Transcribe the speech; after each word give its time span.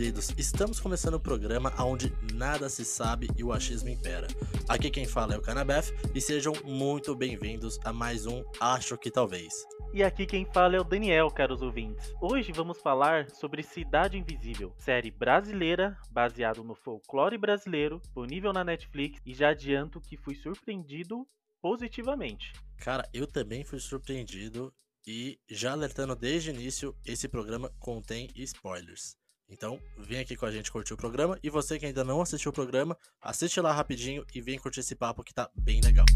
preferidos, 0.00 0.30
estamos 0.38 0.80
começando 0.80 1.14
o 1.14 1.20
programa 1.20 1.74
onde 1.78 2.10
nada 2.32 2.70
se 2.70 2.86
sabe 2.86 3.28
e 3.36 3.44
o 3.44 3.52
achismo 3.52 3.90
impera. 3.90 4.28
Aqui 4.66 4.90
quem 4.90 5.04
fala 5.04 5.34
é 5.34 5.36
o 5.36 5.42
Canabef 5.42 5.92
e 6.14 6.20
sejam 6.22 6.54
muito 6.64 7.14
bem-vindos 7.14 7.78
a 7.84 7.92
mais 7.92 8.24
um 8.24 8.42
Acho 8.58 8.96
que 8.96 9.10
Talvez. 9.10 9.52
E 9.92 10.02
aqui 10.02 10.24
quem 10.24 10.46
fala 10.46 10.76
é 10.76 10.80
o 10.80 10.84
Daniel, 10.84 11.30
caros 11.30 11.60
ouvintes. 11.60 12.14
Hoje 12.18 12.50
vamos 12.50 12.80
falar 12.80 13.30
sobre 13.30 13.62
Cidade 13.62 14.16
Invisível, 14.16 14.72
série 14.78 15.10
brasileira 15.10 15.98
baseado 16.10 16.64
no 16.64 16.74
folclore 16.74 17.36
brasileiro, 17.36 18.00
disponível 18.00 18.54
na 18.54 18.64
Netflix 18.64 19.20
e 19.26 19.34
já 19.34 19.50
adianto 19.50 20.00
que 20.00 20.16
fui 20.16 20.34
surpreendido 20.34 21.26
positivamente. 21.60 22.54
Cara, 22.78 23.06
eu 23.12 23.26
também 23.26 23.64
fui 23.64 23.78
surpreendido 23.78 24.72
e 25.06 25.38
já 25.50 25.72
alertando 25.72 26.16
desde 26.16 26.50
o 26.50 26.54
início, 26.54 26.96
esse 27.04 27.28
programa 27.28 27.70
contém 27.78 28.30
spoilers. 28.34 29.19
Então, 29.50 29.80
vem 29.98 30.20
aqui 30.20 30.36
com 30.36 30.46
a 30.46 30.52
gente 30.52 30.70
curtir 30.70 30.94
o 30.94 30.96
programa. 30.96 31.38
E 31.42 31.50
você 31.50 31.78
que 31.78 31.84
ainda 31.84 32.04
não 32.04 32.22
assistiu 32.22 32.50
o 32.50 32.54
programa, 32.54 32.96
assiste 33.20 33.60
lá 33.60 33.72
rapidinho 33.72 34.24
e 34.32 34.40
vem 34.40 34.58
curtir 34.58 34.80
esse 34.80 34.94
papo 34.94 35.24
que 35.24 35.34
tá 35.34 35.50
bem 35.54 35.80
legal. 35.80 36.06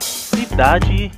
Cidade 0.00 1.12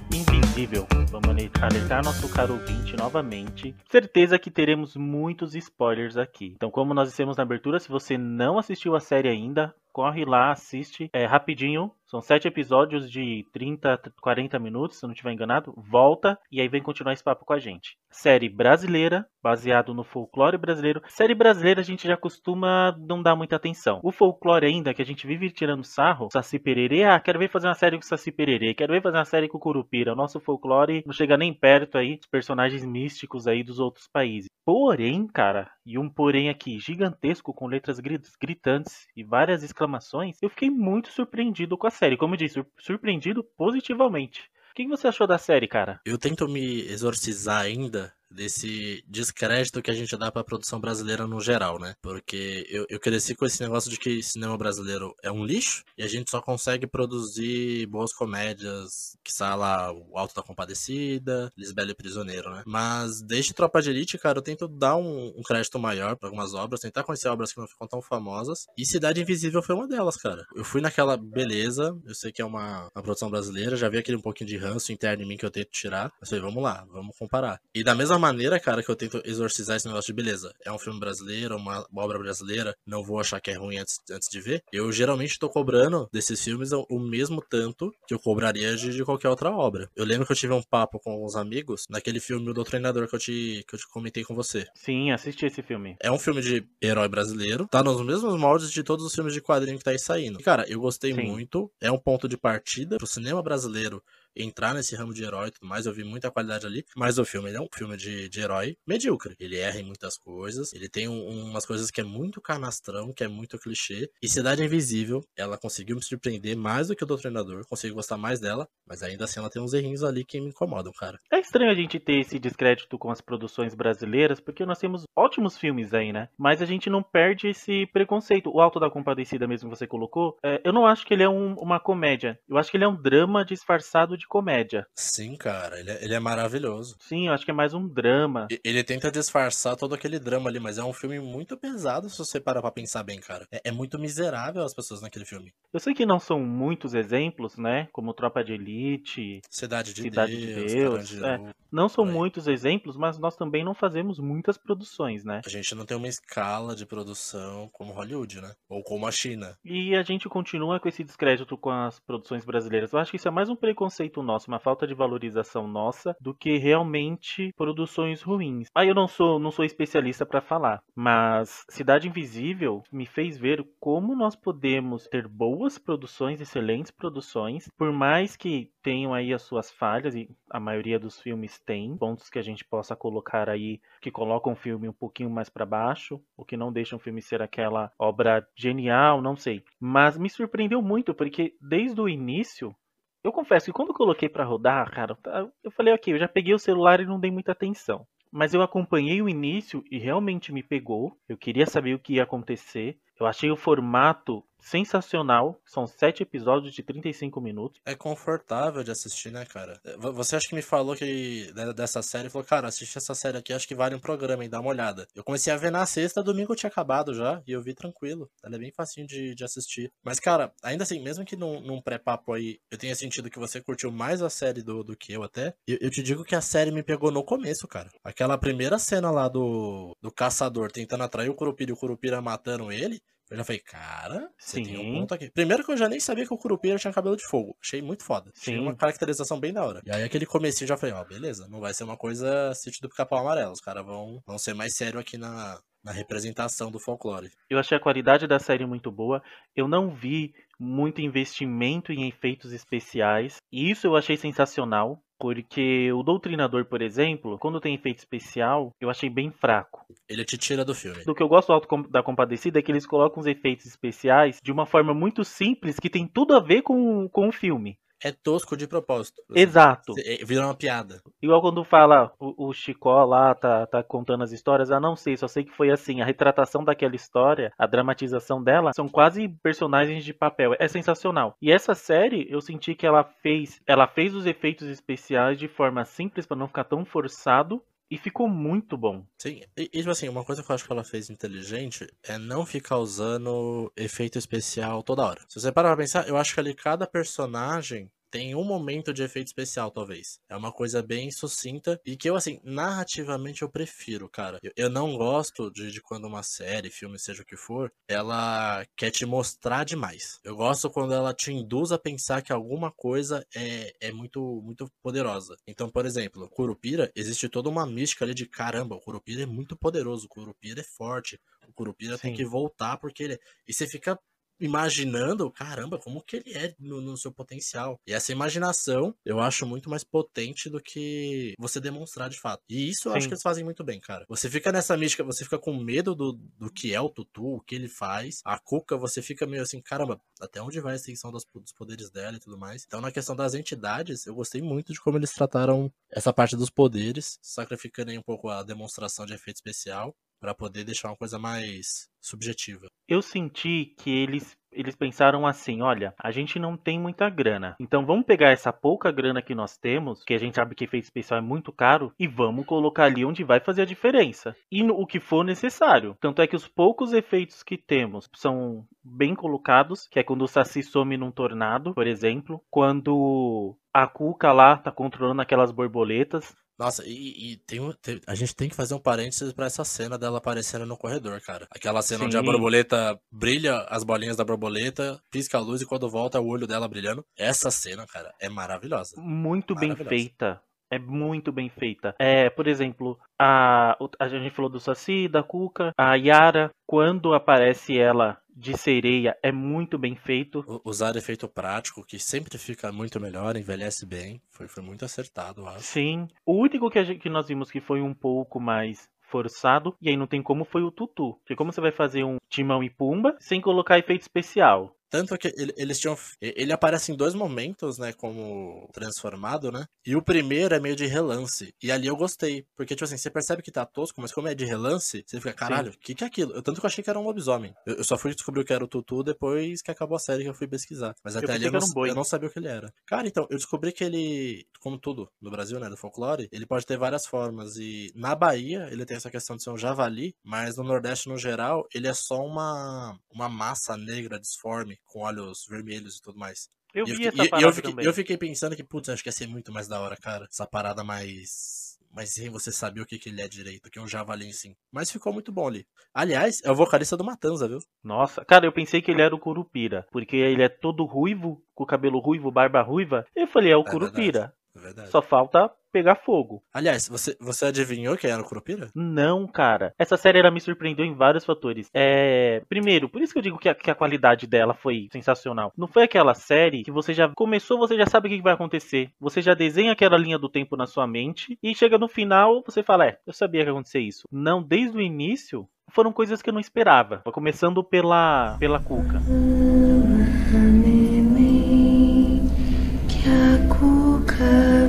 Invisível. 0.58 0.88
Vamos 1.12 1.28
alertar 1.62 2.04
nosso 2.04 2.28
caro 2.34 2.54
ouvinte 2.54 2.96
novamente. 2.96 3.76
Certeza 3.88 4.40
que 4.40 4.50
teremos 4.50 4.96
muitos 4.96 5.54
spoilers 5.54 6.16
aqui. 6.16 6.52
Então, 6.56 6.68
como 6.68 6.92
nós 6.92 7.10
dissemos 7.10 7.36
na 7.36 7.44
abertura, 7.44 7.78
se 7.78 7.88
você 7.88 8.18
não 8.18 8.58
assistiu 8.58 8.96
a 8.96 9.00
série 9.00 9.28
ainda, 9.28 9.72
corre 9.92 10.24
lá, 10.24 10.50
assiste 10.50 11.08
é, 11.12 11.24
rapidinho. 11.26 11.92
São 12.06 12.20
sete 12.20 12.48
episódios 12.48 13.08
de 13.08 13.46
30, 13.52 14.00
40 14.20 14.58
minutos, 14.58 14.98
se 14.98 15.04
não 15.04 15.12
estiver 15.12 15.32
enganado. 15.32 15.72
Volta 15.76 16.36
e 16.50 16.60
aí 16.60 16.68
vem 16.68 16.82
continuar 16.82 17.12
esse 17.12 17.22
papo 17.22 17.44
com 17.44 17.52
a 17.52 17.58
gente. 17.58 17.96
Série 18.10 18.48
brasileira, 18.48 19.26
baseado 19.48 19.94
no 19.94 20.04
folclore 20.04 20.58
brasileiro. 20.58 21.02
Série 21.08 21.34
brasileira 21.34 21.80
a 21.80 21.84
gente 21.84 22.06
já 22.06 22.16
costuma 22.16 22.94
não 22.98 23.22
dar 23.22 23.34
muita 23.34 23.56
atenção. 23.56 23.98
O 24.02 24.12
folclore 24.12 24.66
ainda, 24.66 24.92
que 24.92 25.00
a 25.00 25.04
gente 25.04 25.26
vive 25.26 25.50
tirando 25.50 25.82
sarro, 25.82 26.28
Saci 26.30 26.58
Pererê, 26.58 27.04
ah, 27.04 27.18
quero 27.18 27.38
ver 27.38 27.50
fazer 27.50 27.66
uma 27.66 27.74
série 27.74 27.96
com 27.96 28.02
Saci 28.02 28.30
Pererê, 28.30 28.74
quero 28.74 28.92
ver 28.92 29.02
fazer 29.02 29.16
uma 29.16 29.24
série 29.24 29.48
com 29.48 29.58
Curupira. 29.58 30.12
O 30.12 30.16
nosso 30.16 30.38
folclore 30.38 31.02
não 31.06 31.14
chega 31.14 31.36
nem 31.38 31.54
perto 31.54 31.96
aí 31.96 32.16
dos 32.16 32.26
personagens 32.26 32.84
místicos 32.84 33.46
aí 33.46 33.64
dos 33.64 33.78
outros 33.78 34.06
países. 34.06 34.48
Porém, 34.66 35.26
cara, 35.26 35.70
e 35.86 35.98
um 35.98 36.10
porém 36.10 36.50
aqui 36.50 36.78
gigantesco 36.78 37.54
com 37.54 37.66
letras 37.66 37.98
gritantes 37.98 39.06
e 39.16 39.24
várias 39.24 39.62
exclamações, 39.62 40.36
eu 40.42 40.50
fiquei 40.50 40.68
muito 40.68 41.10
surpreendido 41.10 41.78
com 41.78 41.86
a 41.86 41.90
série. 41.90 42.18
Como 42.18 42.34
eu 42.34 42.38
disse, 42.38 42.62
surpreendido 42.78 43.42
positivamente. 43.56 44.42
O 44.70 44.74
que 44.74 44.86
você 44.86 45.08
achou 45.08 45.26
da 45.26 45.38
série, 45.38 45.66
cara? 45.66 46.00
Eu 46.04 46.18
tento 46.18 46.46
me 46.46 46.82
exorcizar 46.82 47.62
ainda 47.62 48.12
desse 48.30 49.02
descrédito 49.06 49.82
que 49.82 49.90
a 49.90 49.94
gente 49.94 50.16
dá 50.16 50.30
pra 50.30 50.44
produção 50.44 50.80
brasileira 50.80 51.26
no 51.26 51.40
geral, 51.40 51.78
né? 51.78 51.94
Porque 52.02 52.66
eu, 52.68 52.86
eu 52.88 53.00
cresci 53.00 53.34
com 53.34 53.46
esse 53.46 53.62
negócio 53.62 53.90
de 53.90 53.98
que 53.98 54.22
cinema 54.22 54.56
brasileiro 54.56 55.14
é 55.22 55.30
um 55.30 55.44
lixo 55.44 55.82
e 55.96 56.02
a 56.02 56.08
gente 56.08 56.30
só 56.30 56.40
consegue 56.40 56.86
produzir 56.86 57.86
boas 57.86 58.12
comédias, 58.12 59.16
que 59.24 59.30
está 59.30 59.54
lá 59.54 59.92
o 59.92 60.16
Alto 60.16 60.34
da 60.34 60.42
Compadecida, 60.42 61.52
Lisbela 61.56 61.90
e 61.90 61.94
Prisioneiro, 61.94 62.50
né? 62.50 62.62
Mas 62.66 63.22
desde 63.22 63.54
Tropa 63.54 63.80
de 63.80 63.90
Elite, 63.90 64.18
cara, 64.18 64.38
eu 64.38 64.42
tento 64.42 64.68
dar 64.68 64.96
um, 64.96 65.32
um 65.36 65.42
crédito 65.42 65.78
maior 65.78 66.16
para 66.16 66.28
algumas 66.28 66.54
obras, 66.54 66.80
tentar 66.80 67.04
conhecer 67.04 67.28
obras 67.28 67.52
que 67.52 67.60
não 67.60 67.66
ficam 67.66 67.86
tão 67.86 68.02
famosas. 68.02 68.66
E 68.76 68.84
Cidade 68.84 69.20
Invisível 69.20 69.62
foi 69.62 69.74
uma 69.74 69.88
delas, 69.88 70.16
cara. 70.16 70.44
Eu 70.54 70.64
fui 70.64 70.80
naquela 70.80 71.16
beleza, 71.16 71.96
eu 72.04 72.14
sei 72.14 72.32
que 72.32 72.42
é 72.42 72.44
uma, 72.44 72.88
uma 72.94 73.02
produção 73.02 73.30
brasileira, 73.30 73.76
já 73.76 73.88
vi 73.88 73.98
aquele 73.98 74.16
um 74.16 74.22
pouquinho 74.22 74.48
de 74.48 74.56
ranço 74.56 74.92
interno 74.92 75.22
em 75.22 75.26
mim 75.26 75.36
que 75.36 75.46
eu 75.46 75.50
tento 75.50 75.70
tirar. 75.70 76.12
Mas 76.20 76.28
falei, 76.28 76.44
vamos 76.44 76.62
lá, 76.62 76.84
vamos 76.90 77.16
comparar. 77.16 77.60
E 77.74 77.82
da 77.82 77.94
mesma 77.94 78.17
maneira, 78.18 78.58
cara, 78.58 78.82
que 78.82 78.90
eu 78.90 78.96
tento 78.96 79.20
exorcizar 79.24 79.76
esse 79.76 79.86
negócio 79.86 80.12
de 80.12 80.22
beleza. 80.22 80.52
É 80.64 80.72
um 80.72 80.78
filme 80.78 80.98
brasileiro, 80.98 81.56
uma, 81.56 81.86
uma 81.90 82.02
obra 82.02 82.18
brasileira, 82.18 82.74
não 82.86 83.02
vou 83.02 83.20
achar 83.20 83.40
que 83.40 83.50
é 83.50 83.54
ruim 83.54 83.78
antes, 83.78 84.00
antes 84.10 84.28
de 84.28 84.40
ver. 84.40 84.62
Eu 84.72 84.90
geralmente 84.92 85.38
tô 85.38 85.48
cobrando 85.48 86.08
desses 86.12 86.42
filmes 86.42 86.72
o, 86.72 86.86
o 86.90 86.98
mesmo 86.98 87.42
tanto 87.48 87.92
que 88.06 88.14
eu 88.14 88.18
cobraria 88.18 88.76
de, 88.76 88.90
de, 88.90 89.04
qualquer 89.04 89.28
outra 89.28 89.50
obra. 89.50 89.88
Eu 89.96 90.04
lembro 90.04 90.26
que 90.26 90.32
eu 90.32 90.36
tive 90.36 90.52
um 90.52 90.62
papo 90.62 90.98
com 90.98 91.10
alguns 91.10 91.36
amigos 91.36 91.84
naquele 91.88 92.20
filme 92.20 92.52
do 92.52 92.64
Treinador 92.64 93.08
que 93.08 93.14
eu 93.14 93.18
te, 93.18 93.64
que 93.68 93.74
eu 93.74 93.78
te 93.78 93.88
comentei 93.88 94.24
com 94.24 94.34
você. 94.34 94.66
Sim, 94.74 95.10
assisti 95.10 95.46
esse 95.46 95.62
filme. 95.62 95.96
É 96.00 96.10
um 96.10 96.18
filme 96.18 96.40
de 96.40 96.66
herói 96.82 97.08
brasileiro, 97.08 97.66
tá 97.66 97.82
nos 97.82 98.04
mesmos 98.04 98.38
moldes 98.38 98.70
de 98.70 98.82
todos 98.82 99.04
os 99.04 99.14
filmes 99.14 99.32
de 99.32 99.40
quadrinho 99.40 99.78
que 99.78 99.84
tá 99.84 99.90
aí 99.90 99.98
saindo. 99.98 100.40
E, 100.40 100.42
cara, 100.42 100.64
eu 100.68 100.80
gostei 100.80 101.14
Sim. 101.14 101.22
muito. 101.22 101.70
É 101.80 101.90
um 101.90 101.98
ponto 101.98 102.28
de 102.28 102.36
partida 102.36 102.96
pro 102.96 103.06
cinema 103.06 103.42
brasileiro 103.42 104.02
entrar 104.38 104.74
nesse 104.74 104.94
ramo 104.94 105.12
de 105.12 105.24
herói 105.24 105.48
e 105.48 105.50
tudo 105.50 105.68
mais, 105.68 105.86
eu 105.86 105.92
vi 105.92 106.04
muita 106.04 106.30
qualidade 106.30 106.66
ali. 106.66 106.84
Mas 106.96 107.18
o 107.18 107.24
filme, 107.24 107.52
é 107.52 107.60
um 107.60 107.68
filme 107.72 107.96
de, 107.96 108.28
de 108.28 108.40
herói 108.40 108.76
medíocre. 108.86 109.34
Ele 109.38 109.56
erra 109.56 109.80
em 109.80 109.84
muitas 109.84 110.16
coisas, 110.16 110.72
ele 110.72 110.88
tem 110.88 111.08
um, 111.08 111.48
umas 111.50 111.66
coisas 111.66 111.90
que 111.90 112.00
é 112.00 112.04
muito 112.04 112.40
canastrão, 112.40 113.12
que 113.12 113.24
é 113.24 113.28
muito 113.28 113.58
clichê. 113.58 114.10
E 114.22 114.28
Cidade 114.28 114.62
Invisível, 114.62 115.24
ela 115.36 115.58
conseguiu 115.58 115.96
me 115.96 116.02
surpreender 116.02 116.56
mais 116.56 116.88
do 116.88 116.96
que 116.96 117.04
o 117.04 117.06
do 117.06 117.16
treinador, 117.16 117.66
consigo 117.66 117.96
gostar 117.96 118.16
mais 118.16 118.40
dela, 118.40 118.68
mas 118.86 119.02
ainda 119.02 119.24
assim 119.24 119.40
ela 119.40 119.50
tem 119.50 119.60
uns 119.62 119.74
errinhos 119.74 120.04
ali 120.04 120.24
que 120.24 120.40
me 120.40 120.48
incomodam, 120.48 120.92
cara. 120.92 121.18
É 121.32 121.40
estranho 121.40 121.70
a 121.70 121.74
gente 121.74 121.98
ter 121.98 122.20
esse 122.20 122.38
descrédito 122.38 122.98
com 122.98 123.10
as 123.10 123.20
produções 123.20 123.74
brasileiras, 123.74 124.40
porque 124.40 124.64
nós 124.64 124.78
temos 124.78 125.04
ótimos 125.16 125.58
filmes 125.58 125.92
aí, 125.92 126.12
né? 126.12 126.28
Mas 126.38 126.62
a 126.62 126.66
gente 126.66 126.88
não 126.88 127.02
perde 127.02 127.48
esse 127.48 127.86
preconceito. 127.86 128.50
O 128.54 128.60
Alto 128.60 128.78
da 128.78 128.90
Compadecida 128.90 129.46
mesmo 129.46 129.70
que 129.70 129.76
você 129.76 129.86
colocou, 129.86 130.36
é, 130.44 130.60
eu 130.64 130.72
não 130.72 130.86
acho 130.86 131.04
que 131.06 131.14
ele 131.14 131.22
é 131.22 131.28
um, 131.28 131.54
uma 131.54 131.80
comédia. 131.80 132.38
Eu 132.48 132.58
acho 132.58 132.70
que 132.70 132.76
ele 132.76 132.84
é 132.84 132.88
um 132.88 133.00
drama 133.00 133.44
disfarçado 133.44 134.16
de 134.16 134.27
comédia. 134.28 134.86
Sim, 134.94 135.36
cara, 135.36 135.80
ele 135.80 135.90
é, 135.90 136.04
ele 136.04 136.14
é 136.14 136.20
maravilhoso. 136.20 136.96
Sim, 137.00 137.28
eu 137.28 137.32
acho 137.32 137.44
que 137.44 137.50
é 137.50 137.54
mais 137.54 137.74
um 137.74 137.88
drama. 137.88 138.46
Ele 138.64 138.84
tenta 138.84 139.10
disfarçar 139.10 139.76
todo 139.76 139.94
aquele 139.94 140.18
drama 140.18 140.50
ali, 140.50 140.60
mas 140.60 140.78
é 140.78 140.84
um 140.84 140.92
filme 140.92 141.18
muito 141.18 141.56
pesado 141.56 142.08
se 142.08 142.18
você 142.18 142.40
parar 142.40 142.60
pra 142.60 142.70
pensar 142.70 143.02
bem, 143.02 143.18
cara. 143.18 143.46
É, 143.50 143.68
é 143.68 143.72
muito 143.72 143.98
miserável 143.98 144.62
as 144.62 144.74
pessoas 144.74 145.00
naquele 145.00 145.24
filme. 145.24 145.52
Eu 145.72 145.80
sei 145.80 145.94
que 145.94 146.06
não 146.06 146.18
são 146.18 146.40
muitos 146.40 146.94
exemplos, 146.94 147.56
né? 147.56 147.88
Como 147.92 148.14
Tropa 148.14 148.44
de 148.44 148.52
Elite, 148.52 149.40
Cidade 149.50 149.94
de 149.94 150.02
Cidade 150.02 150.36
Deus, 150.36 150.70
de 150.70 150.76
Deus. 150.76 151.08
De 151.08 151.24
é. 151.24 151.52
Não 151.70 151.88
são 151.88 152.04
muitos 152.04 152.48
exemplos, 152.48 152.96
mas 152.96 153.18
nós 153.18 153.36
também 153.36 153.64
não 153.64 153.74
fazemos 153.74 154.18
muitas 154.18 154.56
produções, 154.56 155.24
né? 155.24 155.42
A 155.44 155.48
gente 155.48 155.74
não 155.74 155.84
tem 155.84 155.96
uma 155.96 156.08
escala 156.08 156.74
de 156.74 156.86
produção 156.86 157.68
como 157.72 157.92
Hollywood, 157.92 158.40
né? 158.40 158.52
Ou 158.68 158.82
como 158.82 159.06
a 159.06 159.12
China. 159.12 159.56
E 159.64 159.94
a 159.94 160.02
gente 160.02 160.28
continua 160.28 160.80
com 160.80 160.88
esse 160.88 161.04
descrédito 161.04 161.56
com 161.58 161.70
as 161.70 162.00
produções 162.00 162.44
brasileiras. 162.44 162.92
Eu 162.92 162.98
acho 162.98 163.10
que 163.10 163.18
isso 163.18 163.28
é 163.28 163.30
mais 163.30 163.48
um 163.48 163.56
preconceito 163.56 164.07
preconceito 164.08 164.22
nosso, 164.22 164.50
uma 164.50 164.58
falta 164.58 164.86
de 164.86 164.94
valorização 164.94 165.68
nossa, 165.68 166.16
do 166.20 166.34
que 166.34 166.56
realmente 166.56 167.52
produções 167.56 168.22
ruins. 168.22 168.68
Aí 168.74 168.88
eu 168.88 168.94
não 168.94 169.06
sou, 169.06 169.38
não 169.38 169.50
sou 169.50 169.64
especialista 169.64 170.24
para 170.24 170.40
falar, 170.40 170.82
mas 170.94 171.64
Cidade 171.68 172.08
Invisível 172.08 172.82
me 172.90 173.06
fez 173.06 173.38
ver 173.38 173.64
como 173.78 174.16
nós 174.16 174.34
podemos 174.34 175.06
ter 175.06 175.28
boas 175.28 175.78
produções, 175.78 176.40
excelentes 176.40 176.90
produções, 176.90 177.68
por 177.76 177.92
mais 177.92 178.36
que 178.36 178.70
tenham 178.82 179.12
aí 179.12 179.32
as 179.32 179.42
suas 179.42 179.70
falhas 179.70 180.14
e 180.14 180.28
a 180.50 180.58
maioria 180.58 180.98
dos 180.98 181.20
filmes 181.20 181.58
tem 181.58 181.96
pontos 181.96 182.30
que 182.30 182.38
a 182.38 182.42
gente 182.42 182.64
possa 182.64 182.96
colocar 182.96 183.48
aí 183.48 183.80
que 184.00 184.10
colocam 184.10 184.52
o 184.52 184.56
filme 184.56 184.88
um 184.88 184.92
pouquinho 184.92 185.30
mais 185.30 185.48
para 185.48 185.66
baixo, 185.66 186.20
o 186.36 186.44
que 186.44 186.56
não 186.56 186.72
deixa 186.72 186.96
o 186.96 186.98
filme 186.98 187.20
ser 187.20 187.42
aquela 187.42 187.90
obra 187.98 188.46
genial, 188.56 189.20
não 189.20 189.36
sei. 189.36 189.62
Mas 189.78 190.16
me 190.16 190.30
surpreendeu 190.30 190.80
muito 190.80 191.14
porque 191.14 191.54
desde 191.60 192.00
o 192.00 192.08
início 192.08 192.74
eu 193.22 193.32
confesso 193.32 193.66
que 193.66 193.72
quando 193.72 193.88
eu 193.88 193.94
coloquei 193.94 194.28
para 194.28 194.44
rodar, 194.44 194.90
cara, 194.90 195.14
tá, 195.16 195.46
eu 195.62 195.70
falei, 195.70 195.92
ok, 195.92 196.14
eu 196.14 196.18
já 196.18 196.28
peguei 196.28 196.54
o 196.54 196.58
celular 196.58 197.00
e 197.00 197.06
não 197.06 197.18
dei 197.18 197.30
muita 197.30 197.52
atenção. 197.52 198.06
Mas 198.30 198.52
eu 198.52 198.62
acompanhei 198.62 199.22
o 199.22 199.28
início 199.28 199.82
e 199.90 199.98
realmente 199.98 200.52
me 200.52 200.62
pegou. 200.62 201.16
Eu 201.28 201.36
queria 201.36 201.66
saber 201.66 201.94
o 201.94 201.98
que 201.98 202.14
ia 202.14 202.24
acontecer. 202.24 202.98
Eu 203.18 203.26
achei 203.26 203.50
o 203.50 203.56
formato 203.56 204.44
sensacional. 204.60 205.60
São 205.64 205.86
sete 205.86 206.22
episódios 206.22 206.74
de 206.74 206.82
35 206.82 207.40
minutos. 207.40 207.80
É 207.84 207.94
confortável 207.94 208.82
de 208.82 208.90
assistir, 208.90 209.30
né, 209.30 209.44
cara? 209.44 209.80
É, 209.84 209.96
você 209.96 210.36
acha 210.36 210.48
que 210.48 210.54
me 210.54 210.62
falou 210.62 210.94
que 210.94 211.52
dessa 211.74 212.02
série, 212.02 212.28
falou, 212.28 212.46
cara, 212.46 212.68
assiste 212.68 212.96
essa 212.96 213.14
série 213.14 213.38
aqui, 213.38 213.52
acho 213.52 213.68
que 213.68 213.74
vale 213.74 213.94
um 213.94 214.00
programa, 214.00 214.42
hein? 214.42 214.50
Dá 214.50 214.60
uma 214.60 214.70
olhada. 214.70 215.06
Eu 215.14 215.24
comecei 215.24 215.52
a 215.52 215.56
ver 215.56 215.70
na 215.70 215.86
sexta, 215.86 216.22
domingo 216.22 216.54
tinha 216.54 216.68
acabado 216.68 217.14
já, 217.14 217.42
e 217.46 217.52
eu 217.52 217.62
vi 217.62 217.74
tranquilo. 217.74 218.30
Ela 218.42 218.56
é 218.56 218.58
bem 218.58 218.72
facinho 218.72 219.06
de, 219.06 219.34
de 219.34 219.44
assistir. 219.44 219.92
Mas, 220.02 220.18
cara, 220.20 220.52
ainda 220.62 220.84
assim, 220.84 221.00
mesmo 221.02 221.24
que 221.24 221.36
num, 221.36 221.60
num 221.60 221.80
pré-papo 221.80 222.32
aí 222.32 222.58
eu 222.70 222.78
tenha 222.78 222.94
sentido 222.94 223.30
que 223.30 223.38
você 223.38 223.60
curtiu 223.60 223.90
mais 223.90 224.22
a 224.22 224.30
série 224.30 224.62
do, 224.62 224.82
do 224.82 224.96
que 224.96 225.12
eu 225.12 225.22
até, 225.22 225.54
eu, 225.66 225.78
eu, 225.80 225.90
te 225.90 226.02
digo 226.02 226.24
que 226.24 226.34
a 226.34 226.40
série 226.40 226.70
me 226.70 226.82
pegou 226.82 227.10
no 227.10 227.24
começo, 227.24 227.66
cara. 227.66 227.90
Aquela 228.04 228.38
primeira 228.38 228.78
cena 228.78 229.10
lá 229.10 229.28
do, 229.28 229.96
do 230.00 230.10
caçador 230.10 230.70
tentando 230.70 231.04
atrair 231.04 231.28
o 231.28 231.34
Curupira 231.34 231.70
e 231.70 231.74
o 231.74 231.76
Curupira 231.76 232.20
matando 232.20 232.70
ele, 232.72 233.00
eu 233.30 233.36
já 233.36 233.44
falei, 233.44 233.60
cara, 233.60 234.30
você 234.38 234.56
Sim. 234.56 234.64
tem 234.64 234.78
um 234.78 235.00
ponto 235.00 235.14
aqui. 235.14 235.30
Primeiro 235.30 235.64
que 235.64 235.72
eu 235.72 235.76
já 235.76 235.88
nem 235.88 236.00
sabia 236.00 236.26
que 236.26 236.32
o 236.32 236.38
Curupira 236.38 236.78
tinha 236.78 236.92
cabelo 236.92 237.16
de 237.16 237.26
fogo. 237.26 237.56
Achei 237.62 237.82
muito 237.82 238.04
foda. 238.04 238.30
Sim. 238.34 238.52
Achei 238.52 238.58
uma 238.58 238.74
caracterização 238.74 239.38
bem 239.38 239.52
da 239.52 239.64
hora. 239.64 239.82
E 239.84 239.90
aí 239.90 240.02
aquele 240.02 240.24
comecinho 240.24 240.64
eu 240.64 240.68
já 240.68 240.76
falei, 240.76 240.94
ó, 240.94 241.04
beleza, 241.04 241.46
não 241.48 241.60
vai 241.60 241.74
ser 241.74 241.84
uma 241.84 241.96
coisa 241.96 242.54
sítio 242.54 242.80
do 242.82 242.88
pica-pau 242.88 243.18
amarelo. 243.18 243.52
Os 243.52 243.60
caras 243.60 243.84
vão, 243.84 244.22
vão 244.26 244.38
ser 244.38 244.54
mais 244.54 244.74
sério 244.74 244.98
aqui 244.98 245.18
na, 245.18 245.60
na 245.84 245.92
representação 245.92 246.70
do 246.70 246.78
folclore. 246.78 247.30
Eu 247.48 247.58
achei 247.58 247.76
a 247.76 247.80
qualidade 247.80 248.26
da 248.26 248.38
série 248.38 248.66
muito 248.66 248.90
boa. 248.90 249.22
Eu 249.54 249.68
não 249.68 249.94
vi 249.94 250.32
muito 250.58 251.00
investimento 251.00 251.92
em 251.92 252.08
efeitos 252.08 252.52
especiais. 252.52 253.36
E 253.52 253.70
isso 253.70 253.86
eu 253.86 253.96
achei 253.96 254.16
sensacional. 254.16 255.00
Porque 255.20 255.92
o 255.92 256.04
Doutrinador, 256.04 256.64
por 256.66 256.80
exemplo, 256.80 257.36
quando 257.40 257.60
tem 257.60 257.74
efeito 257.74 257.98
especial, 257.98 258.70
eu 258.80 258.88
achei 258.88 259.10
bem 259.10 259.32
fraco. 259.32 259.84
Ele 260.08 260.24
te 260.24 260.38
tira 260.38 260.64
do 260.64 260.76
filme. 260.76 261.04
Do 261.04 261.12
que 261.12 261.20
eu 261.20 261.28
gosto 261.28 261.52
da 261.90 262.04
Compadecida 262.04 262.60
é 262.60 262.62
que 262.62 262.70
eles 262.70 262.86
colocam 262.86 263.18
os 263.18 263.26
efeitos 263.26 263.66
especiais 263.66 264.38
de 264.40 264.52
uma 264.52 264.64
forma 264.64 264.94
muito 264.94 265.24
simples 265.24 265.80
que 265.80 265.90
tem 265.90 266.06
tudo 266.06 266.36
a 266.36 266.40
ver 266.40 266.62
com, 266.62 267.08
com 267.08 267.26
o 267.26 267.32
filme 267.32 267.76
é 268.02 268.12
tosco 268.12 268.56
de 268.56 268.66
propósito. 268.66 269.22
Assim, 269.30 269.40
Exato. 269.40 269.94
Vira 270.24 270.44
uma 270.44 270.54
piada. 270.54 271.02
Igual 271.20 271.40
quando 271.40 271.64
fala, 271.64 272.12
o, 272.18 272.48
o 272.48 272.52
Chicó 272.52 273.04
lá 273.04 273.34
tá, 273.34 273.66
tá 273.66 273.82
contando 273.82 274.24
as 274.24 274.32
histórias, 274.32 274.70
ah, 274.70 274.80
não 274.80 274.96
sei, 274.96 275.16
só 275.16 275.26
sei 275.26 275.44
que 275.44 275.56
foi 275.56 275.70
assim. 275.70 276.00
A 276.00 276.04
retratação 276.04 276.64
daquela 276.64 276.94
história, 276.94 277.52
a 277.58 277.66
dramatização 277.66 278.42
dela, 278.42 278.72
são 278.74 278.88
quase 278.88 279.28
personagens 279.42 280.04
de 280.04 280.14
papel. 280.14 280.54
É 280.58 280.68
sensacional. 280.68 281.34
E 281.40 281.50
essa 281.50 281.74
série, 281.74 282.26
eu 282.30 282.40
senti 282.40 282.74
que 282.74 282.86
ela 282.86 283.04
fez, 283.22 283.60
ela 283.66 283.86
fez 283.86 284.14
os 284.14 284.26
efeitos 284.26 284.68
especiais 284.68 285.38
de 285.38 285.48
forma 285.48 285.84
simples 285.84 286.26
para 286.26 286.36
não 286.36 286.46
ficar 286.46 286.64
tão 286.64 286.84
forçado 286.84 287.62
e 287.90 287.96
ficou 287.96 288.28
muito 288.28 288.76
bom. 288.76 289.04
Sim, 289.18 289.40
e, 289.56 289.62
e 289.62 289.78
tipo 289.78 289.90
assim, 289.90 290.08
uma 290.08 290.24
coisa 290.24 290.42
que 290.42 290.50
eu 290.50 290.54
acho 290.54 290.64
que 290.64 290.72
ela 290.72 290.84
fez 290.84 291.08
inteligente 291.10 291.86
é 292.02 292.18
não 292.18 292.44
ficar 292.44 292.76
usando 292.78 293.72
efeito 293.76 294.18
especial 294.18 294.82
toda 294.82 295.04
hora. 295.04 295.20
Se 295.28 295.40
você 295.40 295.50
parar 295.50 295.70
pra 295.70 295.84
pensar, 295.84 296.08
eu 296.08 296.16
acho 296.16 296.34
que 296.34 296.40
ali 296.40 296.54
cada 296.54 296.86
personagem 296.86 297.90
tem 298.10 298.34
um 298.34 298.44
momento 298.44 298.92
de 298.92 299.02
efeito 299.02 299.28
especial, 299.28 299.70
talvez. 299.70 300.20
É 300.28 300.36
uma 300.36 300.52
coisa 300.52 300.82
bem 300.82 301.10
sucinta 301.10 301.80
e 301.84 301.96
que 301.96 302.08
eu, 302.08 302.16
assim, 302.16 302.40
narrativamente 302.42 303.42
eu 303.42 303.48
prefiro, 303.48 304.08
cara. 304.08 304.38
Eu, 304.42 304.52
eu 304.56 304.70
não 304.70 304.96
gosto 304.96 305.50
de, 305.50 305.70
de, 305.70 305.80
quando 305.80 306.06
uma 306.06 306.22
série, 306.22 306.70
filme, 306.70 306.98
seja 306.98 307.22
o 307.22 307.26
que 307.26 307.36
for, 307.36 307.72
ela 307.86 308.66
quer 308.76 308.90
te 308.90 309.04
mostrar 309.04 309.64
demais. 309.64 310.18
Eu 310.24 310.36
gosto 310.36 310.70
quando 310.70 310.94
ela 310.94 311.12
te 311.12 311.32
induz 311.32 311.72
a 311.72 311.78
pensar 311.78 312.22
que 312.22 312.32
alguma 312.32 312.70
coisa 312.70 313.26
é, 313.34 313.74
é 313.80 313.92
muito, 313.92 314.40
muito 314.42 314.70
poderosa. 314.82 315.36
Então, 315.46 315.70
por 315.70 315.86
exemplo, 315.86 316.28
Curupira, 316.28 316.90
existe 316.94 317.28
toda 317.28 317.48
uma 317.48 317.66
mística 317.66 318.04
ali 318.04 318.14
de 318.14 318.26
caramba, 318.26 318.76
o 318.76 318.80
Curupira 318.80 319.22
é 319.22 319.26
muito 319.26 319.56
poderoso, 319.56 320.06
o 320.06 320.08
Curupira 320.08 320.60
é 320.60 320.64
forte, 320.64 321.20
o 321.46 321.52
Curupira 321.52 321.96
Sim. 321.96 322.02
tem 322.02 322.14
que 322.14 322.24
voltar 322.24 322.76
porque 322.78 323.02
ele. 323.02 323.14
É, 323.14 323.18
e 323.46 323.52
você 323.52 323.66
fica 323.66 323.98
imaginando, 324.40 325.30
caramba, 325.30 325.78
como 325.78 326.02
que 326.02 326.16
ele 326.16 326.32
é 326.34 326.54
no, 326.58 326.80
no, 326.80 326.96
seu 326.96 327.12
potencial. 327.12 327.78
E 327.86 327.92
essa 327.92 328.12
imaginação 328.12 328.94
eu 329.04 329.20
acho 329.20 329.46
muito 329.46 329.68
mais 329.68 329.84
potente 329.84 330.48
do 330.48 330.60
que 330.60 331.34
você 331.38 331.60
demonstrar 331.60 332.08
de 332.08 332.18
fato. 332.18 332.42
E 332.48 332.68
isso 332.68 332.88
eu 332.88 332.92
Sim. 332.92 332.98
acho 332.98 333.08
que 333.08 333.14
eles 333.14 333.22
fazem 333.22 333.44
muito 333.44 333.64
bem, 333.64 333.80
cara. 333.80 334.04
Você 334.08 334.28
fica 334.30 334.52
nessa 334.52 334.76
mística, 334.76 335.04
você 335.04 335.24
fica 335.24 335.38
com 335.38 335.54
medo 335.54 335.94
do, 335.94 336.12
do 336.12 336.52
que 336.52 336.74
é 336.74 336.80
o 336.80 336.88
Tutu, 336.88 337.36
o 337.36 337.40
que 337.40 337.54
ele 337.54 337.68
faz. 337.68 338.20
A 338.24 338.38
Cuca, 338.38 338.76
você 338.76 339.02
fica 339.02 339.26
meio 339.26 339.42
assim, 339.42 339.60
caramba, 339.60 340.00
até 340.20 340.40
onde 340.40 340.60
vai 340.60 340.74
a 340.74 340.76
extensão 340.76 341.10
dos, 341.10 341.24
dos 341.34 341.52
poderes 341.52 341.90
dela 341.90 342.16
e 342.16 342.20
tudo 342.20 342.38
mais. 342.38 342.64
Então, 342.66 342.80
na 342.80 342.92
questão 342.92 343.16
das 343.16 343.34
entidades, 343.34 344.06
eu 344.06 344.14
gostei 344.14 344.40
muito 344.40 344.72
de 344.72 344.80
como 344.80 344.98
eles 344.98 345.12
trataram 345.12 345.72
essa 345.90 346.12
parte 346.12 346.36
dos 346.36 346.50
poderes, 346.50 347.18
sacrificando 347.22 347.90
aí 347.90 347.98
um 347.98 348.02
pouco 348.02 348.28
a 348.28 348.42
demonstração 348.42 349.06
de 349.06 349.14
efeito 349.14 349.36
especial 349.36 349.94
para 350.20 350.34
poder 350.34 350.64
deixar 350.64 350.88
uma 350.88 350.96
coisa 350.96 351.18
mais 351.18 351.88
subjetiva. 352.00 352.66
Eu 352.88 353.02
senti 353.02 353.74
que 353.78 353.90
eles 353.90 354.36
eles 354.50 354.74
pensaram 354.74 355.26
assim, 355.26 355.60
olha, 355.60 355.94
a 356.02 356.10
gente 356.10 356.38
não 356.38 356.56
tem 356.56 356.80
muita 356.80 357.08
grana, 357.08 357.54
então 357.60 357.84
vamos 357.84 358.06
pegar 358.06 358.30
essa 358.30 358.52
pouca 358.52 358.90
grana 358.90 359.22
que 359.22 359.34
nós 359.34 359.56
temos, 359.56 360.02
que 360.02 360.14
a 360.14 360.18
gente 360.18 360.34
sabe 360.34 360.54
que 360.54 360.64
efeito 360.64 360.84
especial 360.84 361.18
é 361.18 361.22
muito 361.22 361.52
caro, 361.52 361.92
e 361.98 362.06
vamos 362.06 362.46
colocar 362.46 362.84
ali 362.84 363.04
onde 363.04 363.22
vai 363.22 363.40
fazer 363.40 363.62
a 363.62 363.66
diferença. 363.66 364.34
E 364.50 364.62
no, 364.62 364.74
o 364.74 364.86
que 364.86 365.00
for 365.00 365.24
necessário. 365.24 365.96
Tanto 366.00 366.22
é 366.22 366.26
que 366.26 366.36
os 366.36 366.48
poucos 366.48 366.92
efeitos 366.92 367.42
que 367.42 367.56
temos 367.56 368.08
são 368.14 368.66
bem 368.82 369.14
colocados, 369.14 369.86
que 369.86 369.98
é 369.98 370.02
quando 370.02 370.22
o 370.22 370.28
Saci 370.28 370.62
some 370.62 370.96
num 370.96 371.12
tornado, 371.12 371.74
por 371.74 371.86
exemplo, 371.86 372.42
quando 372.50 373.56
a 373.72 373.86
Cuca 373.86 374.32
lá 374.32 374.56
tá 374.56 374.72
controlando 374.72 375.22
aquelas 375.22 375.52
borboletas. 375.52 376.34
Nossa, 376.58 376.82
e, 376.84 377.32
e 377.32 377.36
tem, 377.46 377.60
tem, 377.80 378.00
a 378.06 378.14
gente 378.14 378.34
tem 378.34 378.48
que 378.48 378.56
fazer 378.56 378.74
um 378.74 378.80
parênteses 378.80 379.32
para 379.32 379.46
essa 379.46 379.64
cena 379.64 379.96
dela 379.96 380.18
aparecendo 380.18 380.66
no 380.66 380.76
corredor, 380.76 381.20
cara. 381.20 381.46
Aquela 381.50 381.82
cena 381.82 382.00
Sim. 382.00 382.06
onde 382.06 382.16
a 382.16 382.22
borboleta 382.22 382.98
brilha, 383.12 383.60
as 383.68 383.84
bolinhas 383.84 384.16
da 384.16 384.24
borboleta, 384.24 385.00
pisca 385.10 385.38
a 385.38 385.40
luz 385.40 385.62
e 385.62 385.66
quando 385.66 385.88
volta 385.88 386.20
o 386.20 386.26
olho 386.26 386.46
dela 386.46 386.68
brilhando. 386.68 387.04
Essa 387.16 387.50
cena, 387.50 387.86
cara, 387.86 388.12
é 388.20 388.28
maravilhosa. 388.28 389.00
Muito 389.00 389.54
maravilhosa. 389.54 389.88
bem 389.88 389.98
feita. 389.98 390.42
É 390.70 390.78
muito 390.78 391.32
bem 391.32 391.48
feita. 391.48 391.94
É, 391.98 392.28
por 392.28 392.46
exemplo, 392.46 392.98
a, 393.18 393.76
a 393.98 394.08
gente 394.08 394.34
falou 394.34 394.50
do 394.50 394.60
Saci, 394.60 395.08
da 395.08 395.22
Cuca, 395.22 395.72
a 395.78 395.94
Yara, 395.94 396.50
quando 396.66 397.14
aparece 397.14 397.78
ela 397.78 398.18
de 398.38 398.56
sereia, 398.56 399.16
é 399.22 399.32
muito 399.32 399.76
bem 399.76 399.96
feito. 399.96 400.44
Usar 400.64 400.94
efeito 400.96 401.28
prático, 401.28 401.84
que 401.84 401.98
sempre 401.98 402.38
fica 402.38 402.70
muito 402.70 403.00
melhor, 403.00 403.36
envelhece 403.36 403.84
bem. 403.84 404.22
Foi, 404.30 404.46
foi 404.46 404.62
muito 404.62 404.84
acertado, 404.84 405.42
eu 405.42 405.48
acho. 405.48 405.64
Sim. 405.64 406.06
O 406.24 406.34
único 406.34 406.70
que, 406.70 406.84
gente, 406.84 407.00
que 407.00 407.08
nós 407.08 407.26
vimos 407.26 407.50
que 407.50 407.60
foi 407.60 407.80
um 407.80 407.92
pouco 407.92 408.40
mais 408.40 408.88
forçado, 409.08 409.74
e 409.80 409.88
aí 409.88 409.96
não 409.96 410.06
tem 410.06 410.22
como 410.22 410.44
foi 410.44 410.62
o 410.62 410.70
Tutu. 410.70 411.14
Porque 411.20 411.34
como 411.34 411.52
você 411.52 411.60
vai 411.60 411.72
fazer 411.72 412.04
um 412.04 412.18
Timão 412.28 412.62
e 412.62 412.70
Pumba 412.70 413.16
sem 413.18 413.40
colocar 413.40 413.78
efeito 413.78 414.02
especial? 414.02 414.74
Tanto 414.90 415.16
que 415.18 415.32
eles 415.56 415.78
tinham. 415.78 415.96
Ele 416.20 416.52
aparece 416.52 416.92
em 416.92 416.96
dois 416.96 417.14
momentos, 417.14 417.78
né? 417.78 417.92
Como 417.92 418.68
transformado, 418.72 419.52
né? 419.52 419.66
E 419.84 419.94
o 419.94 420.02
primeiro 420.02 420.54
é 420.54 420.60
meio 420.60 420.74
de 420.74 420.86
relance. 420.86 421.54
E 421.62 421.70
ali 421.70 421.86
eu 421.86 421.96
gostei. 421.96 422.46
Porque, 422.56 422.74
tipo 422.74 422.84
assim, 422.84 422.96
você 422.96 423.10
percebe 423.10 423.42
que 423.42 423.50
tá 423.50 423.66
tosco, 423.66 424.00
mas 424.00 424.12
como 424.12 424.28
é 424.28 424.34
de 424.34 424.44
relance, 424.44 425.04
você 425.06 425.18
fica, 425.18 425.32
caralho, 425.32 425.72
o 425.72 425.78
que, 425.78 425.94
que 425.94 426.04
é 426.04 426.06
aquilo? 426.06 426.32
Eu, 426.32 426.42
tanto 426.42 426.60
que 426.60 426.66
eu 426.66 426.68
achei 426.68 426.82
que 426.82 426.88
era 426.88 426.98
um 426.98 427.04
lobisomem. 427.04 427.54
Eu, 427.66 427.76
eu, 427.76 427.84
só 427.84 427.98
fui 427.98 428.14
descobrir 428.14 428.40
o 428.40 428.44
que 428.44 428.52
era 428.52 428.64
o 428.64 428.68
Tutu 428.68 429.02
depois 429.02 429.60
que 429.60 429.70
acabou 429.70 429.96
a 429.96 430.00
série 430.00 430.22
que 430.22 430.28
eu 430.28 430.34
fui 430.34 430.48
pesquisar. 430.48 430.94
Mas 431.04 431.16
até 431.16 431.32
ali 431.32 431.44
eu 431.44 431.52
não, 431.52 431.60
um 431.60 431.86
eu 431.86 431.94
não, 431.94 432.04
sabia 432.04 432.28
o 432.28 432.32
que 432.32 432.38
ele 432.38 432.48
era. 432.48 432.72
Cara, 432.86 433.06
então, 433.06 433.26
eu 433.30 433.36
descobri 433.36 433.72
que 433.72 433.84
ele, 433.84 434.46
como 434.60 434.78
tudo 434.78 435.10
no 435.20 435.30
Brasil, 435.30 435.60
né? 435.60 435.68
Do 435.68 435.76
folclore, 435.76 436.28
ele 436.32 436.46
pode 436.46 436.64
ter 436.64 436.78
várias 436.78 437.06
formas. 437.06 437.56
E 437.56 437.92
na 437.94 438.14
Bahia, 438.14 438.68
ele 438.70 438.86
tem 438.86 438.96
essa 438.96 439.10
questão 439.10 439.36
de 439.36 439.42
ser 439.42 439.50
um 439.50 439.58
javali, 439.58 440.14
mas 440.24 440.56
no 440.56 440.64
Nordeste, 440.64 441.08
no 441.08 441.18
geral, 441.18 441.66
ele 441.74 441.86
é 441.86 441.94
só 441.94 442.24
uma, 442.24 442.98
uma 443.10 443.28
massa 443.28 443.76
negra 443.76 444.18
disforme 444.18 444.77
com 444.84 445.00
olhos 445.00 445.46
vermelhos 445.48 445.96
e 445.96 446.02
tudo 446.02 446.18
mais. 446.18 446.48
Eu 446.74 446.86
e 446.86 446.92
vi 446.92 447.04
eu, 447.04 447.08
essa 447.08 447.24
e, 447.24 447.28
parada 447.28 447.48
eu 447.48 447.52
fiquei, 447.52 447.70
também. 447.70 447.86
Eu 447.86 447.94
fiquei 447.94 448.16
pensando 448.16 448.56
que, 448.56 448.64
putz, 448.64 448.88
acho 448.88 449.02
que 449.02 449.08
ia 449.08 449.12
ser 449.12 449.26
muito 449.26 449.52
mais 449.52 449.68
da 449.68 449.80
hora, 449.80 449.96
cara. 449.96 450.26
Essa 450.30 450.46
parada 450.46 450.84
mais 450.84 451.68
mas 451.90 452.10
sem 452.10 452.28
você 452.28 452.52
saber 452.52 452.80
o 452.80 452.86
que, 452.86 452.98
que 452.98 453.08
ele 453.08 453.20
é 453.20 453.28
direito, 453.28 453.70
que 453.70 453.78
é 453.78 453.82
um 453.82 453.88
javali 453.88 454.32
sim. 454.32 454.54
Mas 454.70 454.90
ficou 454.90 455.12
muito 455.12 455.32
bom 455.32 455.48
ali. 455.48 455.66
Aliás, 455.92 456.40
é 456.44 456.50
o 456.50 456.54
vocalista 456.54 456.96
do 456.96 457.04
Matanza, 457.04 457.48
viu? 457.48 457.58
Nossa, 457.82 458.24
cara, 458.24 458.46
eu 458.46 458.52
pensei 458.52 458.82
que 458.82 458.90
ele 458.90 459.02
era 459.02 459.14
o 459.14 459.18
Curupira, 459.18 459.86
porque 459.90 460.16
ele 460.16 460.42
é 460.42 460.48
todo 460.48 460.84
ruivo, 460.84 461.42
com 461.54 461.64
cabelo 461.64 461.98
ruivo, 461.98 462.30
barba 462.30 462.62
ruiva. 462.62 463.04
Eu 463.16 463.26
falei, 463.26 463.52
é 463.52 463.56
o 463.56 463.62
é 463.62 463.70
Curupira. 463.70 464.02
Verdade. 464.02 464.37
É 464.58 464.60
verdade. 464.60 464.90
Só 464.90 465.00
falta 465.00 465.50
pegar 465.72 465.96
fogo. 465.96 466.42
Aliás, 466.52 466.88
você, 466.88 467.16
você 467.20 467.46
adivinhou 467.46 467.96
quem 467.96 468.10
era 468.10 468.20
o 468.20 468.24
Curupira? 468.24 468.68
Não, 468.74 469.26
cara. 469.26 469.74
Essa 469.78 469.96
série 469.96 470.18
ela 470.18 470.30
me 470.30 470.40
surpreendeu 470.40 470.84
em 470.84 470.94
vários 470.94 471.24
fatores. 471.24 471.70
É, 471.74 472.42
primeiro, 472.48 472.88
por 472.88 473.00
isso 473.00 473.12
que 473.12 473.18
eu 473.18 473.22
digo 473.22 473.38
que 473.38 473.48
a, 473.48 473.54
que 473.54 473.70
a, 473.70 473.74
qualidade 473.74 474.26
dela 474.26 474.54
foi 474.54 474.88
sensacional. 474.90 475.52
Não 475.56 475.68
foi 475.68 475.84
aquela 475.84 476.14
série 476.14 476.64
que 476.64 476.72
você 476.72 476.92
já 476.92 477.08
começou, 477.10 477.58
você 477.58 477.76
já 477.76 477.86
sabe 477.86 478.08
o 478.08 478.10
que 478.10 478.22
vai 478.22 478.32
acontecer. 478.32 478.90
Você 478.98 479.22
já 479.22 479.34
desenha 479.34 479.72
aquela 479.72 479.96
linha 479.96 480.18
do 480.18 480.28
tempo 480.28 480.56
na 480.56 480.66
sua 480.66 480.86
mente 480.86 481.38
e 481.42 481.54
chega 481.54 481.78
no 481.78 481.88
final, 481.88 482.42
você 482.44 482.62
fala, 482.62 482.86
é, 482.86 482.98
eu 483.06 483.12
sabia 483.12 483.42
que 483.42 483.48
ia 483.48 483.52
acontecer 483.52 483.80
isso. 483.80 484.08
Não, 484.10 484.42
desde 484.42 484.76
o 484.76 484.80
início, 484.80 485.48
foram 485.70 485.92
coisas 485.92 486.22
que 486.22 486.30
eu 486.30 486.34
não 486.34 486.40
esperava. 486.40 487.02
Começando 487.12 487.62
pela 487.62 488.36
pela 488.38 488.58
Cuca. 488.58 489.00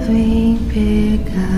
Vem 0.07 0.57
pegar. 0.67 1.49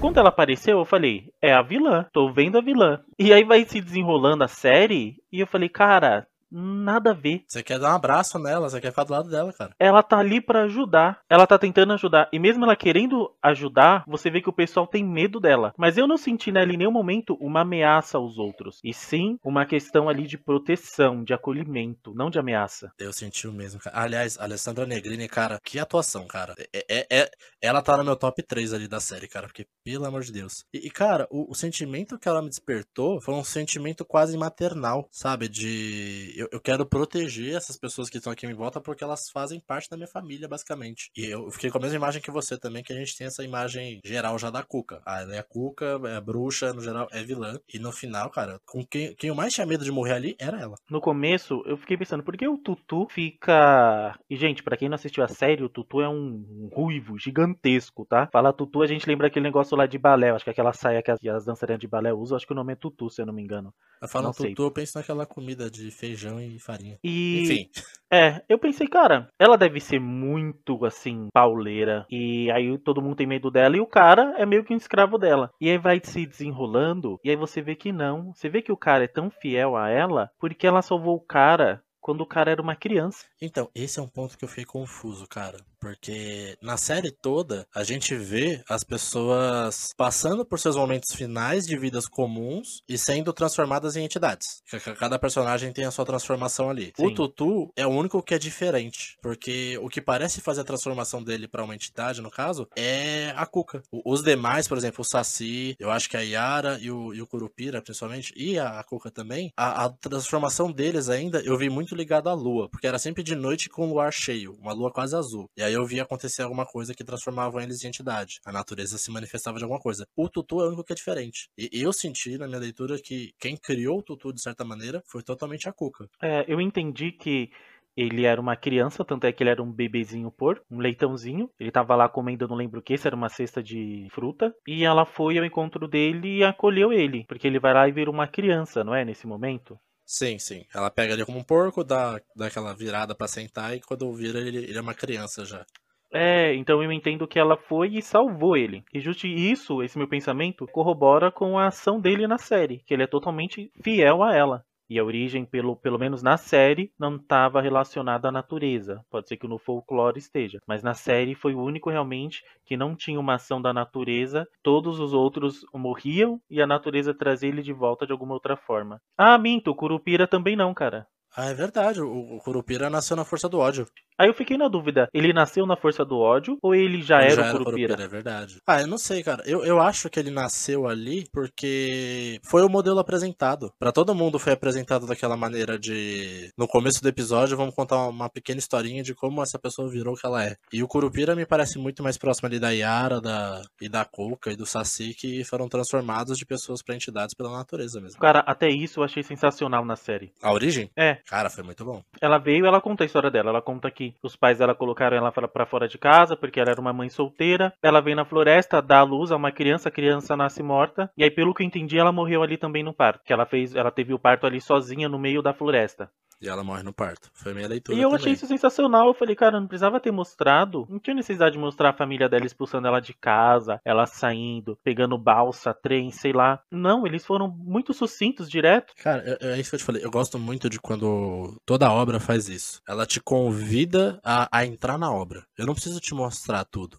Quando 0.00 0.18
ela 0.18 0.28
apareceu, 0.28 0.78
eu 0.78 0.84
falei, 0.84 1.30
é 1.42 1.52
a 1.52 1.62
vilã, 1.62 2.06
tô 2.12 2.32
vendo 2.32 2.58
a 2.58 2.60
vilã. 2.60 3.00
E 3.18 3.32
aí 3.32 3.44
vai 3.44 3.64
se 3.64 3.80
desenrolando 3.80 4.44
a 4.44 4.48
série, 4.48 5.16
e 5.32 5.40
eu 5.40 5.46
falei, 5.46 5.68
cara, 5.68 6.26
nada 6.50 7.10
a 7.10 7.14
ver. 7.14 7.44
Você 7.46 7.62
quer 7.62 7.78
dar 7.78 7.92
um 7.92 7.96
abraço 7.96 8.38
nela, 8.38 8.68
você 8.68 8.80
quer 8.80 8.90
ficar 8.90 9.04
do 9.04 9.12
lado 9.12 9.30
dela, 9.30 9.52
cara. 9.52 9.74
Ela 9.78 10.02
tá 10.02 10.18
ali 10.18 10.40
para 10.40 10.64
ajudar. 10.64 11.20
Ela 11.28 11.46
tá 11.46 11.58
tentando 11.58 11.92
ajudar. 11.92 12.28
E 12.32 12.38
mesmo 12.38 12.64
ela 12.64 12.76
querendo 12.76 13.32
ajudar, 13.42 14.04
você 14.06 14.30
vê 14.30 14.40
que 14.40 14.48
o 14.48 14.52
pessoal 14.52 14.86
tem 14.86 15.04
medo 15.04 15.40
dela. 15.40 15.72
Mas 15.76 15.96
eu 15.96 16.06
não 16.06 16.16
senti 16.16 16.52
nela 16.52 16.72
em 16.72 16.76
nenhum 16.76 16.90
momento 16.90 17.36
uma 17.40 17.60
ameaça 17.60 18.18
aos 18.18 18.38
outros. 18.38 18.80
E 18.82 18.92
sim 18.92 19.38
uma 19.44 19.66
questão 19.66 20.08
ali 20.08 20.26
de 20.26 20.38
proteção, 20.38 21.22
de 21.22 21.32
acolhimento, 21.32 22.14
não 22.14 22.30
de 22.30 22.38
ameaça. 22.38 22.92
Eu 22.98 23.12
senti 23.12 23.46
o 23.46 23.52
mesmo, 23.52 23.80
cara. 23.80 24.00
Aliás, 24.00 24.38
Alessandra 24.38 24.86
Negrini, 24.86 25.28
cara, 25.28 25.60
que 25.62 25.78
atuação, 25.78 26.26
cara. 26.26 26.54
É, 26.72 26.84
é, 26.88 27.06
é, 27.10 27.30
ela 27.60 27.82
tá 27.82 27.96
no 27.96 28.04
meu 28.04 28.16
top 28.16 28.42
3 28.42 28.72
ali 28.72 28.88
da 28.88 29.00
série, 29.00 29.28
cara. 29.28 29.46
Porque, 29.46 29.66
pelo 29.84 30.04
amor 30.04 30.22
de 30.22 30.32
Deus. 30.32 30.64
E, 30.72 30.86
e 30.86 30.90
cara, 30.90 31.26
o, 31.30 31.50
o 31.50 31.54
sentimento 31.54 32.18
que 32.18 32.28
ela 32.28 32.42
me 32.42 32.48
despertou 32.48 33.20
foi 33.20 33.34
um 33.34 33.44
sentimento 33.44 34.04
quase 34.04 34.36
maternal, 34.36 35.08
sabe? 35.10 35.48
De. 35.48 36.32
Eu, 36.36 36.45
eu, 36.46 36.48
eu 36.52 36.60
quero 36.60 36.86
proteger 36.86 37.54
essas 37.54 37.76
pessoas 37.76 38.08
que 38.08 38.18
estão 38.18 38.32
aqui 38.32 38.46
em 38.46 38.54
volta 38.54 38.80
porque 38.80 39.02
elas 39.02 39.28
fazem 39.30 39.60
parte 39.60 39.90
da 39.90 39.96
minha 39.96 40.08
família, 40.08 40.48
basicamente. 40.48 41.10
E 41.16 41.26
eu 41.26 41.50
fiquei 41.50 41.70
com 41.70 41.78
a 41.78 41.80
mesma 41.80 41.96
imagem 41.96 42.22
que 42.22 42.30
você 42.30 42.58
também, 42.58 42.82
que 42.82 42.92
a 42.92 42.96
gente 42.96 43.16
tem 43.16 43.26
essa 43.26 43.44
imagem 43.44 44.00
geral 44.04 44.38
já 44.38 44.50
da 44.50 44.62
Cuca. 44.62 45.00
Ah, 45.04 45.22
ela 45.22 45.34
é 45.34 45.38
a 45.38 45.42
Cuca, 45.42 46.00
é 46.04 46.16
a 46.16 46.20
bruxa, 46.20 46.72
no 46.72 46.80
geral, 46.80 47.08
é 47.10 47.22
vilã. 47.22 47.58
E 47.72 47.78
no 47.78 47.92
final, 47.92 48.30
cara, 48.30 48.60
com 48.64 48.84
quem, 48.84 49.14
quem 49.14 49.28
eu 49.28 49.34
mais 49.34 49.52
tinha 49.52 49.66
medo 49.66 49.84
de 49.84 49.90
morrer 49.90 50.14
ali 50.14 50.36
era 50.38 50.60
ela. 50.60 50.76
No 50.90 51.00
começo, 51.00 51.62
eu 51.66 51.76
fiquei 51.76 51.96
pensando, 51.96 52.22
por 52.22 52.36
que 52.36 52.46
o 52.48 52.58
Tutu 52.58 53.06
fica. 53.10 54.18
E, 54.28 54.36
gente, 54.36 54.62
para 54.62 54.76
quem 54.76 54.88
não 54.88 54.94
assistiu 54.94 55.24
a 55.24 55.28
série, 55.28 55.62
o 55.62 55.68
Tutu 55.68 56.00
é 56.00 56.08
um 56.08 56.68
ruivo 56.72 57.18
gigantesco, 57.18 58.04
tá? 58.04 58.28
Fala 58.32 58.52
Tutu, 58.52 58.82
a 58.82 58.86
gente 58.86 59.06
lembra 59.06 59.26
aquele 59.26 59.44
negócio 59.44 59.76
lá 59.76 59.86
de 59.86 59.98
balé. 59.98 60.30
Acho 60.30 60.44
que 60.44 60.50
aquela 60.50 60.72
saia 60.72 61.02
que 61.02 61.10
as, 61.10 61.18
as 61.24 61.44
dançarinas 61.44 61.80
de 61.80 61.88
balé 61.88 62.12
usam, 62.12 62.36
acho 62.36 62.46
que 62.46 62.52
o 62.52 62.56
nome 62.56 62.72
é 62.72 62.76
Tutu, 62.76 63.10
se 63.10 63.22
eu 63.22 63.26
não 63.26 63.32
me 63.32 63.42
engano. 63.42 63.72
Eu 64.00 64.08
falo 64.08 64.32
Tutu, 64.32 64.42
sei. 64.42 64.54
eu 64.58 64.70
penso 64.70 64.98
naquela 64.98 65.24
comida 65.24 65.70
de 65.70 65.90
feijão 65.90 66.25
e 66.40 66.58
farinha. 66.58 66.98
E... 67.02 67.42
Enfim. 67.42 67.70
É, 68.10 68.40
eu 68.48 68.58
pensei, 68.58 68.86
cara, 68.86 69.28
ela 69.38 69.58
deve 69.58 69.80
ser 69.80 69.98
muito 69.98 70.84
assim, 70.84 71.28
pauleira. 71.32 72.06
E 72.10 72.50
aí 72.52 72.78
todo 72.78 73.02
mundo 73.02 73.16
tem 73.16 73.26
medo 73.26 73.50
dela 73.50 73.76
e 73.76 73.80
o 73.80 73.86
cara 73.86 74.34
é 74.38 74.46
meio 74.46 74.64
que 74.64 74.72
um 74.72 74.76
escravo 74.76 75.18
dela. 75.18 75.50
E 75.60 75.68
aí 75.68 75.78
vai 75.78 76.00
se 76.02 76.24
desenrolando, 76.24 77.18
e 77.24 77.30
aí 77.30 77.36
você 77.36 77.60
vê 77.60 77.74
que 77.74 77.90
não. 77.90 78.32
Você 78.32 78.48
vê 78.48 78.62
que 78.62 78.70
o 78.70 78.76
cara 78.76 79.04
é 79.04 79.08
tão 79.08 79.28
fiel 79.28 79.76
a 79.76 79.88
ela 79.88 80.30
porque 80.38 80.66
ela 80.66 80.82
salvou 80.82 81.16
o 81.16 81.20
cara 81.20 81.82
quando 82.06 82.20
o 82.20 82.26
cara 82.26 82.52
era 82.52 82.62
uma 82.62 82.76
criança. 82.76 83.26
Então, 83.42 83.68
esse 83.74 83.98
é 83.98 84.02
um 84.02 84.06
ponto 84.06 84.38
que 84.38 84.44
eu 84.44 84.48
fiquei 84.48 84.64
confuso, 84.64 85.26
cara. 85.26 85.58
Porque 85.80 86.56
na 86.60 86.76
série 86.76 87.10
toda, 87.10 87.66
a 87.74 87.84
gente 87.84 88.14
vê 88.14 88.62
as 88.68 88.82
pessoas 88.82 89.90
passando 89.96 90.44
por 90.44 90.58
seus 90.58 90.76
momentos 90.76 91.14
finais 91.14 91.66
de 91.66 91.76
vidas 91.76 92.06
comuns 92.06 92.82
e 92.88 92.96
sendo 92.98 93.32
transformadas 93.32 93.96
em 93.96 94.04
entidades. 94.04 94.62
Cada 94.98 95.18
personagem 95.18 95.72
tem 95.72 95.84
a 95.84 95.90
sua 95.90 96.04
transformação 96.04 96.70
ali. 96.70 96.92
Sim. 96.96 97.06
O 97.06 97.14
Tutu 97.14 97.70
é 97.76 97.86
o 97.86 97.90
único 97.90 98.22
que 98.22 98.34
é 98.34 98.38
diferente. 98.38 99.16
Porque 99.22 99.78
o 99.78 99.88
que 99.88 100.00
parece 100.00 100.40
fazer 100.40 100.62
a 100.62 100.64
transformação 100.64 101.22
dele 101.22 101.48
para 101.48 101.64
uma 101.64 101.74
entidade, 101.74 102.20
no 102.20 102.30
caso, 102.30 102.68
é 102.76 103.32
a 103.36 103.46
Cuca. 103.46 103.82
Os 104.04 104.22
demais, 104.22 104.68
por 104.68 104.76
exemplo, 104.76 105.02
o 105.02 105.04
Saci, 105.04 105.76
eu 105.78 105.90
acho 105.90 106.08
que 106.08 106.16
a 106.16 106.20
Yara 106.20 106.78
e 106.80 106.90
o, 106.90 107.14
e 107.14 107.22
o 107.22 107.26
Curupira, 107.26 107.82
principalmente, 107.82 108.32
e 108.36 108.58
a, 108.58 108.82
Cuca 108.84 109.10
também, 109.10 109.52
a, 109.56 109.84
a 109.84 109.90
transformação 109.90 110.70
deles 110.70 111.08
ainda 111.08 111.40
eu 111.40 111.56
vi 111.56 111.68
muito 111.68 111.94
ligado 111.94 112.28
à 112.28 112.34
lua, 112.34 112.68
porque 112.68 112.86
era 112.86 112.98
sempre 112.98 113.22
de 113.22 113.34
noite 113.34 113.68
com 113.68 113.86
o 113.86 113.90
luar 113.90 114.12
cheio, 114.12 114.56
uma 114.60 114.72
lua 114.72 114.90
quase 114.90 115.16
azul. 115.16 115.50
E 115.56 115.62
aí 115.66 115.74
eu 115.74 115.84
via 115.86 116.02
acontecer 116.02 116.42
alguma 116.42 116.66
coisa 116.66 116.94
que 116.94 117.04
transformava 117.04 117.62
eles 117.62 117.84
em 117.84 117.88
entidade. 117.88 118.40
A 118.44 118.52
natureza 118.52 118.98
se 118.98 119.10
manifestava 119.10 119.58
de 119.58 119.64
alguma 119.64 119.80
coisa. 119.80 120.06
O 120.16 120.28
Tutu 120.28 120.60
é 120.60 120.64
o 120.64 120.68
único 120.68 120.84
que 120.84 120.92
é 120.92 120.96
diferente. 120.96 121.48
E 121.56 121.80
eu 121.80 121.92
senti 121.92 122.38
na 122.38 122.46
minha 122.46 122.60
leitura 122.60 122.98
que 122.98 123.32
quem 123.38 123.56
criou 123.56 123.98
o 123.98 124.02
Tutu, 124.02 124.32
de 124.32 124.42
certa 124.42 124.64
maneira, 124.64 125.02
foi 125.06 125.22
totalmente 125.22 125.68
a 125.68 125.72
Cuca. 125.72 126.08
É, 126.22 126.44
eu 126.48 126.60
entendi 126.60 127.12
que 127.12 127.50
ele 127.96 128.24
era 128.26 128.38
uma 128.40 128.54
criança, 128.54 129.04
tanto 129.04 129.26
é 129.26 129.32
que 129.32 129.42
ele 129.42 129.50
era 129.50 129.62
um 129.62 129.72
bebezinho 129.72 130.30
por, 130.30 130.62
um 130.70 130.78
leitãozinho. 130.78 131.50
Ele 131.58 131.70
tava 131.70 131.96
lá 131.96 132.08
comendo, 132.08 132.46
não 132.46 132.56
lembro 132.56 132.80
o 132.80 132.82
que, 132.82 132.96
se 132.98 133.06
era 133.06 133.16
uma 133.16 133.30
cesta 133.30 133.62
de 133.62 134.06
fruta. 134.10 134.54
E 134.66 134.84
ela 134.84 135.06
foi 135.06 135.38
ao 135.38 135.44
encontro 135.44 135.88
dele 135.88 136.38
e 136.38 136.44
acolheu 136.44 136.92
ele, 136.92 137.24
porque 137.26 137.46
ele 137.46 137.58
vai 137.58 137.72
lá 137.72 137.88
e 137.88 137.92
vira 137.92 138.10
uma 138.10 138.28
criança, 138.28 138.84
não 138.84 138.94
é? 138.94 139.04
Nesse 139.04 139.26
momento. 139.26 139.78
Sim, 140.06 140.38
sim. 140.38 140.64
Ela 140.74 140.90
pega 140.90 141.12
ele 141.12 141.26
como 141.26 141.38
um 141.38 141.44
porco, 141.44 141.84
dá, 141.84 142.20
dá 142.34 142.46
aquela 142.46 142.72
virada 142.74 143.14
para 143.14 143.28
sentar 143.28 143.76
e 143.76 143.80
quando 143.80 144.10
vira 144.14 144.38
ele, 144.40 144.58
ele 144.58 144.78
é 144.78 144.80
uma 144.80 144.94
criança 144.94 145.44
já. 145.44 145.66
É, 146.12 146.54
então 146.54 146.82
eu 146.82 146.92
entendo 146.92 147.26
que 147.28 147.38
ela 147.38 147.56
foi 147.56 147.96
e 147.96 148.02
salvou 148.02 148.56
ele. 148.56 148.84
E 148.94 149.00
justo 149.00 149.26
isso, 149.26 149.82
esse 149.82 149.98
meu 149.98 150.08
pensamento, 150.08 150.66
corrobora 150.68 151.30
com 151.30 151.58
a 151.58 151.66
ação 151.66 152.00
dele 152.00 152.26
na 152.26 152.38
série, 152.38 152.78
que 152.78 152.94
ele 152.94 153.02
é 153.02 153.06
totalmente 153.06 153.70
fiel 153.82 154.22
a 154.22 154.34
ela. 154.34 154.65
E 154.88 154.98
a 154.98 155.04
origem, 155.04 155.44
pelo, 155.44 155.76
pelo 155.76 155.98
menos 155.98 156.22
na 156.22 156.36
série, 156.36 156.92
não 156.98 157.16
estava 157.16 157.60
relacionada 157.60 158.28
à 158.28 158.32
natureza. 158.32 159.04
Pode 159.10 159.28
ser 159.28 159.36
que 159.36 159.48
no 159.48 159.58
folclore 159.58 160.18
esteja. 160.18 160.60
Mas 160.66 160.82
na 160.82 160.94
série 160.94 161.34
foi 161.34 161.54
o 161.54 161.62
único 161.62 161.90
realmente 161.90 162.42
que 162.64 162.76
não 162.76 162.94
tinha 162.94 163.18
uma 163.18 163.34
ação 163.34 163.60
da 163.60 163.72
natureza. 163.72 164.46
Todos 164.62 165.00
os 165.00 165.12
outros 165.12 165.64
morriam 165.74 166.40
e 166.48 166.62
a 166.62 166.66
natureza 166.66 167.12
trazia 167.12 167.48
ele 167.48 167.62
de 167.62 167.72
volta 167.72 168.06
de 168.06 168.12
alguma 168.12 168.34
outra 168.34 168.56
forma. 168.56 169.00
Ah, 169.18 169.36
minto, 169.38 169.70
o 169.70 169.74
Curupira 169.74 170.26
também 170.26 170.54
não, 170.54 170.72
cara. 170.72 171.06
Ah, 171.36 171.50
é 171.50 171.54
verdade. 171.54 172.00
O, 172.00 172.36
o 172.36 172.38
Curupira 172.40 172.88
nasceu 172.88 173.16
na 173.16 173.24
força 173.24 173.48
do 173.48 173.58
ódio. 173.58 173.86
Aí 174.18 174.28
eu 174.28 174.34
fiquei 174.34 174.56
na 174.56 174.66
dúvida, 174.66 175.10
ele 175.12 175.30
nasceu 175.32 175.66
na 175.66 175.76
força 175.76 176.02
do 176.02 176.18
ódio 176.18 176.56
ou 176.62 176.74
ele 176.74 177.02
já 177.02 177.20
ele 177.20 177.32
era 177.32 177.42
já 177.42 177.54
o 177.54 177.58
Curupira? 177.58 177.92
Era 177.92 178.04
É 178.04 178.08
verdade. 178.08 178.62
Ah, 178.66 178.80
eu 178.80 178.86
não 178.86 178.96
sei, 178.96 179.22
cara. 179.22 179.42
Eu, 179.44 179.62
eu 179.62 179.78
acho 179.78 180.08
que 180.08 180.18
ele 180.18 180.30
nasceu 180.30 180.88
ali 180.88 181.26
porque 181.30 182.40
foi 182.42 182.62
o 182.62 182.68
modelo 182.68 182.98
apresentado. 182.98 183.70
Para 183.78 183.92
todo 183.92 184.14
mundo 184.14 184.38
foi 184.38 184.54
apresentado 184.54 185.06
daquela 185.06 185.36
maneira 185.36 185.78
de... 185.78 186.50
No 186.56 186.66
começo 186.66 187.02
do 187.02 187.08
episódio, 187.08 187.58
vamos 187.58 187.74
contar 187.74 188.08
uma 188.08 188.30
pequena 188.30 188.58
historinha 188.58 189.02
de 189.02 189.14
como 189.14 189.42
essa 189.42 189.58
pessoa 189.58 189.90
virou 189.90 190.14
o 190.14 190.16
que 190.16 190.24
ela 190.24 190.42
é. 190.42 190.56
E 190.72 190.82
o 190.82 190.88
Curupira 190.88 191.36
me 191.36 191.44
parece 191.44 191.78
muito 191.78 192.02
mais 192.02 192.16
próximo 192.16 192.46
ali 192.46 192.58
da 192.58 192.70
Yara 192.70 193.20
da... 193.20 193.62
e 193.82 193.88
da 193.88 194.06
Kuka 194.06 194.50
e 194.50 194.56
do 194.56 194.64
Saci, 194.64 195.12
que 195.12 195.44
foram 195.44 195.68
transformados 195.68 196.38
de 196.38 196.46
pessoas 196.46 196.82
para 196.82 196.94
entidades 196.94 197.34
pela 197.34 197.50
natureza 197.50 198.00
mesmo. 198.00 198.18
Cara, 198.18 198.38
até 198.40 198.70
isso 198.70 199.00
eu 199.00 199.04
achei 199.04 199.22
sensacional 199.22 199.84
na 199.84 199.96
série. 199.96 200.32
A 200.40 200.52
origem? 200.52 200.90
É. 200.96 201.18
Cara, 201.26 201.50
foi 201.50 201.64
muito 201.64 201.84
bom. 201.84 202.02
Ela 202.20 202.38
veio 202.38 202.66
ela 202.66 202.80
conta 202.80 203.02
a 203.02 203.06
história 203.06 203.30
dela. 203.30 203.50
Ela 203.50 203.62
conta 203.62 203.90
que 203.90 204.14
os 204.22 204.36
pais 204.36 204.58
dela 204.58 204.74
colocaram 204.74 205.16
ela 205.16 205.32
para 205.32 205.66
fora 205.66 205.88
de 205.88 205.98
casa 205.98 206.36
porque 206.36 206.60
ela 206.60 206.70
era 206.70 206.80
uma 206.80 206.92
mãe 206.92 207.08
solteira. 207.08 207.72
Ela 207.82 208.00
vem 208.00 208.14
na 208.14 208.24
floresta, 208.24 208.80
dá 208.80 209.00
a 209.00 209.02
luz 209.02 209.32
a 209.32 209.36
uma 209.36 209.50
criança, 209.50 209.88
a 209.88 209.92
criança 209.92 210.36
nasce 210.36 210.62
morta. 210.62 211.10
E 211.16 211.24
aí, 211.24 211.30
pelo 211.30 211.52
que 211.52 211.62
eu 211.62 211.66
entendi, 211.66 211.98
ela 211.98 212.12
morreu 212.12 212.42
ali 212.42 212.56
também 212.56 212.82
no 212.82 212.94
parto. 212.94 213.24
Que 213.24 213.32
ela 213.32 213.44
fez, 213.44 213.74
ela 213.74 213.90
teve 213.90 214.14
o 214.14 214.18
parto 214.18 214.46
ali 214.46 214.60
sozinha 214.60 215.08
no 215.08 215.18
meio 215.18 215.42
da 215.42 215.52
floresta. 215.52 216.08
E 216.40 216.48
ela 216.48 216.62
morre 216.62 216.82
no 216.82 216.92
parto. 216.92 217.30
Foi 217.32 217.54
minha 217.54 217.68
leitura. 217.68 217.96
E 217.96 218.00
eu 218.00 218.08
também. 218.08 218.20
achei 218.20 218.32
isso 218.32 218.46
sensacional. 218.46 219.08
Eu 219.08 219.14
falei, 219.14 219.34
cara, 219.34 219.60
não 219.60 219.66
precisava 219.66 220.00
ter 220.00 220.10
mostrado. 220.10 220.86
Não 220.88 220.98
tinha 220.98 221.14
necessidade 221.14 221.54
de 221.54 221.58
mostrar 221.58 221.90
a 221.90 221.96
família 221.96 222.28
dela 222.28 222.44
expulsando 222.44 222.86
ela 222.86 223.00
de 223.00 223.14
casa, 223.14 223.80
ela 223.84 224.06
saindo, 224.06 224.78
pegando 224.84 225.16
balsa, 225.16 225.72
trem, 225.72 226.10
sei 226.10 226.32
lá. 226.32 226.60
Não, 226.70 227.06
eles 227.06 227.24
foram 227.24 227.48
muito 227.48 227.94
sucintos, 227.94 228.50
direto. 228.50 228.92
Cara, 229.02 229.22
é, 229.40 229.54
é 229.54 229.60
isso 229.60 229.70
que 229.70 229.76
eu 229.76 229.80
te 229.80 229.84
falei. 229.84 230.04
Eu 230.04 230.10
gosto 230.10 230.38
muito 230.38 230.68
de 230.68 230.78
quando 230.78 231.60
toda 231.64 231.90
obra 231.90 232.20
faz 232.20 232.48
isso. 232.48 232.80
Ela 232.86 233.06
te 233.06 233.20
convida 233.20 234.20
a, 234.22 234.48
a 234.50 234.66
entrar 234.66 234.98
na 234.98 235.10
obra. 235.10 235.44
Eu 235.56 235.66
não 235.66 235.74
preciso 235.74 236.00
te 236.00 236.14
mostrar 236.14 236.64
tudo. 236.64 236.98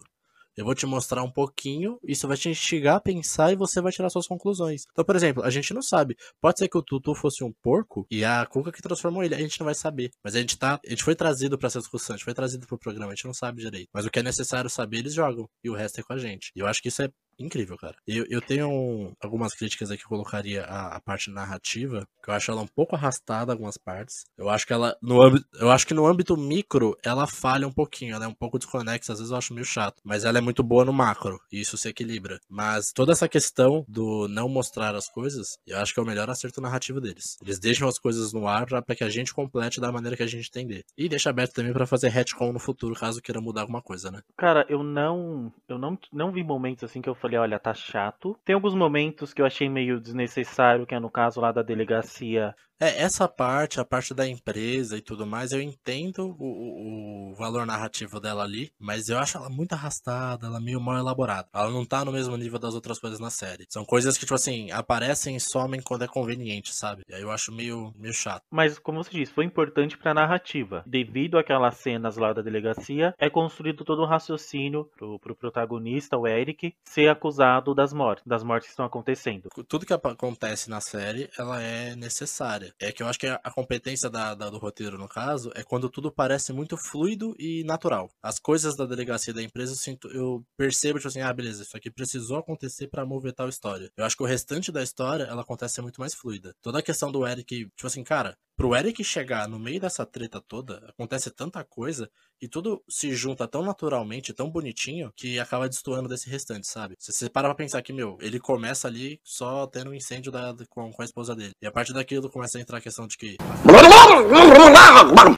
Eu 0.58 0.64
vou 0.64 0.74
te 0.74 0.86
mostrar 0.86 1.22
um 1.22 1.30
pouquinho, 1.30 2.00
isso 2.02 2.26
vai 2.26 2.36
te 2.36 2.48
instigar 2.48 2.96
a 2.96 3.00
pensar 3.00 3.52
e 3.52 3.56
você 3.56 3.80
vai 3.80 3.92
tirar 3.92 4.10
suas 4.10 4.26
conclusões. 4.26 4.82
Então, 4.90 5.04
por 5.04 5.14
exemplo, 5.14 5.44
a 5.44 5.50
gente 5.50 5.72
não 5.72 5.80
sabe. 5.80 6.16
Pode 6.40 6.58
ser 6.58 6.68
que 6.68 6.76
o 6.76 6.82
Tutu 6.82 7.14
fosse 7.14 7.44
um 7.44 7.52
porco 7.62 8.04
e 8.10 8.24
a 8.24 8.44
Cuca 8.44 8.72
que 8.72 8.82
transformou 8.82 9.22
ele, 9.22 9.36
a 9.36 9.38
gente 9.38 9.60
não 9.60 9.66
vai 9.66 9.74
saber. 9.76 10.10
Mas 10.20 10.34
a 10.34 10.40
gente 10.40 10.58
tá, 10.58 10.80
a 10.84 10.90
gente 10.90 11.04
foi 11.04 11.14
trazido 11.14 11.56
para 11.56 11.68
essa 11.68 11.78
discussão, 11.78 12.14
a 12.14 12.16
gente 12.16 12.24
foi 12.24 12.34
trazido 12.34 12.66
pro 12.66 12.76
programa, 12.76 13.12
a 13.12 13.14
gente 13.14 13.26
não 13.26 13.34
sabe 13.34 13.62
direito. 13.62 13.88
Mas 13.94 14.04
o 14.04 14.10
que 14.10 14.18
é 14.18 14.22
necessário 14.22 14.68
saber, 14.68 14.98
eles 14.98 15.14
jogam 15.14 15.48
e 15.62 15.70
o 15.70 15.74
resto 15.74 16.00
é 16.00 16.02
com 16.02 16.12
a 16.12 16.18
gente. 16.18 16.50
E 16.56 16.58
eu 16.58 16.66
acho 16.66 16.82
que 16.82 16.88
isso 16.88 17.02
é 17.02 17.08
incrível, 17.38 17.76
cara. 17.76 17.96
Eu, 18.06 18.24
eu 18.28 18.40
tenho 18.40 19.12
algumas 19.20 19.54
críticas 19.54 19.90
aqui 19.90 19.98
que 19.98 20.06
eu 20.06 20.08
colocaria 20.08 20.64
a, 20.64 20.96
a, 20.96 21.00
parte 21.00 21.30
narrativa, 21.30 22.06
que 22.22 22.30
eu 22.30 22.34
acho 22.34 22.50
ela 22.50 22.62
um 22.62 22.66
pouco 22.66 22.94
arrastada 22.94 23.52
algumas 23.52 23.76
partes. 23.76 24.24
Eu 24.36 24.48
acho 24.48 24.66
que 24.66 24.72
ela 24.72 24.96
no 25.02 25.22
âmbito, 25.22 25.46
eu 25.54 25.70
acho 25.70 25.86
que 25.86 25.94
no 25.94 26.06
âmbito 26.06 26.36
micro 26.36 26.96
ela 27.02 27.26
falha 27.26 27.66
um 27.66 27.72
pouquinho, 27.72 28.14
ela 28.14 28.24
é 28.24 28.28
um 28.28 28.34
pouco 28.34 28.58
desconexa, 28.58 29.12
às 29.12 29.18
vezes 29.18 29.30
eu 29.30 29.38
acho 29.38 29.54
meio 29.54 29.64
chato, 29.64 30.00
mas 30.04 30.24
ela 30.24 30.38
é 30.38 30.40
muito 30.40 30.62
boa 30.62 30.84
no 30.84 30.92
macro, 30.92 31.40
e 31.52 31.60
isso 31.60 31.76
se 31.76 31.88
equilibra. 31.88 32.40
Mas 32.48 32.92
toda 32.92 33.12
essa 33.12 33.28
questão 33.28 33.84
do 33.88 34.28
não 34.28 34.48
mostrar 34.48 34.94
as 34.94 35.08
coisas, 35.08 35.58
eu 35.66 35.78
acho 35.78 35.92
que 35.92 36.00
é 36.00 36.02
o 36.02 36.06
melhor 36.06 36.28
acerto 36.30 36.60
narrativo 36.60 37.00
deles. 37.00 37.38
Eles 37.42 37.58
deixam 37.58 37.88
as 37.88 37.98
coisas 37.98 38.32
no 38.32 38.46
ar 38.46 38.66
para 38.66 38.96
que 38.96 39.04
a 39.04 39.08
gente 39.08 39.34
complete 39.34 39.80
da 39.80 39.92
maneira 39.92 40.16
que 40.16 40.22
a 40.22 40.26
gente 40.26 40.48
entender. 40.48 40.84
E 40.96 41.08
deixa 41.08 41.30
aberto 41.30 41.54
também 41.54 41.72
para 41.72 41.86
fazer 41.86 42.08
retcon 42.08 42.52
no 42.52 42.58
futuro, 42.58 42.94
caso 42.94 43.22
queira 43.22 43.40
mudar 43.40 43.62
alguma 43.62 43.82
coisa, 43.82 44.10
né? 44.10 44.22
Cara, 44.36 44.66
eu 44.68 44.82
não 44.82 45.52
eu 45.68 45.78
não, 45.78 45.98
não 46.12 46.32
vi 46.32 46.42
momentos 46.42 46.84
assim 46.84 47.00
que 47.00 47.08
eu 47.08 47.14
falei, 47.14 47.27
olha, 47.36 47.58
tá 47.58 47.74
chato. 47.74 48.38
Tem 48.44 48.54
alguns 48.54 48.74
momentos 48.74 49.34
que 49.34 49.42
eu 49.42 49.46
achei 49.46 49.68
meio 49.68 50.00
desnecessário, 50.00 50.86
que 50.86 50.94
é 50.94 51.00
no 51.00 51.10
caso 51.10 51.40
lá 51.40 51.52
da 51.52 51.62
delegacia 51.62 52.54
é, 52.80 53.02
essa 53.02 53.26
parte, 53.28 53.80
a 53.80 53.84
parte 53.84 54.14
da 54.14 54.26
empresa 54.26 54.96
e 54.96 55.00
tudo 55.00 55.26
mais, 55.26 55.52
eu 55.52 55.60
entendo 55.60 56.36
o, 56.38 57.32
o, 57.32 57.34
valor 57.34 57.66
narrativo 57.66 58.20
dela 58.20 58.44
ali, 58.44 58.70
mas 58.78 59.08
eu 59.08 59.18
acho 59.18 59.36
ela 59.36 59.50
muito 59.50 59.72
arrastada, 59.72 60.46
ela 60.46 60.60
meio 60.60 60.80
mal 60.80 60.96
elaborada. 60.96 61.48
Ela 61.52 61.70
não 61.70 61.84
tá 61.84 62.04
no 62.04 62.12
mesmo 62.12 62.36
nível 62.36 62.58
das 62.58 62.74
outras 62.74 62.98
coisas 62.98 63.18
na 63.18 63.30
série. 63.30 63.66
São 63.68 63.84
coisas 63.84 64.16
que, 64.16 64.24
tipo 64.24 64.34
assim, 64.34 64.70
aparecem 64.70 65.36
e 65.36 65.40
somem 65.40 65.80
quando 65.80 66.04
é 66.04 66.08
conveniente, 66.08 66.74
sabe? 66.74 67.02
E 67.08 67.14
aí 67.14 67.22
eu 67.22 67.30
acho 67.30 67.52
meio, 67.52 67.92
meio 67.96 68.14
chato. 68.14 68.44
Mas, 68.50 68.78
como 68.78 69.02
você 69.02 69.10
disse, 69.10 69.32
foi 69.32 69.44
importante 69.44 69.98
pra 69.98 70.14
narrativa. 70.14 70.82
Devido 70.86 71.38
àquelas 71.38 71.76
cenas 71.76 72.16
lá 72.16 72.32
da 72.32 72.42
delegacia, 72.42 73.14
é 73.18 73.28
construído 73.28 73.84
todo 73.84 74.02
um 74.02 74.06
raciocínio 74.06 74.88
pro, 74.96 75.18
pro 75.18 75.34
protagonista, 75.36 76.16
o 76.16 76.26
Eric, 76.26 76.74
ser 76.84 77.08
acusado 77.08 77.74
das 77.74 77.92
mortes, 77.92 78.24
das 78.26 78.42
mortes 78.42 78.68
que 78.68 78.72
estão 78.72 78.86
acontecendo. 78.86 79.48
Tudo 79.68 79.86
que 79.86 79.92
acontece 79.92 80.70
na 80.70 80.80
série, 80.80 81.28
ela 81.36 81.60
é 81.62 81.96
necessária. 81.96 82.67
É 82.80 82.92
que 82.92 83.02
eu 83.02 83.08
acho 83.08 83.18
que 83.18 83.26
a 83.26 83.50
competência 83.50 84.08
da, 84.10 84.34
da, 84.34 84.50
do 84.50 84.58
roteiro, 84.58 84.98
no 84.98 85.08
caso, 85.08 85.50
é 85.54 85.62
quando 85.62 85.88
tudo 85.88 86.10
parece 86.10 86.52
muito 86.52 86.76
fluido 86.76 87.34
e 87.38 87.64
natural. 87.64 88.10
As 88.22 88.38
coisas 88.38 88.76
da 88.76 88.86
delegacia 88.86 89.32
da 89.32 89.42
empresa, 89.42 89.72
eu, 89.72 89.76
sinto, 89.76 90.08
eu 90.08 90.44
percebo, 90.56 90.98
tipo 90.98 91.08
assim, 91.08 91.20
ah, 91.20 91.32
beleza, 91.32 91.62
isso 91.62 91.76
aqui 91.76 91.90
precisou 91.90 92.38
acontecer 92.38 92.88
para 92.88 93.06
mover 93.06 93.32
tal 93.32 93.48
história. 93.48 93.90
Eu 93.96 94.04
acho 94.04 94.16
que 94.16 94.22
o 94.22 94.26
restante 94.26 94.72
da 94.72 94.82
história, 94.82 95.24
ela 95.24 95.42
acontece 95.42 95.80
muito 95.80 96.00
mais 96.00 96.14
fluida. 96.14 96.54
Toda 96.62 96.78
a 96.78 96.82
questão 96.82 97.10
do 97.12 97.26
Eric, 97.26 97.46
tipo 97.46 97.86
assim, 97.86 98.02
cara, 98.04 98.36
pro 98.58 98.74
Eric 98.74 99.04
chegar 99.04 99.46
no 99.46 99.56
meio 99.56 99.80
dessa 99.80 100.04
treta 100.04 100.40
toda, 100.40 100.82
acontece 100.88 101.30
tanta 101.30 101.62
coisa 101.62 102.10
e 102.42 102.48
tudo 102.48 102.82
se 102.88 103.14
junta 103.14 103.46
tão 103.46 103.62
naturalmente, 103.62 104.32
tão 104.32 104.50
bonitinho, 104.50 105.12
que 105.16 105.38
acaba 105.38 105.68
destoando 105.68 106.08
desse 106.08 106.28
restante, 106.28 106.66
sabe? 106.66 106.94
Se 106.98 107.12
você 107.12 107.30
para 107.30 107.48
pra 107.48 107.54
pensar 107.54 107.82
que, 107.82 107.92
meu, 107.92 108.16
ele 108.20 108.38
começa 108.38 108.88
ali 108.88 109.20
só 109.24 109.66
tendo 109.66 109.90
um 109.90 109.94
incêndio 109.94 110.30
da, 110.30 110.54
com, 110.68 110.92
com 110.92 111.02
a 111.02 111.04
esposa 111.04 111.34
dele. 111.34 111.52
E 111.62 111.66
a 111.66 111.72
partir 111.72 111.92
daquilo 111.92 112.30
começa 112.30 112.58
a 112.58 112.60
entrar 112.60 112.78
a 112.78 112.80
questão 112.80 113.06
de 113.06 113.16
que. 113.16 113.36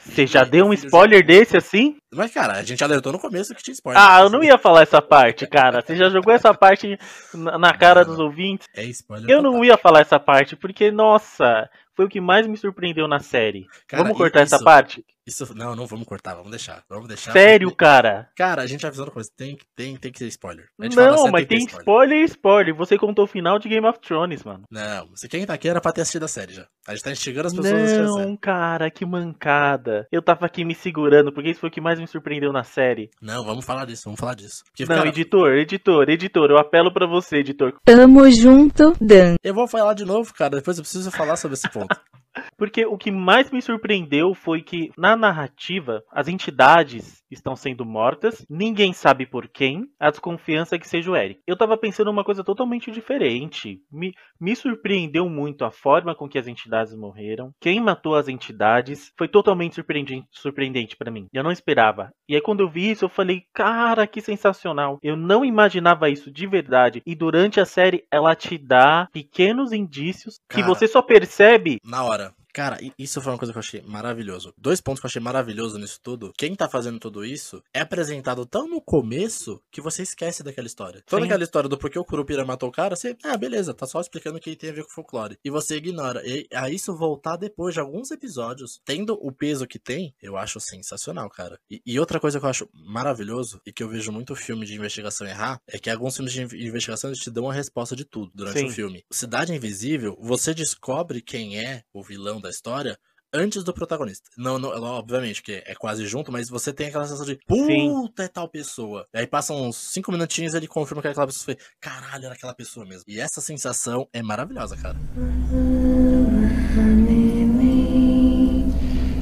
Você 0.05 0.27
já 0.27 0.43
deu 0.43 0.65
um 0.65 0.73
spoiler 0.73 1.25
desse 1.25 1.57
assim? 1.57 1.97
Mas, 2.13 2.31
cara, 2.31 2.53
a 2.53 2.63
gente 2.63 2.83
alertou 2.83 3.11
no 3.11 3.19
começo 3.19 3.55
que 3.55 3.63
tinha 3.63 3.73
spoiler. 3.73 4.01
Ah, 4.01 4.21
eu 4.21 4.29
não 4.29 4.43
ia 4.43 4.57
falar 4.57 4.81
essa 4.81 5.01
parte, 5.01 5.47
cara. 5.47 5.81
Você 5.81 5.95
já 5.95 6.09
jogou 6.09 6.33
essa 6.33 6.53
parte 6.53 6.99
na 7.33 7.73
cara 7.73 8.03
dos 8.03 8.19
ouvintes. 8.19 8.67
É 8.75 8.83
spoiler. 8.83 9.29
Eu 9.29 9.41
não 9.41 9.63
ia 9.63 9.77
falar 9.77 10.01
essa 10.01 10.19
parte, 10.19 10.55
porque, 10.55 10.91
nossa, 10.91 11.69
foi 11.95 12.05
o 12.05 12.09
que 12.09 12.21
mais 12.21 12.47
me 12.47 12.57
surpreendeu 12.57 13.07
na 13.07 13.19
série. 13.19 13.67
Cara, 13.87 14.03
vamos 14.03 14.17
cortar 14.17 14.43
isso, 14.43 14.55
essa 14.55 14.63
parte? 14.63 15.05
Isso, 15.25 15.53
não, 15.55 15.75
não 15.75 15.85
vamos 15.85 16.07
cortar, 16.07 16.35
vamos 16.35 16.49
deixar. 16.49 16.83
Vamos 16.89 17.07
deixar. 17.07 17.31
Sério, 17.31 17.69
porque... 17.69 17.85
cara? 17.85 18.29
Cara, 18.35 18.63
a 18.63 18.65
gente 18.65 18.85
avisou 18.85 19.05
no 19.05 19.11
começo, 19.11 19.31
tem, 19.35 19.57
tem, 19.75 19.95
tem 19.95 20.11
que 20.11 20.17
ser 20.17 20.27
spoiler. 20.27 20.67
Não, 20.77 21.29
mas 21.31 21.45
tem, 21.45 21.65
tem 21.65 21.77
spoiler 21.77 22.19
e 22.19 22.25
spoiler. 22.25 22.75
Você 22.75 22.97
contou 22.97 23.25
o 23.25 23.27
final 23.27 23.59
de 23.59 23.69
Game 23.69 23.87
of 23.87 23.99
Thrones, 23.99 24.43
mano. 24.43 24.63
Não, 24.69 25.07
você 25.09 25.27
quem 25.27 25.45
tá 25.45 25.53
aqui 25.53 25.69
era 25.69 25.79
pra 25.79 25.91
ter 25.91 26.01
assistido 26.01 26.25
a 26.25 26.27
série 26.27 26.53
já. 26.53 26.65
A 26.87 26.93
gente 26.93 27.03
tá 27.03 27.11
instigando 27.11 27.47
as 27.47 27.53
pessoas 27.53 27.71
não, 27.71 27.79
a 27.79 27.83
assistir 27.83 28.01
a 28.01 28.13
série. 28.13 28.25
Não, 28.25 28.37
cara, 28.37 28.91
que 28.91 29.05
mancada. 29.05 30.07
Eu 30.11 30.21
tava 30.21 30.45
aqui 30.45 30.65
me 30.65 30.73
segurando, 30.73 31.31
porque 31.31 31.51
isso 31.51 31.59
foi 31.59 31.69
o 31.69 31.71
que 31.71 31.81
mais 31.81 31.99
me 31.99 32.07
surpreendeu 32.07 32.51
na 32.51 32.63
série. 32.63 33.09
Não, 33.21 33.43
vamos 33.43 33.63
falar 33.63 33.85
disso, 33.85 34.03
vamos 34.05 34.19
falar 34.19 34.35
disso. 34.35 34.63
Porque, 34.65 34.85
não, 34.85 34.95
cara... 34.95 35.07
editor, 35.07 35.53
editor, 35.53 36.09
editor, 36.09 36.49
eu 36.49 36.57
apelo 36.57 36.91
pra 36.91 37.07
você, 37.07 37.37
editor. 37.37 37.73
Tamo 37.85 38.29
junto, 38.31 38.93
Dan. 38.99 39.35
Eu 39.43 39.53
vou 39.53 39.67
falar 39.67 39.93
de 39.93 40.05
novo, 40.05 40.33
cara, 40.33 40.57
depois 40.57 40.77
eu 40.77 40.83
preciso 40.83 41.11
falar 41.11 41.35
sobre 41.35 41.55
esse 41.55 41.69
ponto. 41.69 41.95
Porque 42.61 42.85
o 42.85 42.95
que 42.95 43.09
mais 43.09 43.49
me 43.49 43.59
surpreendeu 43.59 44.35
foi 44.35 44.61
que, 44.61 44.91
na 44.95 45.15
narrativa, 45.15 46.03
as 46.11 46.27
entidades 46.27 47.23
estão 47.31 47.55
sendo 47.55 47.83
mortas, 47.83 48.45
ninguém 48.47 48.93
sabe 48.93 49.25
por 49.25 49.47
quem, 49.47 49.87
a 49.99 50.11
desconfiança 50.11 50.75
é 50.75 50.77
que 50.77 50.87
seja 50.87 51.09
o 51.09 51.15
Eric. 51.15 51.41
Eu 51.47 51.57
tava 51.57 51.75
pensando 51.75 52.11
uma 52.11 52.23
coisa 52.23 52.43
totalmente 52.43 52.91
diferente. 52.91 53.81
Me, 53.91 54.13
me 54.39 54.55
surpreendeu 54.55 55.27
muito 55.27 55.65
a 55.65 55.71
forma 55.71 56.13
com 56.13 56.29
que 56.29 56.37
as 56.37 56.45
entidades 56.45 56.93
morreram. 56.93 57.51
Quem 57.59 57.79
matou 57.79 58.13
as 58.13 58.27
entidades 58.27 59.11
foi 59.17 59.27
totalmente 59.27 59.73
surpreendente, 59.73 60.27
surpreendente 60.29 60.95
para 60.95 61.09
mim. 61.09 61.25
Eu 61.33 61.43
não 61.43 61.51
esperava. 61.51 62.11
E 62.29 62.35
aí, 62.35 62.41
quando 62.41 62.59
eu 62.59 62.69
vi 62.69 62.91
isso, 62.91 63.05
eu 63.05 63.09
falei, 63.09 63.41
cara, 63.55 64.05
que 64.05 64.21
sensacional. 64.21 64.99
Eu 65.01 65.17
não 65.17 65.43
imaginava 65.43 66.11
isso 66.11 66.29
de 66.29 66.45
verdade. 66.45 67.01
E 67.07 67.15
durante 67.15 67.59
a 67.59 67.65
série, 67.65 68.05
ela 68.11 68.35
te 68.35 68.55
dá 68.55 69.09
pequenos 69.11 69.71
indícios 69.71 70.39
cara, 70.47 70.61
que 70.61 70.67
você 70.67 70.87
só 70.87 71.01
percebe 71.01 71.79
na 71.83 72.03
hora 72.03 72.31
Cara, 72.53 72.77
isso 72.97 73.21
foi 73.21 73.31
uma 73.31 73.37
coisa 73.37 73.53
que 73.53 73.57
eu 73.57 73.61
achei 73.61 73.81
maravilhoso. 73.81 74.53
Dois 74.57 74.81
pontos 74.81 74.99
que 74.99 75.05
eu 75.05 75.09
achei 75.09 75.21
maravilhoso 75.21 75.77
nisso 75.77 75.99
tudo. 76.01 76.33
Quem 76.37 76.55
tá 76.55 76.67
fazendo 76.67 76.99
tudo 76.99 77.25
isso 77.25 77.63
é 77.73 77.81
apresentado 77.81 78.45
tão 78.45 78.67
no 78.67 78.81
começo 78.81 79.61
que 79.71 79.81
você 79.81 80.03
esquece 80.03 80.43
daquela 80.43 80.67
história. 80.67 81.03
Toda 81.05 81.21
Sim. 81.21 81.27
aquela 81.27 81.43
história 81.43 81.69
do 81.69 81.77
porquê 81.77 81.97
o 81.97 82.05
Curupira 82.05 82.45
matou 82.45 82.69
o 82.69 82.71
cara, 82.71 82.95
você, 82.95 83.15
ah, 83.23 83.37
beleza, 83.37 83.73
tá 83.73 83.85
só 83.85 84.01
explicando 84.01 84.37
o 84.37 84.41
que 84.41 84.55
tem 84.55 84.69
a 84.69 84.73
ver 84.73 84.83
com 84.83 84.89
folclore. 84.89 85.37
E 85.43 85.49
você 85.49 85.77
ignora. 85.77 86.21
E 86.25 86.47
a 86.53 86.69
isso 86.69 86.95
voltar 86.95 87.37
depois 87.37 87.73
de 87.73 87.79
alguns 87.79 88.11
episódios, 88.11 88.81
tendo 88.83 89.13
o 89.21 89.31
peso 89.31 89.67
que 89.67 89.79
tem, 89.79 90.13
eu 90.21 90.35
acho 90.35 90.59
sensacional, 90.59 91.29
cara. 91.29 91.59
E, 91.69 91.81
e 91.85 91.99
outra 91.99 92.19
coisa 92.19 92.39
que 92.39 92.45
eu 92.45 92.49
acho 92.49 92.69
maravilhoso 92.73 93.61
e 93.65 93.71
que 93.71 93.83
eu 93.83 93.89
vejo 93.89 94.11
muito 94.11 94.35
filme 94.35 94.65
de 94.65 94.75
investigação 94.75 95.27
errar 95.27 95.61
é 95.67 95.79
que 95.79 95.89
alguns 95.89 96.15
filmes 96.15 96.33
de 96.33 96.41
investigação 96.41 97.11
te 97.13 97.29
dão 97.29 97.49
a 97.49 97.53
resposta 97.53 97.95
de 97.95 98.03
tudo 98.03 98.31
durante 98.33 98.59
Sim. 98.59 98.65
o 98.65 98.71
filme. 98.71 99.05
Cidade 99.11 99.53
Invisível, 99.53 100.17
você 100.19 100.53
descobre 100.53 101.21
quem 101.21 101.59
é 101.59 101.83
o 101.93 102.03
vilão 102.03 102.40
da 102.41 102.49
história 102.49 102.97
antes 103.33 103.63
do 103.63 103.73
protagonista. 103.73 104.29
Não, 104.37 104.59
não, 104.59 104.69
obviamente, 104.83 105.41
que 105.41 105.63
é 105.65 105.73
quase 105.75 106.05
junto, 106.05 106.31
mas 106.31 106.49
você 106.49 106.73
tem 106.73 106.87
aquela 106.87 107.05
sensação 107.05 107.25
de 107.25 107.37
puta, 107.47 107.65
Sim. 107.65 108.11
é 108.19 108.27
tal 108.27 108.47
pessoa. 108.47 109.07
E 109.13 109.19
aí 109.19 109.27
passam 109.27 109.67
uns 109.67 109.77
cinco 109.77 110.11
minutinhos 110.11 110.53
e 110.53 110.57
ele 110.57 110.67
confirma 110.67 111.01
que 111.01 111.07
aquela 111.07 111.27
pessoa 111.27 111.45
foi, 111.45 111.57
caralho, 111.79 112.25
era 112.25 112.35
aquela 112.35 112.53
pessoa 112.53 112.85
mesmo. 112.85 113.05
E 113.07 113.19
essa 113.19 113.41
sensação 113.41 114.07
é 114.11 114.21
maravilhosa, 114.21 114.75
cara. 114.77 114.97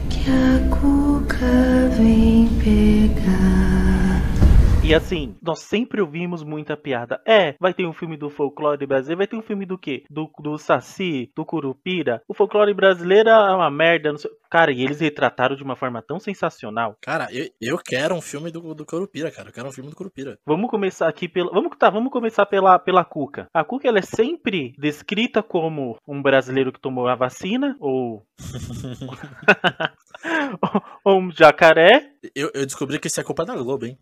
Que 0.10 0.32
a 0.32 0.70
cuca 0.76 1.90
vem 1.98 2.50
pegar. 2.64 3.79
E 4.90 4.96
assim, 4.96 5.36
nós 5.40 5.60
sempre 5.60 6.02
ouvimos 6.02 6.44
muita 6.44 6.76
piada. 6.76 7.22
É, 7.24 7.54
vai 7.60 7.76
ter 7.76 7.86
um 7.86 7.94
filme 7.94 8.18
do 8.18 8.28
folclore 8.28 8.88
brasileiro, 8.88 9.20
vai 9.20 9.28
ter 9.28 9.36
um 9.36 9.42
filme 9.44 9.64
do 9.64 9.78
quê? 9.78 10.04
Do, 10.10 10.28
do 10.40 10.58
Saci, 10.58 11.32
do 11.36 11.46
Curupira. 11.46 12.24
O 12.28 12.34
folclore 12.34 12.74
brasileiro 12.74 13.30
é 13.30 13.54
uma 13.54 13.70
merda. 13.70 14.12
Cara, 14.50 14.72
e 14.72 14.84
eles 14.84 15.00
retrataram 15.00 15.56
de 15.56 15.62
uma 15.62 15.76
forma 15.76 16.02
tão 16.02 16.20
sensacional. 16.20 16.98
Cara, 17.04 17.28
eu, 17.32 17.48
eu 17.62 17.78
quero 17.78 18.16
um 18.16 18.22
filme 18.22 18.50
do, 18.50 18.74
do 18.74 18.84
Curupira, 18.84 19.30
cara. 19.30 19.50
Eu 19.50 19.54
quero 19.54 19.68
um 19.68 19.72
filme 19.72 19.92
do 19.92 19.96
Curupira. 19.96 20.40
Vamos 20.44 20.72
começar 20.72 21.08
aqui 21.08 21.30
pela. 21.30 21.52
Vamos, 21.52 21.78
tá, 21.78 21.92
vamos 21.92 22.12
começar 22.12 22.48
pela, 22.48 22.80
pela 22.80 23.06
Cuca. 23.06 23.48
A 23.54 23.64
Cuca 23.64 23.88
ela 23.88 24.00
é 24.00 24.02
sempre 24.02 24.74
descrita 24.76 25.44
como 25.44 25.98
um 26.08 26.20
brasileiro 26.20 26.74
que 26.74 26.82
tomou 26.82 27.08
a 27.08 27.14
vacina, 27.14 27.78
ou. 27.80 28.26
ou 31.06 31.20
um 31.20 31.32
jacaré. 31.32 32.10
Eu, 32.36 32.52
eu 32.54 32.66
descobri 32.66 33.00
que 33.00 33.08
isso 33.08 33.22
é 33.22 33.24
culpa 33.24 33.46
da 33.46 33.56
Globo, 33.56 33.86
hein? 33.86 33.98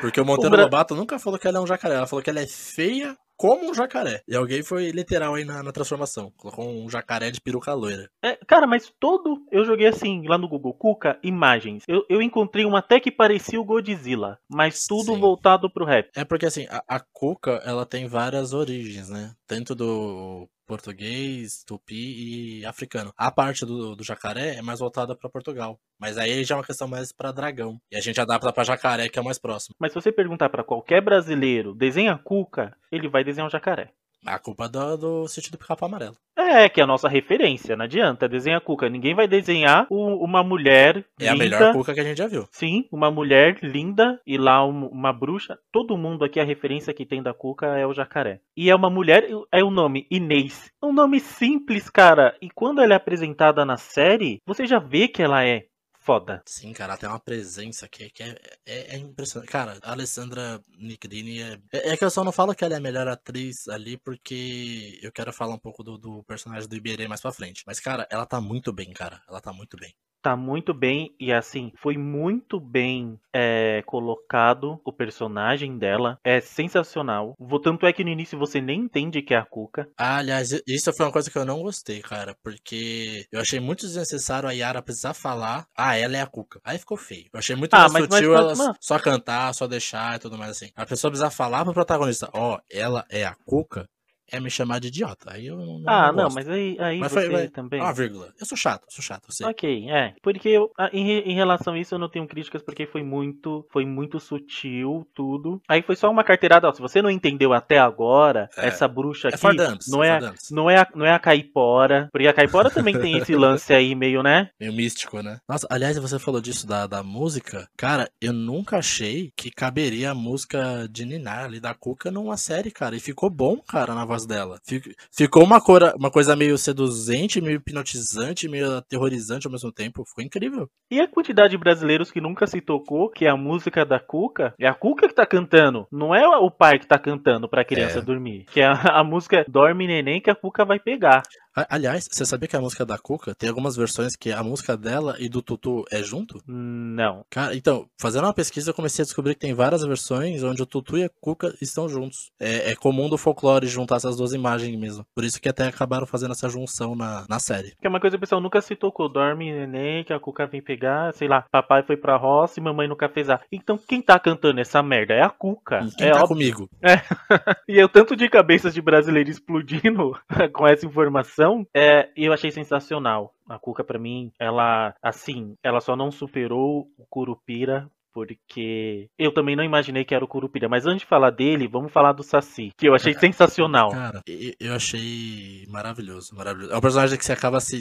Porque 0.00 0.20
o 0.20 0.24
Monteiro 0.24 0.48
o 0.48 0.56
Bra... 0.56 0.64
Lobato 0.64 0.94
nunca 0.94 1.18
falou 1.18 1.38
que 1.38 1.46
ela 1.46 1.58
é 1.58 1.60
um 1.60 1.66
jacaré, 1.66 1.94
ela 1.94 2.06
falou 2.06 2.22
que 2.22 2.30
ela 2.30 2.40
é 2.40 2.46
feia 2.46 3.16
como 3.36 3.70
um 3.70 3.74
jacaré. 3.74 4.22
E 4.28 4.36
alguém 4.36 4.62
foi 4.62 4.90
literal 4.90 5.34
aí 5.34 5.44
na, 5.44 5.64
na 5.64 5.72
transformação. 5.72 6.32
Colocou 6.36 6.64
um 6.64 6.88
jacaré 6.88 7.30
de 7.30 7.40
peruca 7.40 7.74
loira. 7.74 8.08
É, 8.22 8.38
cara, 8.46 8.68
mas 8.68 8.92
todo. 9.00 9.44
Eu 9.50 9.64
joguei 9.64 9.88
assim 9.88 10.26
lá 10.28 10.38
no 10.38 10.48
Google 10.48 10.74
Cuca, 10.74 11.18
imagens. 11.24 11.82
Eu, 11.88 12.04
eu 12.08 12.22
encontrei 12.22 12.64
uma 12.64 12.78
até 12.78 13.00
que 13.00 13.10
parecia 13.10 13.60
o 13.60 13.64
Godzilla, 13.64 14.38
mas 14.48 14.84
tudo 14.86 15.14
Sim. 15.14 15.18
voltado 15.20 15.68
pro 15.68 15.84
rap. 15.84 16.08
É 16.14 16.24
porque 16.24 16.46
assim, 16.46 16.66
a, 16.70 16.84
a 16.86 17.00
Cuca, 17.00 17.60
ela 17.64 17.84
tem 17.84 18.06
várias 18.06 18.52
origens, 18.52 19.08
né? 19.08 19.32
Tanto 19.46 19.74
do 19.74 20.48
português, 20.72 21.62
tupi 21.66 22.60
e 22.60 22.64
africano. 22.64 23.12
A 23.14 23.30
parte 23.30 23.66
do, 23.66 23.94
do 23.94 24.02
jacaré 24.02 24.56
é 24.56 24.62
mais 24.62 24.80
voltada 24.80 25.14
para 25.14 25.28
Portugal. 25.28 25.78
Mas 26.00 26.16
aí 26.16 26.42
já 26.44 26.54
é 26.54 26.58
uma 26.58 26.64
questão 26.64 26.88
mais 26.88 27.12
para 27.12 27.30
dragão. 27.30 27.78
E 27.90 27.96
a 27.96 28.00
gente 28.00 28.18
adapta 28.18 28.50
para 28.50 28.64
jacaré, 28.64 29.06
que 29.10 29.18
é 29.18 29.22
o 29.22 29.24
mais 29.24 29.38
próximo. 29.38 29.76
Mas 29.78 29.92
se 29.92 30.00
você 30.00 30.10
perguntar 30.10 30.48
para 30.48 30.64
qualquer 30.64 31.02
brasileiro, 31.02 31.74
desenha 31.74 32.16
cuca, 32.16 32.74
ele 32.90 33.06
vai 33.06 33.22
desenhar 33.22 33.46
um 33.46 33.50
jacaré. 33.50 33.92
A 34.24 34.38
culpa 34.38 34.68
do, 34.68 34.96
do 34.96 35.28
sentido 35.28 35.52
do 35.52 35.58
pica 35.58 35.76
amarelo. 35.80 36.16
É, 36.36 36.68
que 36.68 36.80
é 36.80 36.84
a 36.84 36.86
nossa 36.86 37.08
referência, 37.08 37.76
não 37.76 37.84
adianta. 37.84 38.28
Desenha 38.28 38.60
cuca. 38.60 38.88
Ninguém 38.88 39.14
vai 39.14 39.26
desenhar 39.26 39.86
o, 39.90 40.24
uma 40.24 40.42
mulher. 40.42 41.04
É 41.18 41.24
linda, 41.24 41.32
a 41.32 41.36
melhor 41.36 41.72
cuca 41.72 41.92
que 41.92 42.00
a 42.00 42.04
gente 42.04 42.18
já 42.18 42.26
viu. 42.26 42.46
Sim, 42.50 42.86
uma 42.90 43.10
mulher 43.10 43.58
linda 43.62 44.20
e 44.26 44.38
lá 44.38 44.64
um, 44.64 44.86
uma 44.86 45.12
bruxa. 45.12 45.58
Todo 45.72 45.96
mundo 45.96 46.24
aqui, 46.24 46.40
a 46.40 46.44
referência 46.44 46.94
que 46.94 47.04
tem 47.04 47.22
da 47.22 47.34
cuca 47.34 47.66
é 47.78 47.86
o 47.86 47.92
jacaré. 47.92 48.40
E 48.56 48.70
é 48.70 48.74
uma 48.74 48.88
mulher, 48.88 49.26
é 49.50 49.62
o 49.62 49.70
nome 49.70 50.06
Inês. 50.10 50.70
É 50.82 50.86
um 50.86 50.92
nome 50.92 51.20
simples, 51.20 51.90
cara. 51.90 52.36
E 52.40 52.48
quando 52.50 52.80
ela 52.80 52.94
é 52.94 52.96
apresentada 52.96 53.64
na 53.64 53.76
série, 53.76 54.40
você 54.46 54.66
já 54.66 54.78
vê 54.78 55.08
que 55.08 55.22
ela 55.22 55.44
é 55.44 55.64
foda. 56.02 56.42
Sim, 56.46 56.72
cara, 56.72 56.96
tem 56.96 57.08
uma 57.08 57.20
presença 57.20 57.88
que, 57.88 58.10
que 58.10 58.22
é, 58.22 58.36
é, 58.66 58.96
é, 58.96 58.98
impressionante. 58.98 59.50
Cara, 59.50 59.78
a 59.82 59.92
Alessandra 59.92 60.60
Nicrini 60.78 61.40
é, 61.40 61.58
é, 61.72 61.90
é. 61.90 61.96
que 61.96 62.04
eu 62.04 62.10
só 62.10 62.24
não 62.24 62.32
falo 62.32 62.54
que 62.54 62.64
ela 62.64 62.74
é 62.74 62.76
a 62.76 62.80
melhor 62.80 63.08
atriz 63.08 63.68
ali 63.68 63.96
porque 63.96 64.98
eu 65.02 65.12
quero 65.12 65.32
falar 65.32 65.54
um 65.54 65.58
pouco 65.58 65.82
do, 65.82 65.96
do 65.96 66.22
personagem 66.24 66.68
do 66.68 66.76
Iberê 66.76 67.08
mais 67.08 67.20
pra 67.20 67.32
frente. 67.32 67.62
Mas, 67.66 67.80
cara, 67.80 68.06
ela 68.10 68.26
tá 68.26 68.40
muito 68.40 68.72
bem, 68.72 68.92
cara. 68.92 69.22
Ela 69.28 69.40
tá 69.40 69.52
muito 69.52 69.76
bem 69.76 69.94
tá 70.22 70.36
muito 70.36 70.72
bem 70.72 71.14
e 71.18 71.32
assim 71.32 71.72
foi 71.76 71.98
muito 71.98 72.60
bem 72.60 73.18
é, 73.32 73.82
colocado 73.86 74.80
o 74.84 74.92
personagem 74.92 75.76
dela. 75.76 76.18
É 76.22 76.40
sensacional. 76.40 77.36
Tanto 77.62 77.86
é 77.86 77.92
que 77.92 78.04
no 78.04 78.10
início 78.10 78.38
você 78.38 78.60
nem 78.60 78.80
entende 78.80 79.22
que 79.22 79.34
é 79.34 79.36
a 79.36 79.44
Cuca. 79.44 79.88
Ah, 79.96 80.18
aliás 80.18 80.50
isso 80.66 80.92
foi 80.92 81.06
uma 81.06 81.12
coisa 81.12 81.30
que 81.30 81.38
eu 81.38 81.44
não 81.44 81.62
gostei 81.62 82.00
cara 82.00 82.36
porque 82.42 83.26
eu 83.30 83.40
achei 83.40 83.60
muito 83.60 83.86
desnecessário 83.86 84.48
a 84.48 84.52
Yara 84.52 84.82
precisar 84.82 85.14
falar 85.14 85.66
ah 85.76 85.96
ela 85.96 86.16
é 86.16 86.20
a 86.20 86.26
Cuca. 86.26 86.60
Aí 86.64 86.78
ficou 86.78 86.96
feio. 86.96 87.28
Eu 87.32 87.38
achei 87.38 87.56
muito 87.56 87.74
ah, 87.74 87.88
mais 87.88 87.92
mas, 87.92 88.02
sutil 88.04 88.32
mas, 88.32 88.58
ela 88.58 88.76
só 88.80 88.98
cantar 88.98 89.54
só 89.54 89.66
deixar 89.66 90.16
e 90.16 90.18
tudo 90.20 90.38
mais 90.38 90.52
assim. 90.52 90.70
A 90.76 90.86
pessoa 90.86 91.10
precisar 91.10 91.30
falar 91.30 91.64
pro 91.64 91.74
protagonista 91.74 92.30
ó 92.32 92.54
oh, 92.54 92.60
ela 92.70 93.04
é 93.10 93.24
a 93.24 93.34
Cuca 93.44 93.88
é 94.32 94.40
me 94.40 94.50
chamar 94.50 94.80
de 94.80 94.88
idiota. 94.88 95.32
Aí 95.32 95.46
eu 95.46 95.56
não. 95.56 95.82
Ah, 95.86 96.10
não, 96.12 96.28
mas 96.30 96.48
aí, 96.48 96.76
aí 96.80 96.98
Mas 96.98 97.12
você 97.12 97.30
foi- 97.30 97.48
também. 97.48 97.80
Ah, 97.80 97.92
vírgula. 97.92 98.32
Eu 98.40 98.46
sou 98.46 98.56
chato, 98.56 98.84
sou 98.88 99.02
chato, 99.02 99.24
eu 99.28 99.32
sei. 99.34 99.46
Ok, 99.46 99.90
é. 99.90 100.14
Porque 100.22 100.48
eu, 100.48 100.70
em, 100.92 101.10
em 101.20 101.34
relação 101.34 101.74
a 101.74 101.78
isso, 101.78 101.94
eu 101.94 101.98
não 101.98 102.08
tenho 102.08 102.26
críticas 102.26 102.62
porque 102.62 102.86
foi 102.86 103.02
muito, 103.02 103.66
foi 103.70 103.84
muito 103.84 104.18
sutil 104.18 105.06
tudo. 105.14 105.60
Aí 105.68 105.82
foi 105.82 105.96
só 105.96 106.10
uma 106.10 106.24
carteirada. 106.24 106.68
Ó, 106.68 106.72
se 106.72 106.80
você 106.80 107.00
não 107.02 107.10
entendeu 107.10 107.52
até 107.52 107.78
agora, 107.78 108.48
É. 108.56 108.68
essa 108.68 108.88
bruxa 108.88 109.28
É 109.28 109.30
aqui 109.30 109.38
for 109.38 109.54
dumps, 109.54 109.88
não 109.88 110.02
é 110.02 110.08
é, 110.08 110.20
for 110.20 110.26
dumps. 110.28 110.50
não 110.50 110.70
é, 110.70 110.76
a, 110.78 110.88
não 110.94 111.06
é 111.06 111.12
a 111.12 111.18
caipora. 111.18 112.08
Porque 112.12 112.26
a 112.26 112.32
caipora 112.32 112.70
também 112.70 112.98
tem 112.98 113.18
esse 113.18 113.34
lance 113.36 113.72
aí 113.74 113.94
meio, 113.94 114.22
né? 114.22 114.48
Meio 114.58 114.72
místico, 114.72 115.20
né? 115.22 115.38
Nossa, 115.48 115.66
aliás, 115.70 115.96
você 115.98 116.18
falou 116.18 116.40
disso 116.40 116.66
da, 116.66 116.86
da 116.86 117.02
música. 117.02 117.66
Cara, 117.76 118.08
eu 118.20 118.32
nunca 118.32 118.78
achei 118.78 119.30
que 119.36 119.50
caberia 119.50 120.10
a 120.10 120.14
música 120.14 120.88
de 120.90 121.04
Ninar 121.04 121.44
ali 121.44 121.60
da 121.60 121.74
Cuca 121.74 122.10
numa 122.10 122.36
série, 122.36 122.70
cara. 122.70 122.96
E 122.96 123.00
ficou 123.00 123.28
bom, 123.30 123.58
cara, 123.58 123.94
na 123.94 124.04
voz 124.04 124.21
dela. 124.26 124.58
Fic- 124.64 124.94
Ficou 125.10 125.42
uma, 125.44 125.60
cora, 125.60 125.94
uma 125.96 126.10
coisa 126.10 126.34
meio 126.36 126.56
seduzente, 126.58 127.40
meio 127.40 127.56
hipnotizante, 127.56 128.48
meio 128.48 128.76
aterrorizante 128.76 129.46
ao 129.46 129.52
mesmo 129.52 129.72
tempo. 129.72 130.04
Ficou 130.04 130.24
incrível. 130.24 130.68
E 130.90 131.00
a 131.00 131.08
quantidade 131.08 131.50
de 131.50 131.58
brasileiros 131.58 132.10
que 132.10 132.20
nunca 132.20 132.46
se 132.46 132.60
tocou, 132.60 133.08
que 133.10 133.24
é 133.24 133.30
a 133.30 133.36
música 133.36 133.84
da 133.84 133.98
Cuca, 133.98 134.54
é 134.58 134.66
a 134.68 134.74
Cuca 134.74 135.08
que 135.08 135.14
tá 135.14 135.26
cantando, 135.26 135.86
não 135.90 136.14
é 136.14 136.26
o 136.26 136.50
pai 136.50 136.78
que 136.78 136.86
tá 136.86 136.98
cantando 136.98 137.48
pra 137.48 137.64
criança 137.64 137.98
É. 137.98 138.02
dormir. 138.02 138.44
Que 138.52 138.60
é 138.60 138.66
a, 138.66 139.00
a 139.00 139.04
música 139.04 139.44
Dorme 139.48 139.86
Neném 139.86 140.20
que 140.20 140.30
a 140.30 140.34
Cuca 140.34 140.64
vai 140.64 140.78
pegar. 140.78 141.22
Aliás, 141.54 142.08
você 142.10 142.24
sabia 142.24 142.48
que 142.48 142.56
a 142.56 142.60
música 142.60 142.84
da 142.84 142.98
Cuca 142.98 143.34
tem 143.34 143.48
algumas 143.48 143.76
versões 143.76 144.16
que 144.16 144.32
a 144.32 144.42
música 144.42 144.76
dela 144.76 145.16
e 145.18 145.28
do 145.28 145.42
Tutu 145.42 145.84
é 145.90 146.02
junto? 146.02 146.40
Não. 146.46 147.24
Cara, 147.30 147.54
então, 147.54 147.86
fazendo 148.00 148.24
uma 148.24 148.34
pesquisa, 148.34 148.70
eu 148.70 148.74
comecei 148.74 149.02
a 149.02 149.06
descobrir 149.06 149.34
que 149.34 149.40
tem 149.40 149.54
várias 149.54 149.82
versões 149.84 150.42
onde 150.42 150.62
o 150.62 150.66
Tutu 150.66 150.98
e 150.98 151.04
a 151.04 151.10
Cuca 151.20 151.54
estão 151.60 151.88
juntos. 151.88 152.30
É, 152.40 152.70
é 152.70 152.74
comum 152.74 153.08
do 153.08 153.18
folclore 153.18 153.66
juntar 153.66 153.96
essas 153.96 154.16
duas 154.16 154.32
imagens 154.32 154.74
mesmo. 154.78 155.04
Por 155.14 155.24
isso 155.24 155.40
que 155.40 155.48
até 155.48 155.66
acabaram 155.66 156.06
fazendo 156.06 156.32
essa 156.32 156.48
junção 156.48 156.94
na, 156.94 157.24
na 157.28 157.38
série. 157.38 157.74
Que 157.80 157.86
é 157.86 157.90
uma 157.90 158.00
coisa 158.00 158.16
que 158.16 158.18
o 158.18 158.20
pessoal 158.20 158.40
nunca 158.40 158.60
se 158.60 158.74
tocou. 158.74 159.08
Dorme 159.08 159.52
neném, 159.52 160.04
que 160.04 160.12
a 160.12 160.20
Cuca 160.20 160.46
vem 160.46 160.62
pegar, 160.62 161.12
sei 161.12 161.28
lá, 161.28 161.44
papai 161.50 161.82
foi 161.82 161.96
pra 161.96 162.16
roça 162.16 162.58
e 162.58 162.62
mamãe 162.62 162.88
nunca 162.88 163.08
fez 163.08 163.28
a. 163.28 163.40
Então 163.50 163.78
quem 163.78 164.00
tá 164.00 164.18
cantando 164.18 164.60
essa 164.60 164.82
merda 164.82 165.14
é 165.14 165.22
a 165.22 165.30
Cuca. 165.30 165.86
Quem 165.96 166.08
é 166.08 166.12
tá 166.12 166.22
óbvio. 166.22 166.28
comigo? 166.28 166.70
E 167.68 167.78
eu 167.78 167.88
tanto 167.88 168.14
de 168.16 168.28
cabeças 168.28 168.74
de 168.74 168.82
brasileiro 168.82 169.30
explodindo 169.30 170.18
com 170.52 170.66
essa 170.66 170.84
informação, 170.84 171.41
é, 171.74 172.10
eu 172.16 172.32
achei 172.32 172.50
sensacional. 172.50 173.34
A 173.48 173.58
Cuca, 173.58 173.84
pra 173.84 173.98
mim, 173.98 174.30
ela, 174.38 174.94
assim, 175.02 175.56
ela 175.62 175.80
só 175.80 175.96
não 175.96 176.10
superou 176.10 176.88
o 176.98 177.06
Curupira. 177.08 177.88
Porque 178.14 179.08
eu 179.18 179.32
também 179.32 179.56
não 179.56 179.64
imaginei 179.64 180.04
que 180.04 180.14
era 180.14 180.22
o 180.22 180.28
Curupira. 180.28 180.68
Mas 180.68 180.84
antes 180.84 181.00
de 181.00 181.06
falar 181.06 181.30
dele, 181.30 181.66
vamos 181.66 181.90
falar 181.90 182.12
do 182.12 182.22
Saci, 182.22 182.70
que 182.76 182.86
eu 182.86 182.94
achei 182.94 183.14
sensacional. 183.18 183.88
Cara, 183.88 184.20
eu 184.60 184.74
achei 184.74 185.64
maravilhoso, 185.66 186.36
maravilhoso. 186.36 186.74
É 186.74 186.76
um 186.76 186.80
personagem 186.80 187.16
que 187.16 187.24
você 187.24 187.32
acaba 187.32 187.58
se, 187.58 187.80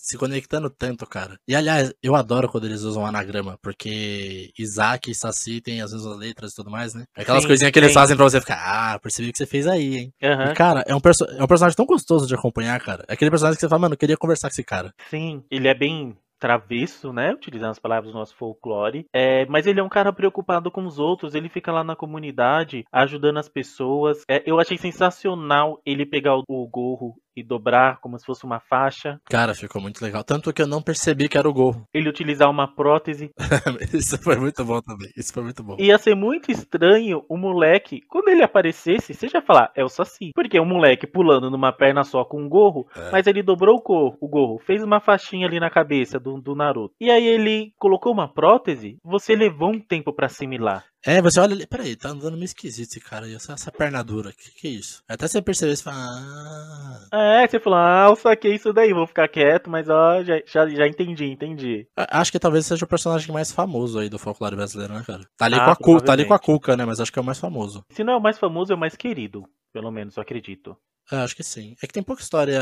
se 0.00 0.16
conectando 0.16 0.70
tanto, 0.70 1.06
cara. 1.06 1.38
E 1.46 1.54
aliás, 1.54 1.92
eu 2.02 2.14
adoro 2.14 2.48
quando 2.48 2.64
eles 2.64 2.82
usam 2.82 3.04
anagrama, 3.04 3.58
porque 3.62 4.50
Isaac 4.58 5.10
e 5.10 5.14
Saci 5.14 5.60
têm 5.60 5.82
as 5.82 5.92
mesmas 5.92 6.18
letras 6.18 6.52
e 6.52 6.56
tudo 6.56 6.70
mais, 6.70 6.94
né? 6.94 7.04
Aquelas 7.14 7.42
Sim, 7.42 7.48
coisinhas 7.48 7.70
que 7.70 7.78
eles 7.78 7.90
sim. 7.90 7.94
fazem 7.94 8.16
pra 8.16 8.24
você 8.24 8.40
ficar, 8.40 8.60
ah, 8.64 8.98
percebi 8.98 9.28
o 9.28 9.32
que 9.32 9.38
você 9.38 9.46
fez 9.46 9.66
aí, 9.66 9.98
hein? 9.98 10.12
Aham. 10.22 10.50
E, 10.50 10.54
cara, 10.54 10.82
é 10.86 10.94
um, 10.94 11.00
é 11.38 11.44
um 11.44 11.46
personagem 11.46 11.76
tão 11.76 11.86
gostoso 11.86 12.26
de 12.26 12.34
acompanhar, 12.34 12.80
cara. 12.80 13.04
É 13.06 13.12
aquele 13.12 13.30
personagem 13.30 13.56
que 13.56 13.60
você 13.60 13.68
fala, 13.68 13.82
mano, 13.82 13.94
eu 13.94 13.98
queria 13.98 14.16
conversar 14.16 14.48
com 14.48 14.52
esse 14.52 14.64
cara. 14.64 14.92
Sim, 15.10 15.44
ele 15.50 15.68
é 15.68 15.74
bem 15.74 16.16
travesso, 16.40 17.12
né? 17.12 17.32
Utilizando 17.34 17.70
as 17.70 17.78
palavras 17.78 18.10
do 18.10 18.18
nosso 18.18 18.34
folclore. 18.34 19.06
É, 19.12 19.44
mas 19.46 19.66
ele 19.66 19.78
é 19.78 19.82
um 19.82 19.88
cara 19.88 20.12
preocupado 20.12 20.70
com 20.70 20.84
os 20.86 20.98
outros. 20.98 21.34
Ele 21.34 21.50
fica 21.50 21.70
lá 21.70 21.84
na 21.84 21.94
comunidade 21.94 22.84
ajudando 22.90 23.36
as 23.36 23.48
pessoas. 23.48 24.24
É, 24.28 24.42
eu 24.46 24.58
achei 24.58 24.78
sensacional 24.78 25.80
ele 25.84 26.06
pegar 26.06 26.36
o, 26.36 26.44
o 26.48 26.66
gorro 26.66 27.14
e 27.36 27.42
dobrar 27.42 28.00
como 28.00 28.18
se 28.18 28.24
fosse 28.26 28.44
uma 28.44 28.60
faixa. 28.60 29.20
Cara, 29.28 29.54
ficou 29.54 29.80
muito 29.80 30.02
legal. 30.02 30.22
Tanto 30.24 30.52
que 30.52 30.60
eu 30.62 30.66
não 30.66 30.82
percebi 30.82 31.28
que 31.28 31.38
era 31.38 31.48
o 31.48 31.52
gorro. 31.52 31.86
Ele 31.94 32.08
utilizar 32.08 32.50
uma 32.50 32.66
prótese. 32.68 33.30
Isso 33.92 34.18
foi 34.22 34.36
muito 34.36 34.64
bom 34.64 34.80
também. 34.80 35.10
Isso 35.16 35.32
foi 35.32 35.42
muito 35.42 35.62
bom. 35.62 35.76
Ia 35.78 35.98
ser 35.98 36.14
muito 36.14 36.50
estranho 36.50 37.24
o 37.28 37.36
moleque, 37.36 38.02
quando 38.08 38.28
ele 38.28 38.42
aparecesse, 38.42 39.14
você 39.14 39.28
já 39.28 39.40
falar, 39.40 39.70
é 39.74 39.84
o 39.84 39.88
Saci. 39.88 40.30
Porque 40.34 40.58
o 40.58 40.64
moleque 40.64 41.06
pulando 41.06 41.50
numa 41.50 41.72
perna 41.72 42.04
só 42.04 42.24
com 42.24 42.42
um 42.42 42.48
gorro, 42.48 42.86
É. 42.96 43.10
mas 43.10 43.26
ele 43.26 43.42
dobrou 43.42 43.76
o 43.76 43.82
gorro, 43.82 44.16
o 44.20 44.28
gorro, 44.28 44.58
fez 44.58 44.82
uma 44.82 45.00
faixinha 45.00 45.46
ali 45.46 45.60
na 45.60 45.70
cabeça 45.70 46.18
do, 46.18 46.40
do 46.40 46.54
Naruto. 46.54 46.94
E 47.00 47.10
aí 47.10 47.26
ele 47.26 47.72
colocou 47.78 48.12
uma 48.12 48.28
prótese, 48.28 48.98
você 49.04 49.34
levou 49.34 49.70
um 49.70 49.80
tempo 49.80 50.12
pra 50.12 50.26
assimilar. 50.26 50.84
É, 51.04 51.22
você 51.22 51.40
olha 51.40 51.54
ali, 51.54 51.66
peraí, 51.66 51.96
tá 51.96 52.10
andando 52.10 52.34
meio 52.34 52.44
esquisito 52.44 52.90
esse 52.90 53.00
cara 53.00 53.24
aí, 53.24 53.34
essa, 53.34 53.54
essa 53.54 53.72
perna 53.72 54.02
dura, 54.04 54.32
que 54.32 54.50
que 54.52 54.68
é 54.68 54.70
isso? 54.70 55.02
Até 55.08 55.26
você 55.26 55.40
perceber, 55.40 55.74
você 55.74 55.82
fala, 55.82 55.96
ah... 55.98 57.08
É, 57.42 57.46
você 57.46 57.58
falou, 57.58 57.78
ah, 57.78 58.06
eu 58.10 58.16
saquei 58.16 58.54
isso 58.54 58.70
daí, 58.72 58.92
vou 58.92 59.06
ficar 59.06 59.26
quieto, 59.28 59.70
mas 59.70 59.88
ó, 59.88 60.22
já, 60.22 60.42
já, 60.46 60.68
já 60.68 60.86
entendi, 60.86 61.24
entendi. 61.24 61.86
Acho 61.96 62.30
que 62.30 62.38
talvez 62.38 62.66
seja 62.66 62.84
o 62.84 62.88
personagem 62.88 63.32
mais 63.32 63.50
famoso 63.50 63.98
aí 63.98 64.10
do 64.10 64.18
folclore 64.18 64.56
brasileiro, 64.56 64.92
né, 64.92 65.02
cara? 65.06 65.22
Tá 65.38 65.46
ali, 65.46 65.54
Ah, 65.54 65.64
com, 65.64 65.70
a 65.70 65.76
Cu, 65.76 66.00
tá 66.02 66.12
ali 66.12 66.24
com 66.26 66.34
a. 66.34 66.38
Cuca, 66.38 66.76
né, 66.76 66.84
mas 66.84 67.00
acho 67.00 67.10
que 67.12 67.18
é 67.18 67.22
o 67.22 67.24
mais 67.24 67.38
famoso. 67.38 67.82
Se 67.90 68.04
não 68.04 68.12
é 68.12 68.16
o 68.16 68.22
mais 68.22 68.38
famoso, 68.38 68.72
é 68.72 68.76
o 68.76 68.78
mais 68.78 68.94
querido. 68.94 69.44
Pelo 69.72 69.90
menos, 69.90 70.16
eu 70.16 70.22
acredito. 70.22 70.76
É, 71.10 71.16
acho 71.16 71.36
que 71.36 71.42
sim. 71.42 71.74
É 71.82 71.86
que 71.86 71.92
tem 71.92 72.02
pouca 72.02 72.22
história, 72.22 72.60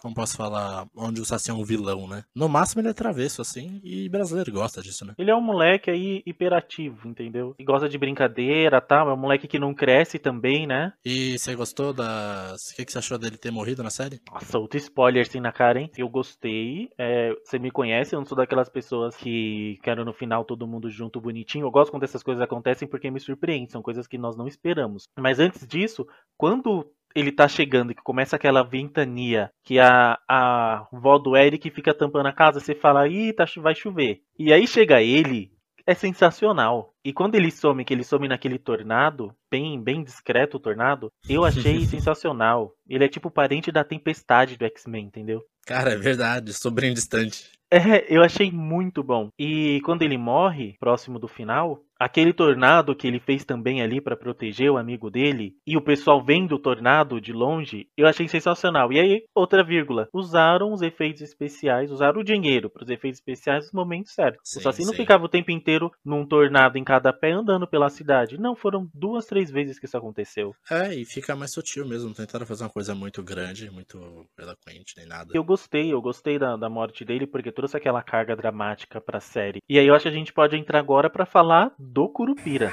como 0.00 0.14
posso 0.14 0.36
falar, 0.36 0.86
onde 0.96 1.20
o 1.20 1.24
Saci 1.24 1.50
é 1.50 1.54
um 1.54 1.64
vilão, 1.64 2.08
né? 2.08 2.24
No 2.34 2.48
máximo 2.48 2.80
ele 2.80 2.88
é 2.88 2.94
travesso, 2.94 3.42
assim, 3.42 3.80
e 3.84 4.08
brasileiro 4.08 4.52
gosta 4.52 4.82
disso, 4.82 5.04
né? 5.04 5.14
Ele 5.18 5.30
é 5.30 5.36
um 5.36 5.40
moleque 5.40 5.90
aí 5.90 6.22
hiperativo, 6.24 7.08
entendeu? 7.08 7.54
E 7.58 7.64
gosta 7.64 7.88
de 7.88 7.98
brincadeira 7.98 8.80
tal. 8.80 9.10
É 9.10 9.12
um 9.12 9.18
moleque 9.18 9.48
que 9.48 9.58
não 9.58 9.74
cresce 9.74 10.18
também, 10.18 10.66
né? 10.66 10.92
E 11.04 11.38
você 11.38 11.54
gostou 11.54 11.92
das... 11.92 12.70
O 12.70 12.76
que, 12.76 12.84
que 12.84 12.92
você 12.92 12.98
achou 12.98 13.18
dele 13.18 13.36
ter 13.36 13.50
morrido 13.50 13.82
na 13.82 13.90
série? 13.90 14.20
Nossa, 14.32 14.58
outro 14.58 14.78
spoiler 14.78 15.26
assim 15.26 15.40
na 15.40 15.52
cara, 15.52 15.80
hein? 15.80 15.90
Eu 15.96 16.08
gostei. 16.08 16.88
É, 16.98 17.34
você 17.44 17.58
me 17.58 17.70
conhece, 17.70 18.14
eu 18.14 18.20
não 18.20 18.26
sou 18.26 18.36
daquelas 18.36 18.68
pessoas 18.68 19.16
que 19.16 19.78
quero 19.82 20.04
no 20.04 20.12
final 20.12 20.44
todo 20.44 20.66
mundo 20.66 20.88
junto, 20.88 21.20
bonitinho. 21.20 21.66
Eu 21.66 21.70
gosto 21.70 21.90
quando 21.90 22.04
essas 22.04 22.22
coisas 22.22 22.42
acontecem 22.42 22.88
porque 22.88 23.10
me 23.10 23.20
surpreende. 23.20 23.72
São 23.72 23.82
coisas 23.82 24.06
que 24.06 24.18
nós 24.18 24.36
não 24.36 24.46
esperamos. 24.46 25.04
Mas 25.18 25.38
antes 25.38 25.66
disso, 25.66 26.06
quando 26.36 26.90
ele 27.14 27.32
tá 27.32 27.48
chegando 27.48 27.94
que 27.94 28.02
começa 28.02 28.36
aquela 28.36 28.62
ventania 28.62 29.50
que 29.64 29.78
a, 29.78 30.18
a 30.28 30.86
vó 30.92 31.18
do 31.18 31.36
Eric 31.36 31.70
fica 31.70 31.94
tampando 31.94 32.26
a 32.26 32.32
casa, 32.32 32.60
você 32.60 32.74
fala, 32.74 33.08
ih, 33.08 33.32
tá, 33.32 33.44
vai 33.58 33.74
chover. 33.74 34.20
E 34.38 34.52
aí 34.52 34.66
chega 34.66 35.02
ele, 35.02 35.52
é 35.86 35.94
sensacional. 35.94 36.94
E 37.04 37.12
quando 37.12 37.34
ele 37.34 37.50
some, 37.50 37.84
que 37.84 37.92
ele 37.92 38.04
some 38.04 38.28
naquele 38.28 38.58
tornado, 38.58 39.34
bem, 39.50 39.82
bem 39.82 40.02
discreto 40.04 40.56
o 40.56 40.60
tornado, 40.60 41.10
eu 41.28 41.44
achei 41.44 41.84
sensacional. 41.86 42.72
Ele 42.88 43.04
é 43.04 43.08
tipo 43.08 43.28
o 43.28 43.32
parente 43.32 43.72
da 43.72 43.82
tempestade 43.82 44.56
do 44.56 44.64
X-Men, 44.64 45.06
entendeu? 45.06 45.42
Cara, 45.66 45.92
é 45.92 45.96
verdade, 45.96 46.52
sobrinho 46.52 46.94
distante. 46.94 47.50
É, 47.70 48.04
eu 48.08 48.22
achei 48.22 48.50
muito 48.50 49.02
bom. 49.02 49.28
E 49.38 49.80
quando 49.84 50.02
ele 50.02 50.18
morre, 50.18 50.76
próximo 50.80 51.18
do 51.18 51.28
final, 51.28 51.80
aquele 52.00 52.32
tornado 52.32 52.96
que 52.96 53.06
ele 53.06 53.20
fez 53.20 53.44
também 53.44 53.82
ali 53.82 54.00
pra 54.00 54.16
proteger 54.16 54.70
o 54.70 54.78
amigo 54.78 55.10
dele, 55.10 55.54
e 55.66 55.76
o 55.76 55.82
pessoal 55.82 56.24
vendo 56.24 56.54
o 56.54 56.58
tornado 56.58 57.20
de 57.20 57.32
longe, 57.32 57.86
eu 57.94 58.06
achei 58.06 58.26
sensacional. 58.26 58.90
E 58.90 58.98
aí, 58.98 59.22
outra 59.34 59.62
vírgula, 59.62 60.08
usaram 60.14 60.72
os 60.72 60.80
efeitos 60.80 61.20
especiais, 61.20 61.90
usaram 61.90 62.20
o 62.20 62.24
dinheiro 62.24 62.70
pros 62.70 62.88
efeitos 62.88 63.18
especiais 63.20 63.64
nos 63.64 63.72
momentos 63.72 64.14
certos. 64.14 64.40
Sim, 64.44 64.60
o 64.60 64.62
Saci 64.62 64.84
não 64.86 64.94
ficava 64.94 65.24
o 65.24 65.28
tempo 65.28 65.50
inteiro 65.50 65.90
num 66.02 66.26
tornado 66.26 66.78
em 66.78 66.84
cada 66.84 67.12
pé 67.12 67.32
andando 67.32 67.68
pela 67.68 67.90
cidade. 67.90 68.40
Não, 68.40 68.56
foram 68.56 68.88
duas, 68.94 69.26
três 69.26 69.50
vezes 69.50 69.78
que 69.78 69.84
isso 69.84 69.96
aconteceu. 69.96 70.54
É, 70.70 70.94
e 70.94 71.04
fica 71.04 71.36
mais 71.36 71.52
sutil 71.52 71.86
mesmo, 71.86 72.08
não 72.08 72.14
tentaram 72.14 72.46
fazer 72.46 72.64
uma 72.64 72.70
coisa 72.70 72.94
muito 72.94 73.22
grande, 73.22 73.70
muito 73.70 73.98
eloquente, 74.38 74.94
nem 74.96 75.06
nada. 75.06 75.30
Eu 75.34 75.44
gostei, 75.44 75.92
eu 75.92 76.00
gostei 76.00 76.38
da, 76.38 76.56
da 76.56 76.70
morte 76.70 77.04
dele 77.04 77.26
porque 77.26 77.52
trouxe 77.52 77.76
aquela 77.76 78.02
carga 78.02 78.34
dramática 78.34 79.00
pra 79.00 79.20
série. 79.20 79.60
E 79.68 79.78
aí 79.78 79.86
eu 79.86 79.94
acho 79.94 80.04
que 80.04 80.08
a 80.08 80.12
gente 80.12 80.32
pode 80.32 80.56
entrar 80.56 80.78
agora 80.78 81.10
pra 81.10 81.26
falar 81.26 81.72
do 81.92 82.08
Curupira. 82.08 82.72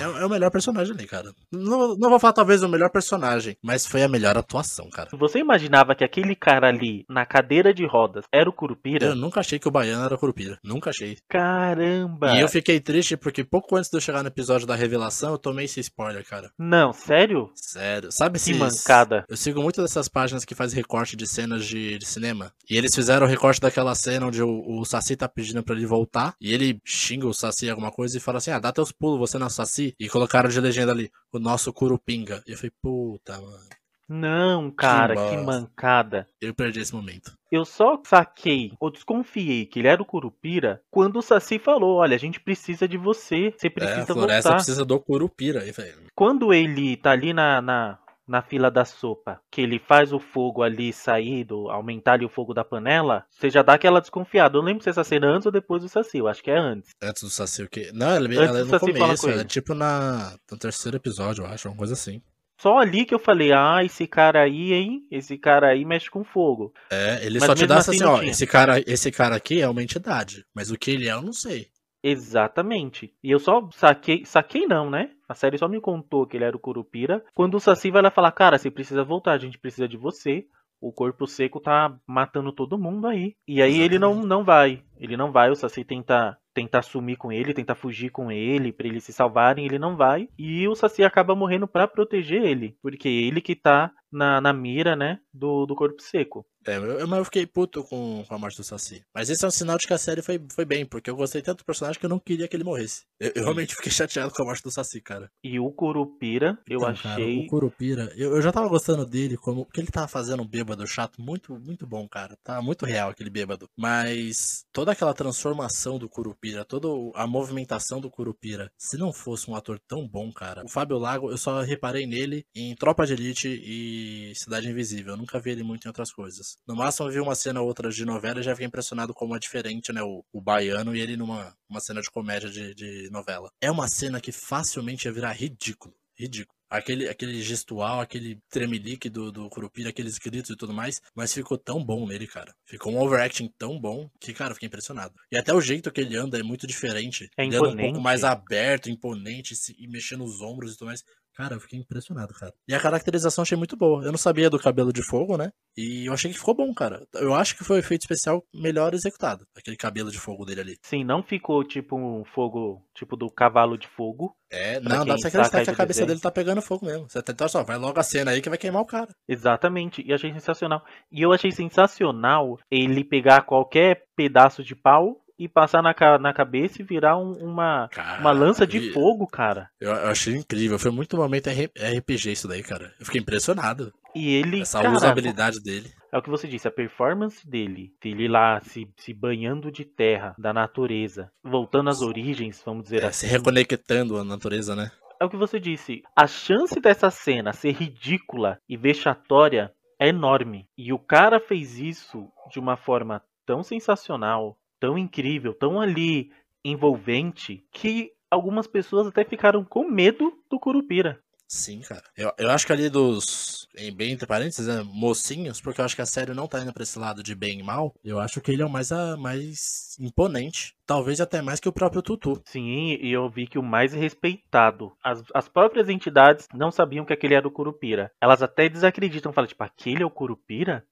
É, 0.00 0.04
é 0.04 0.26
o 0.26 0.30
melhor 0.30 0.50
personagem 0.50 0.94
ali, 0.94 1.06
cara. 1.06 1.32
Não, 1.52 1.96
não 1.96 2.10
vou 2.10 2.18
falar 2.18 2.32
talvez 2.32 2.62
o 2.62 2.68
melhor 2.68 2.90
personagem, 2.90 3.56
mas 3.62 3.86
foi 3.86 4.02
a 4.02 4.08
melhor 4.08 4.36
atuação, 4.36 4.88
cara. 4.90 5.08
Você 5.16 5.38
imaginava 5.38 5.94
que 5.94 6.04
aquele 6.04 6.34
cara 6.34 6.68
ali 6.68 7.04
na 7.08 7.24
cadeira 7.24 7.72
de 7.72 7.86
rodas 7.86 8.24
era 8.32 8.48
o 8.48 8.52
Curupira? 8.52 9.06
Eu 9.06 9.16
nunca 9.16 9.40
achei 9.40 9.58
que 9.58 9.68
o 9.68 9.70
baiano 9.70 10.04
era 10.04 10.18
Curupira. 10.18 10.58
Nunca 10.62 10.90
achei. 10.90 11.16
Caramba! 11.28 12.34
E 12.34 12.40
eu 12.40 12.48
fiquei 12.48 12.80
triste 12.80 13.16
porque 13.16 13.44
pouco 13.44 13.76
antes 13.76 13.90
de 13.90 13.96
eu 13.96 14.00
chegar 14.00 14.22
no 14.22 14.28
episódio 14.28 14.66
da 14.66 14.74
revelação, 14.74 15.32
eu 15.32 15.38
tomei 15.38 15.64
esse 15.64 15.80
spoiler, 15.80 16.24
cara. 16.26 16.50
Não, 16.58 16.92
sério? 16.92 17.50
Sério. 17.54 18.10
Sabe 18.12 18.38
Que 18.38 18.50
esses... 18.50 18.58
mancada. 18.58 19.24
Eu 19.28 19.36
sigo 19.36 19.62
muito 19.62 19.82
dessas 19.82 20.08
páginas 20.08 20.44
que 20.44 20.54
fazem 20.54 20.76
recorte 20.76 21.16
de 21.16 21.26
cenas 21.26 21.64
de, 21.64 21.98
de 21.98 22.06
cinema. 22.06 22.52
E 22.68 22.76
eles 22.76 22.94
fizeram 22.94 23.26
o 23.26 23.28
recorte 23.28 23.60
daquela 23.60 23.94
cena 23.94 24.26
onde 24.26 24.42
o, 24.42 24.62
o 24.66 24.84
Saci 24.84 25.16
tá 25.16 25.28
pedindo 25.28 25.62
pra 25.62 25.74
ele 25.74 25.86
voltar. 25.86 26.34
E 26.40 26.52
ele 26.52 26.80
xinga 26.84 27.26
o 27.26 27.34
Saci 27.34 27.68
alguma 27.70 27.90
coisa 27.90 28.16
e 28.16 28.20
fala 28.20 28.38
assim: 28.38 28.50
Ah, 28.50 28.58
dá 28.58 28.72
teus 28.72 28.92
pulos, 28.92 29.18
você 29.18 29.38
não 29.38 29.46
é 29.46 29.50
E 29.98 30.08
colocaram 30.08 30.48
de 30.48 30.60
legenda 30.60 30.92
ali: 30.92 31.10
O 31.32 31.38
nosso 31.38 31.72
Curupinga. 31.72 32.42
E 32.46 32.52
eu 32.52 32.56
falei: 32.56 32.72
Puta, 32.82 33.40
mano. 33.40 33.66
Não, 34.08 34.70
cara, 34.70 35.14
que 35.14 35.20
bosta. 35.36 35.42
mancada. 35.42 36.28
Eu 36.40 36.54
perdi 36.54 36.78
esse 36.78 36.94
momento. 36.94 37.32
Eu 37.50 37.64
só 37.64 38.00
saquei 38.06 38.72
ou 38.78 38.88
desconfiei 38.88 39.66
que 39.66 39.80
ele 39.80 39.88
era 39.88 40.00
o 40.00 40.04
Curupira 40.06 40.80
quando 40.90 41.16
o 41.16 41.22
Saci 41.22 41.58
falou: 41.58 41.96
Olha, 41.96 42.14
a 42.14 42.18
gente 42.18 42.38
precisa 42.38 42.86
de 42.86 42.96
você, 42.96 43.52
você 43.56 43.66
É, 43.66 43.70
precisa 43.70 44.02
a 44.02 44.06
floresta 44.06 44.48
voltar. 44.50 44.54
precisa 44.54 44.84
do 44.84 45.00
Curupira 45.00 45.62
aí, 45.62 45.72
velho. 45.72 46.06
Quando 46.14 46.54
ele 46.54 46.96
tá 46.96 47.10
ali 47.10 47.32
na, 47.32 47.60
na, 47.60 47.98
na 48.26 48.42
fila 48.42 48.70
da 48.70 48.84
sopa, 48.84 49.40
que 49.50 49.60
ele 49.60 49.78
faz 49.78 50.12
o 50.12 50.18
fogo 50.18 50.62
ali 50.62 50.92
sair, 50.92 51.44
do, 51.44 51.70
aumentar 51.70 52.14
ali 52.14 52.24
o 52.24 52.30
fogo 52.30 52.52
da 52.52 52.64
panela, 52.64 53.24
você 53.30 53.48
já 53.48 53.62
dá 53.62 53.74
aquela 53.74 54.00
desconfiada. 54.00 54.56
Eu 54.56 54.62
não 54.62 54.68
lembro 54.68 54.82
se 54.82 54.90
essa 54.90 55.04
cena 55.04 55.26
é 55.26 55.30
antes 55.30 55.46
ou 55.46 55.52
depois 55.52 55.82
do 55.82 55.88
Saci, 55.88 56.18
eu 56.18 56.28
acho 56.28 56.42
que 56.42 56.50
é 56.50 56.58
antes. 56.58 56.90
Antes 57.02 57.22
do 57.22 57.30
Saci 57.30 57.62
o 57.62 57.68
quê? 57.68 57.90
Não, 57.94 58.08
ela, 58.08 58.26
Antes 58.26 58.38
ela 58.38 58.58
é 58.58 58.64
no 58.64 58.70
Saci 58.70 58.92
começo, 58.92 59.26
com 59.26 59.32
é 59.32 59.44
tipo 59.44 59.74
na, 59.74 60.36
no 60.50 60.58
terceiro 60.58 60.96
episódio, 60.96 61.44
eu 61.44 61.48
acho, 61.48 61.68
uma 61.68 61.76
coisa 61.76 61.92
assim. 61.92 62.20
Só 62.58 62.78
ali 62.78 63.04
que 63.04 63.14
eu 63.14 63.18
falei, 63.18 63.52
ah, 63.52 63.84
esse 63.84 64.06
cara 64.06 64.42
aí, 64.42 64.72
hein? 64.72 65.06
Esse 65.10 65.36
cara 65.36 65.68
aí 65.68 65.84
mexe 65.84 66.10
com 66.10 66.24
fogo. 66.24 66.72
É, 66.90 67.24
ele 67.24 67.38
Mas 67.38 67.46
só 67.46 67.54
te 67.54 67.66
dá 67.66 67.78
assim 67.78 67.96
assim, 67.96 68.04
ó, 68.04 68.22
esse 68.22 68.46
cara, 68.46 68.82
esse 68.86 69.12
cara 69.12 69.36
aqui 69.36 69.60
é 69.60 69.68
uma 69.68 69.82
entidade, 69.82 70.44
mas 70.54 70.70
o 70.70 70.78
que 70.78 70.90
ele 70.90 71.08
é 71.08 71.12
eu 71.12 71.20
não 71.20 71.34
sei. 71.34 71.68
Exatamente. 72.08 73.12
E 73.20 73.32
eu 73.32 73.40
só 73.40 73.68
saquei, 73.72 74.24
saquei 74.24 74.64
não, 74.64 74.88
né? 74.88 75.10
A 75.28 75.34
série 75.34 75.58
só 75.58 75.66
me 75.66 75.80
contou 75.80 76.24
que 76.24 76.36
ele 76.36 76.44
era 76.44 76.56
o 76.56 76.60
Curupira. 76.60 77.24
Quando 77.34 77.56
o 77.56 77.60
Saci 77.60 77.90
vai 77.90 78.00
lá 78.00 78.12
falar, 78.12 78.30
cara, 78.30 78.56
você 78.56 78.70
precisa 78.70 79.02
voltar, 79.02 79.32
a 79.32 79.38
gente 79.38 79.58
precisa 79.58 79.88
de 79.88 79.96
você. 79.96 80.46
O 80.80 80.92
corpo 80.92 81.26
seco 81.26 81.58
tá 81.58 81.98
matando 82.06 82.52
todo 82.52 82.78
mundo 82.78 83.08
aí. 83.08 83.34
E 83.48 83.60
aí 83.60 83.80
ele 83.80 83.98
não, 83.98 84.22
não 84.22 84.44
vai. 84.44 84.84
Ele 84.98 85.16
não 85.16 85.32
vai, 85.32 85.50
o 85.50 85.54
Saci 85.56 85.84
tenta, 85.84 86.36
tenta 86.54 86.80
sumir 86.82 87.16
com 87.16 87.30
ele, 87.32 87.52
tenta 87.54 87.74
fugir 87.74 88.10
com 88.10 88.30
ele, 88.30 88.72
pra 88.72 88.86
eles 88.86 89.04
se 89.04 89.12
salvarem, 89.12 89.64
ele 89.66 89.78
não 89.78 89.96
vai. 89.96 90.28
E 90.38 90.66
o 90.68 90.74
Saci 90.74 91.02
acaba 91.02 91.34
morrendo 91.34 91.66
pra 91.68 91.86
proteger 91.88 92.42
ele. 92.44 92.76
Porque 92.82 93.08
ele 93.08 93.40
que 93.40 93.54
tá 93.54 93.92
na, 94.10 94.40
na 94.40 94.52
mira, 94.52 94.96
né, 94.96 95.18
do, 95.32 95.66
do 95.66 95.74
corpo 95.74 96.00
seco. 96.00 96.46
É, 96.66 96.76
eu, 96.78 97.06
mas 97.06 97.18
eu 97.18 97.24
fiquei 97.24 97.46
puto 97.46 97.84
com, 97.84 98.24
com 98.26 98.34
a 98.34 98.38
morte 98.38 98.56
do 98.56 98.64
Saci. 98.64 99.00
Mas 99.14 99.30
esse 99.30 99.44
é 99.44 99.48
um 99.48 99.52
sinal 99.52 99.78
de 99.78 99.86
que 99.86 99.92
a 99.92 99.98
série 99.98 100.20
foi, 100.22 100.40
foi 100.52 100.64
bem, 100.64 100.84
porque 100.84 101.08
eu 101.08 101.14
gostei 101.14 101.40
tanto 101.40 101.58
do 101.58 101.64
personagem 101.64 101.98
que 102.00 102.04
eu 102.06 102.10
não 102.10 102.18
queria 102.18 102.48
que 102.48 102.56
ele 102.56 102.64
morresse. 102.64 103.04
Eu, 103.20 103.30
eu 103.36 103.42
realmente 103.44 103.74
fiquei 103.76 103.92
chateado 103.92 104.32
com 104.32 104.42
a 104.42 104.46
morte 104.46 104.62
do 104.64 104.70
Saci, 104.72 105.00
cara. 105.00 105.30
E 105.44 105.60
o 105.60 105.70
Curupira, 105.70 106.58
eu 106.66 106.78
Então, 106.80 106.94
cara, 106.94 107.14
achei. 107.14 107.44
o 107.44 107.46
Curupira, 107.46 108.12
eu, 108.16 108.34
eu 108.34 108.42
já 108.42 108.50
tava 108.50 108.68
gostando 108.68 109.06
dele, 109.06 109.36
como 109.36 109.64
porque 109.64 109.80
ele 109.80 109.88
tava 109.92 110.08
fazendo 110.08 110.42
um 110.42 110.46
bêbado 110.46 110.84
chato 110.86 111.20
muito, 111.22 111.54
muito 111.58 111.86
bom, 111.86 112.08
cara. 112.08 112.36
Tá 112.42 112.60
muito 112.60 112.84
real 112.84 113.10
aquele 113.10 113.30
bêbado. 113.30 113.68
Mas 113.76 114.64
toda 114.72 114.85
aquela 114.92 115.14
transformação 115.14 115.98
do 115.98 116.08
Curupira, 116.08 116.64
toda 116.64 116.88
a 117.14 117.26
movimentação 117.26 118.00
do 118.00 118.10
Curupira, 118.10 118.70
se 118.76 118.96
não 118.96 119.12
fosse 119.12 119.50
um 119.50 119.54
ator 119.54 119.78
tão 119.86 120.06
bom, 120.06 120.32
cara. 120.32 120.64
O 120.64 120.68
Fábio 120.68 120.98
Lago, 120.98 121.30
eu 121.30 121.38
só 121.38 121.60
reparei 121.60 122.06
nele 122.06 122.44
em 122.54 122.74
Tropa 122.74 123.06
de 123.06 123.12
Elite 123.12 123.48
e 123.48 124.32
Cidade 124.34 124.68
Invisível. 124.68 125.14
Eu 125.14 125.18
nunca 125.18 125.40
vi 125.40 125.50
ele 125.50 125.62
muito 125.62 125.84
em 125.84 125.88
outras 125.88 126.12
coisas. 126.12 126.56
No 126.66 126.76
máximo, 126.76 127.08
eu 127.08 127.12
vi 127.12 127.20
uma 127.20 127.34
cena 127.34 127.60
ou 127.60 127.66
outra 127.66 127.90
de 127.90 128.04
novela 128.04 128.40
e 128.40 128.42
já 128.42 128.52
fiquei 128.52 128.66
impressionado 128.66 129.14
como 129.14 129.36
é 129.36 129.38
diferente, 129.38 129.92
né? 129.92 130.02
O, 130.02 130.24
o 130.32 130.40
baiano 130.40 130.94
e 130.94 131.00
ele 131.00 131.16
numa 131.16 131.54
uma 131.68 131.80
cena 131.80 132.00
de 132.00 132.10
comédia 132.10 132.48
de, 132.48 132.74
de 132.74 133.10
novela. 133.10 133.50
É 133.60 133.70
uma 133.70 133.88
cena 133.88 134.20
que 134.20 134.32
facilmente 134.32 135.06
ia 135.06 135.12
virar 135.12 135.32
ridículo. 135.32 135.94
Ridículo. 136.18 136.55
Aquele, 136.68 137.08
aquele 137.08 137.40
gestual, 137.42 138.00
aquele 138.00 138.40
tremelique 138.50 139.08
do, 139.08 139.30
do 139.30 139.48
Curupira, 139.48 139.90
aqueles 139.90 140.18
gritos 140.18 140.50
e 140.50 140.56
tudo 140.56 140.72
mais, 140.74 141.00
mas 141.14 141.32
ficou 141.32 141.56
tão 141.56 141.82
bom 141.84 142.06
nele, 142.06 142.26
cara. 142.26 142.52
Ficou 142.66 142.92
um 142.92 142.98
overacting 143.00 143.48
tão 143.56 143.78
bom 143.80 144.10
que, 144.20 144.32
cara, 144.34 144.50
eu 144.50 144.54
fiquei 144.54 144.66
impressionado. 144.66 145.14
E 145.30 145.38
até 145.38 145.54
o 145.54 145.60
jeito 145.60 145.92
que 145.92 146.00
ele 146.00 146.16
anda 146.16 146.38
é 146.38 146.42
muito 146.42 146.66
diferente. 146.66 147.28
É 147.38 147.44
ele 147.44 147.56
anda 147.56 147.68
um 147.68 147.76
pouco 147.92 148.00
mais 148.02 148.24
aberto, 148.24 148.90
imponente, 148.90 149.54
se- 149.54 149.76
e 149.78 149.86
mexendo 149.86 150.24
os 150.24 150.40
ombros 150.40 150.72
e 150.74 150.76
tudo 150.78 150.88
mais. 150.88 151.04
Cara, 151.36 151.54
eu 151.54 151.60
fiquei 151.60 151.78
impressionado, 151.78 152.32
cara. 152.32 152.52
E 152.66 152.74
a 152.74 152.80
caracterização 152.80 153.42
achei 153.42 153.58
muito 153.58 153.76
boa. 153.76 154.02
Eu 154.02 154.10
não 154.10 154.18
sabia 154.18 154.48
do 154.48 154.58
cabelo 154.58 154.90
de 154.90 155.02
fogo, 155.02 155.36
né? 155.36 155.50
E 155.76 156.06
eu 156.08 156.14
achei 156.14 156.32
que 156.32 156.38
ficou 156.38 156.54
bom, 156.54 156.72
cara. 156.72 157.06
Eu 157.14 157.34
acho 157.34 157.54
que 157.54 157.62
foi 157.62 157.76
o 157.76 157.78
efeito 157.78 158.02
especial 158.02 158.42
melhor 158.54 158.94
executado. 158.94 159.44
Aquele 159.54 159.76
cabelo 159.76 160.10
de 160.10 160.18
fogo 160.18 160.46
dele 160.46 160.62
ali. 160.62 160.76
Sim, 160.82 161.04
não 161.04 161.22
ficou 161.22 161.62
tipo 161.62 161.94
um 161.94 162.24
fogo, 162.24 162.82
tipo 162.94 163.16
do 163.16 163.30
cavalo 163.30 163.76
de 163.76 163.86
fogo. 163.86 164.34
É, 164.50 164.80
não, 164.80 165.04
dá 165.04 165.04
pra 165.04 165.18
você 165.18 165.28
acreditar 165.28 165.64
que 165.64 165.70
a 165.70 165.74
cabeça 165.74 166.00
desenho. 166.00 166.06
dele 166.06 166.20
tá 166.20 166.30
pegando 166.30 166.62
fogo 166.62 166.86
mesmo. 166.86 167.06
Você 167.10 167.22
tenta 167.22 167.48
só, 167.48 167.62
vai 167.62 167.76
logo 167.76 168.00
a 168.00 168.02
cena 168.02 168.30
aí 168.30 168.40
que 168.40 168.48
vai 168.48 168.56
queimar 168.56 168.80
o 168.80 168.86
cara. 168.86 169.14
Exatamente, 169.28 170.02
e 170.06 170.14
achei 170.14 170.32
sensacional. 170.32 170.82
E 171.12 171.20
eu 171.20 171.32
achei 171.32 171.50
sensacional 171.50 172.58
ele 172.70 173.04
pegar 173.04 173.42
qualquer 173.42 174.04
pedaço 174.16 174.64
de 174.64 174.74
pau 174.74 175.20
e 175.38 175.48
passar 175.48 175.82
na, 175.82 175.94
na 176.18 176.32
cabeça 176.32 176.80
e 176.80 176.84
virar 176.84 177.16
um- 177.18 177.32
uma, 177.44 177.88
Cara, 177.92 178.20
uma 178.20 178.32
lança 178.32 178.66
de 178.66 178.92
fogo, 178.92 179.26
cara. 179.26 179.68
Eu, 179.80 179.90
eu 179.92 180.08
achei 180.08 180.34
incrível. 180.34 180.78
Foi 180.78 180.90
muito 180.90 181.16
momento 181.16 181.48
RPG 181.50 182.32
isso 182.32 182.48
daí, 182.48 182.62
cara. 182.62 182.92
Eu 182.98 183.04
fiquei 183.06 183.20
impressionado. 183.20 183.92
E 184.14 184.34
ele, 184.34 184.62
Essa 184.62 184.80
cara, 184.80 184.94
usabilidade 184.94 185.60
dele. 185.62 185.92
é 186.10 186.16
o 186.16 186.22
que 186.22 186.30
você 186.30 186.48
disse, 186.48 186.66
a 186.66 186.70
performance 186.70 187.46
dele, 187.46 187.92
ele 188.02 188.26
lá 188.28 188.58
se, 188.62 188.88
se 188.96 189.12
banhando 189.12 189.70
de 189.70 189.84
terra, 189.84 190.34
da 190.38 190.54
natureza, 190.54 191.30
voltando 191.44 191.90
às 191.90 192.00
origens, 192.00 192.62
vamos 192.64 192.84
dizer 192.84 193.02
É, 193.02 193.06
assim. 193.08 193.26
se 193.26 193.32
reconectando 193.32 194.16
a 194.16 194.24
natureza, 194.24 194.74
né? 194.74 194.90
É 195.20 195.24
o 195.24 195.28
que 195.30 195.36
você 195.36 195.60
disse. 195.60 196.02
A 196.14 196.26
chance 196.26 196.80
dessa 196.80 197.10
cena 197.10 197.52
ser 197.52 197.72
ridícula 197.72 198.58
e 198.68 198.76
vexatória 198.76 199.70
é 200.00 200.08
enorme. 200.08 200.66
E 200.78 200.92
o 200.92 200.98
cara 200.98 201.38
fez 201.40 201.78
isso 201.78 202.26
de 202.50 202.58
uma 202.58 202.76
forma 202.76 203.22
tão 203.46 203.62
sensacional, 203.62 204.56
tão 204.80 204.96
incrível, 204.98 205.54
tão 205.54 205.80
ali 205.80 206.30
envolvente, 206.64 207.64
que 207.72 208.10
algumas 208.30 208.66
pessoas 208.66 209.06
até 209.06 209.24
ficaram 209.24 209.64
com 209.64 209.88
medo 209.88 210.32
do 210.50 210.58
Curupira. 210.58 211.20
Sim, 211.48 211.80
cara. 211.80 212.02
Eu, 212.16 212.32
eu 212.38 212.50
acho 212.50 212.66
que 212.66 212.72
ali 212.72 212.90
dos. 212.90 213.68
Em 213.76 213.94
bem 213.94 214.12
entre 214.12 214.26
parênteses, 214.26 214.66
né, 214.66 214.82
mocinhos, 214.84 215.60
porque 215.60 215.80
eu 215.80 215.84
acho 215.84 215.94
que 215.94 216.02
a 216.02 216.06
série 216.06 216.32
não 216.32 216.48
tá 216.48 216.60
indo 216.60 216.72
pra 216.72 216.82
esse 216.82 216.98
lado 216.98 217.22
de 217.22 217.34
bem 217.34 217.60
e 217.60 217.62
mal. 217.62 217.94
Eu 218.02 218.18
acho 218.18 218.40
que 218.40 218.50
ele 218.50 218.62
é 218.62 218.66
o 218.66 218.70
mais, 218.70 218.90
a, 218.90 219.16
mais 219.16 219.96
imponente. 220.00 220.74
Talvez 220.86 221.20
até 221.20 221.42
mais 221.42 221.60
que 221.60 221.68
o 221.68 221.72
próprio 221.72 222.02
Tutu. 222.02 222.40
Sim, 222.46 222.96
e 223.00 223.12
eu 223.12 223.28
vi 223.28 223.46
que 223.46 223.58
o 223.58 223.62
mais 223.62 223.92
respeitado. 223.92 224.92
As, 225.04 225.22
as 225.34 225.48
próprias 225.48 225.88
entidades 225.88 226.48
não 226.54 226.70
sabiam 226.70 227.04
que 227.04 227.12
aquele 227.12 227.34
era 227.34 227.46
o 227.46 227.50
Curupira. 227.50 228.10
Elas 228.20 228.42
até 228.42 228.68
desacreditam, 228.68 229.32
falam, 229.32 229.46
tipo, 229.46 229.62
aquele 229.62 230.02
é 230.02 230.06
o 230.06 230.10
Curupira? 230.10 230.84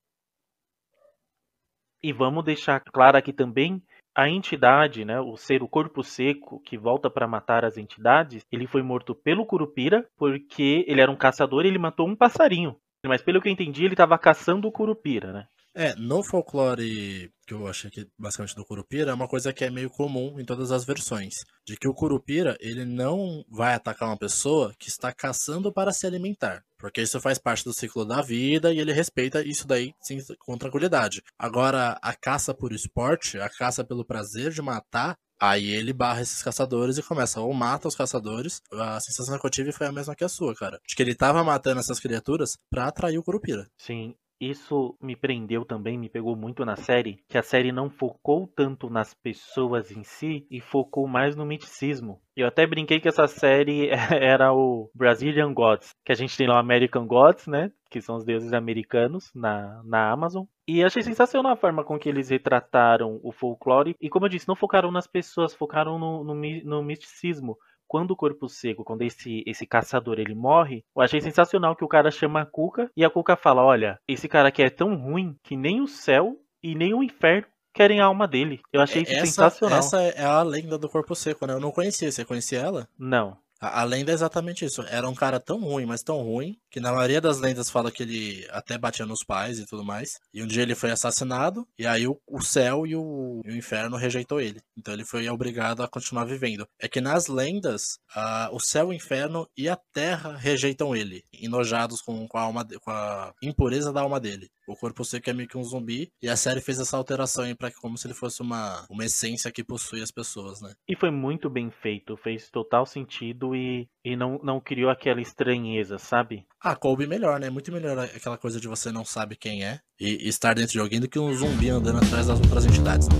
E 2.04 2.12
vamos 2.12 2.44
deixar 2.44 2.80
claro 2.80 3.16
aqui 3.16 3.32
também 3.32 3.82
a 4.14 4.28
entidade, 4.28 5.06
né, 5.06 5.18
o 5.18 5.38
ser 5.38 5.62
o 5.62 5.68
corpo 5.68 6.04
seco 6.04 6.60
que 6.60 6.76
volta 6.76 7.08
para 7.08 7.26
matar 7.26 7.64
as 7.64 7.78
entidades, 7.78 8.44
ele 8.52 8.66
foi 8.66 8.82
morto 8.82 9.14
pelo 9.14 9.46
Curupira 9.46 10.06
porque 10.18 10.84
ele 10.86 11.00
era 11.00 11.10
um 11.10 11.16
caçador 11.16 11.64
e 11.64 11.68
ele 11.68 11.78
matou 11.78 12.06
um 12.06 12.14
passarinho. 12.14 12.76
Mas 13.06 13.22
pelo 13.22 13.40
que 13.40 13.48
eu 13.48 13.52
entendi, 13.54 13.86
ele 13.86 13.94
estava 13.94 14.18
caçando 14.18 14.68
o 14.68 14.70
Curupira, 14.70 15.32
né? 15.32 15.46
É, 15.74 15.94
no 15.96 16.22
folclore 16.22 17.32
que 17.46 17.52
eu 17.52 17.66
achei 17.66 17.90
que 17.90 18.06
basicamente 18.18 18.54
do 18.54 18.64
Curupira, 18.64 19.10
é 19.10 19.14
uma 19.14 19.26
coisa 19.26 19.52
que 19.52 19.64
é 19.64 19.70
meio 19.70 19.90
comum 19.90 20.38
em 20.38 20.44
todas 20.44 20.70
as 20.70 20.84
versões. 20.84 21.44
De 21.66 21.76
que 21.76 21.88
o 21.88 21.94
Curupira, 21.94 22.56
ele 22.60 22.84
não 22.84 23.44
vai 23.50 23.74
atacar 23.74 24.08
uma 24.08 24.16
pessoa 24.16 24.72
que 24.78 24.88
está 24.88 25.12
caçando 25.12 25.72
para 25.72 25.92
se 25.92 26.06
alimentar. 26.06 26.62
Porque 26.84 27.00
isso 27.00 27.18
faz 27.18 27.38
parte 27.38 27.64
do 27.64 27.72
ciclo 27.72 28.04
da 28.04 28.20
vida 28.20 28.70
e 28.70 28.78
ele 28.78 28.92
respeita 28.92 29.40
isso 29.40 29.66
daí 29.66 29.94
sim, 30.02 30.18
com 30.38 30.58
tranquilidade. 30.58 31.22
Agora, 31.38 31.98
a 32.02 32.14
caça 32.14 32.52
por 32.52 32.74
esporte, 32.74 33.38
a 33.38 33.48
caça 33.48 33.82
pelo 33.82 34.04
prazer 34.04 34.50
de 34.50 34.60
matar, 34.60 35.16
aí 35.40 35.70
ele 35.70 35.94
barra 35.94 36.20
esses 36.20 36.42
caçadores 36.42 36.98
e 36.98 37.02
começa 37.02 37.40
ou 37.40 37.54
mata 37.54 37.88
os 37.88 37.96
caçadores. 37.96 38.60
A 38.70 39.00
sensação 39.00 39.38
que 39.38 39.46
eu 39.46 39.50
tive 39.50 39.72
foi 39.72 39.86
a 39.86 39.92
mesma 39.92 40.14
que 40.14 40.24
a 40.24 40.28
sua, 40.28 40.54
cara. 40.54 40.78
De 40.86 40.94
que 40.94 41.02
ele 41.02 41.14
tava 41.14 41.42
matando 41.42 41.80
essas 41.80 41.98
criaturas 41.98 42.58
pra 42.68 42.88
atrair 42.88 43.16
o 43.16 43.22
Curupira. 43.22 43.66
Sim, 43.78 44.14
isso 44.40 44.96
me 45.00 45.16
prendeu 45.16 45.64
também, 45.64 45.98
me 45.98 46.08
pegou 46.08 46.36
muito 46.36 46.64
na 46.64 46.76
série, 46.76 47.18
que 47.28 47.38
a 47.38 47.42
série 47.42 47.72
não 47.72 47.88
focou 47.88 48.46
tanto 48.46 48.90
nas 48.90 49.14
pessoas 49.14 49.90
em 49.90 50.02
si 50.02 50.46
e 50.50 50.60
focou 50.60 51.06
mais 51.06 51.36
no 51.36 51.46
miticismo. 51.46 52.20
Eu 52.36 52.48
até 52.48 52.66
brinquei 52.66 53.00
que 53.00 53.08
essa 53.08 53.26
série 53.26 53.88
era 54.10 54.52
o 54.52 54.90
Brazilian 54.94 55.52
Gods, 55.52 55.94
que 56.04 56.12
a 56.12 56.16
gente 56.16 56.36
tem 56.36 56.48
lá 56.48 56.56
o 56.56 56.58
American 56.58 57.06
Gods, 57.06 57.46
né? 57.46 57.70
Que 57.88 58.00
são 58.00 58.16
os 58.16 58.24
deuses 58.24 58.52
americanos 58.52 59.30
na, 59.34 59.80
na 59.84 60.10
Amazon. 60.10 60.44
E 60.66 60.82
achei 60.82 61.02
sensacional 61.02 61.52
a 61.52 61.56
forma 61.56 61.84
com 61.84 61.98
que 61.98 62.08
eles 62.08 62.30
retrataram 62.30 63.20
o 63.22 63.30
folclore. 63.30 63.94
E 64.00 64.08
como 64.08 64.26
eu 64.26 64.30
disse, 64.30 64.48
não 64.48 64.56
focaram 64.56 64.90
nas 64.90 65.06
pessoas, 65.06 65.54
focaram 65.54 65.98
no, 65.98 66.24
no, 66.24 66.34
no 66.34 66.82
misticismo 66.82 67.56
quando 67.94 68.10
o 68.10 68.16
corpo 68.16 68.48
seco, 68.48 68.82
quando 68.82 69.02
esse, 69.02 69.44
esse 69.46 69.64
caçador 69.64 70.18
ele 70.18 70.34
morre, 70.34 70.84
eu 70.96 71.00
achei 71.00 71.20
sensacional 71.20 71.76
que 71.76 71.84
o 71.84 71.88
cara 71.88 72.10
chama 72.10 72.40
a 72.40 72.44
Cuca 72.44 72.90
e 72.96 73.04
a 73.04 73.08
Cuca 73.08 73.36
fala: 73.36 73.62
Olha, 73.62 74.00
esse 74.08 74.26
cara 74.26 74.48
aqui 74.48 74.64
é 74.64 74.68
tão 74.68 74.96
ruim 74.96 75.36
que 75.44 75.56
nem 75.56 75.80
o 75.80 75.86
céu 75.86 76.36
e 76.60 76.74
nem 76.74 76.92
o 76.92 77.04
inferno 77.04 77.46
querem 77.72 78.00
a 78.00 78.06
alma 78.06 78.26
dele. 78.26 78.60
Eu 78.72 78.80
achei 78.80 79.02
isso 79.02 79.12
essa, 79.12 79.26
sensacional. 79.26 79.78
Essa 79.78 80.02
é 80.02 80.24
a 80.24 80.42
lenda 80.42 80.76
do 80.76 80.88
corpo 80.88 81.14
seco, 81.14 81.46
né? 81.46 81.54
Eu 81.54 81.60
não 81.60 81.70
conhecia. 81.70 82.10
Você 82.10 82.24
conhecia 82.24 82.58
ela? 82.58 82.88
Não. 82.98 83.36
A, 83.64 83.80
a 83.80 83.84
lenda 83.84 84.12
é 84.12 84.14
exatamente 84.14 84.64
isso. 84.64 84.82
Era 84.82 85.08
um 85.08 85.14
cara 85.14 85.40
tão 85.40 85.60
ruim, 85.60 85.86
mas 85.86 86.02
tão 86.02 86.20
ruim, 86.22 86.58
que 86.70 86.80
na 86.80 86.92
maioria 86.92 87.20
das 87.20 87.38
lendas 87.38 87.70
fala 87.70 87.90
que 87.90 88.02
ele 88.02 88.46
até 88.50 88.76
batia 88.76 89.06
nos 89.06 89.24
pais 89.24 89.58
e 89.58 89.66
tudo 89.66 89.82
mais. 89.82 90.18
E 90.34 90.42
um 90.42 90.46
dia 90.46 90.62
ele 90.62 90.74
foi 90.74 90.90
assassinado, 90.90 91.66
e 91.78 91.86
aí 91.86 92.06
o, 92.06 92.20
o 92.26 92.42
céu 92.42 92.86
e 92.86 92.94
o, 92.94 93.40
e 93.44 93.50
o 93.50 93.56
inferno 93.56 93.96
rejeitou 93.96 94.40
ele. 94.40 94.60
Então 94.76 94.92
ele 94.92 95.04
foi 95.04 95.28
obrigado 95.28 95.82
a 95.82 95.88
continuar 95.88 96.24
vivendo. 96.24 96.66
É 96.78 96.86
que 96.88 97.00
nas 97.00 97.26
lendas, 97.26 97.98
ah, 98.14 98.50
o 98.52 98.60
céu, 98.60 98.88
o 98.88 98.92
inferno 98.92 99.48
e 99.56 99.68
a 99.68 99.78
terra 99.92 100.36
rejeitam 100.36 100.94
ele, 100.94 101.24
enojados 101.32 102.02
com, 102.02 102.28
com, 102.28 102.36
a 102.36 102.42
alma, 102.42 102.66
com 102.82 102.90
a 102.90 103.32
impureza 103.42 103.92
da 103.92 104.02
alma 104.02 104.20
dele. 104.20 104.50
O 104.66 104.74
corpo 104.74 105.04
seco 105.04 105.28
é 105.28 105.32
meio 105.32 105.48
que 105.48 105.58
um 105.58 105.62
zumbi. 105.62 106.10
E 106.22 106.28
a 106.28 106.36
série 106.36 106.60
fez 106.60 106.78
essa 106.78 106.96
alteração 106.96 107.44
aí 107.44 107.54
pra 107.54 107.70
como 107.70 107.98
se 107.98 108.06
ele 108.06 108.14
fosse 108.14 108.40
uma, 108.40 108.86
uma 108.88 109.04
essência 109.04 109.52
que 109.52 109.62
possui 109.62 110.02
as 110.02 110.10
pessoas, 110.10 110.60
né? 110.60 110.72
E 110.88 110.96
foi 110.96 111.10
muito 111.10 111.50
bem 111.50 111.70
feito, 111.70 112.16
fez 112.16 112.50
total 112.50 112.86
sentido 112.86 113.54
e, 113.54 113.88
e 114.04 114.16
não, 114.16 114.40
não 114.42 114.60
criou 114.60 114.90
aquela 114.90 115.20
estranheza, 115.20 115.98
sabe? 115.98 116.46
Ah, 116.60 116.74
coube 116.74 117.06
melhor, 117.06 117.38
né? 117.38 117.50
Muito 117.50 117.70
melhor 117.70 117.98
aquela 117.98 118.38
coisa 118.38 118.58
de 118.58 118.66
você 118.66 118.90
não 118.90 119.04
sabe 119.04 119.36
quem 119.36 119.64
é 119.64 119.80
e, 120.00 120.24
e 120.24 120.28
estar 120.28 120.54
dentro 120.54 120.72
de 120.72 120.80
alguém 120.80 121.00
do 121.00 121.08
que 121.08 121.18
um 121.18 121.32
zumbi 121.34 121.68
andando 121.68 121.98
atrás 121.98 122.26
das 122.26 122.40
outras 122.40 122.64
entidades. 122.64 123.08
Né? 123.08 123.14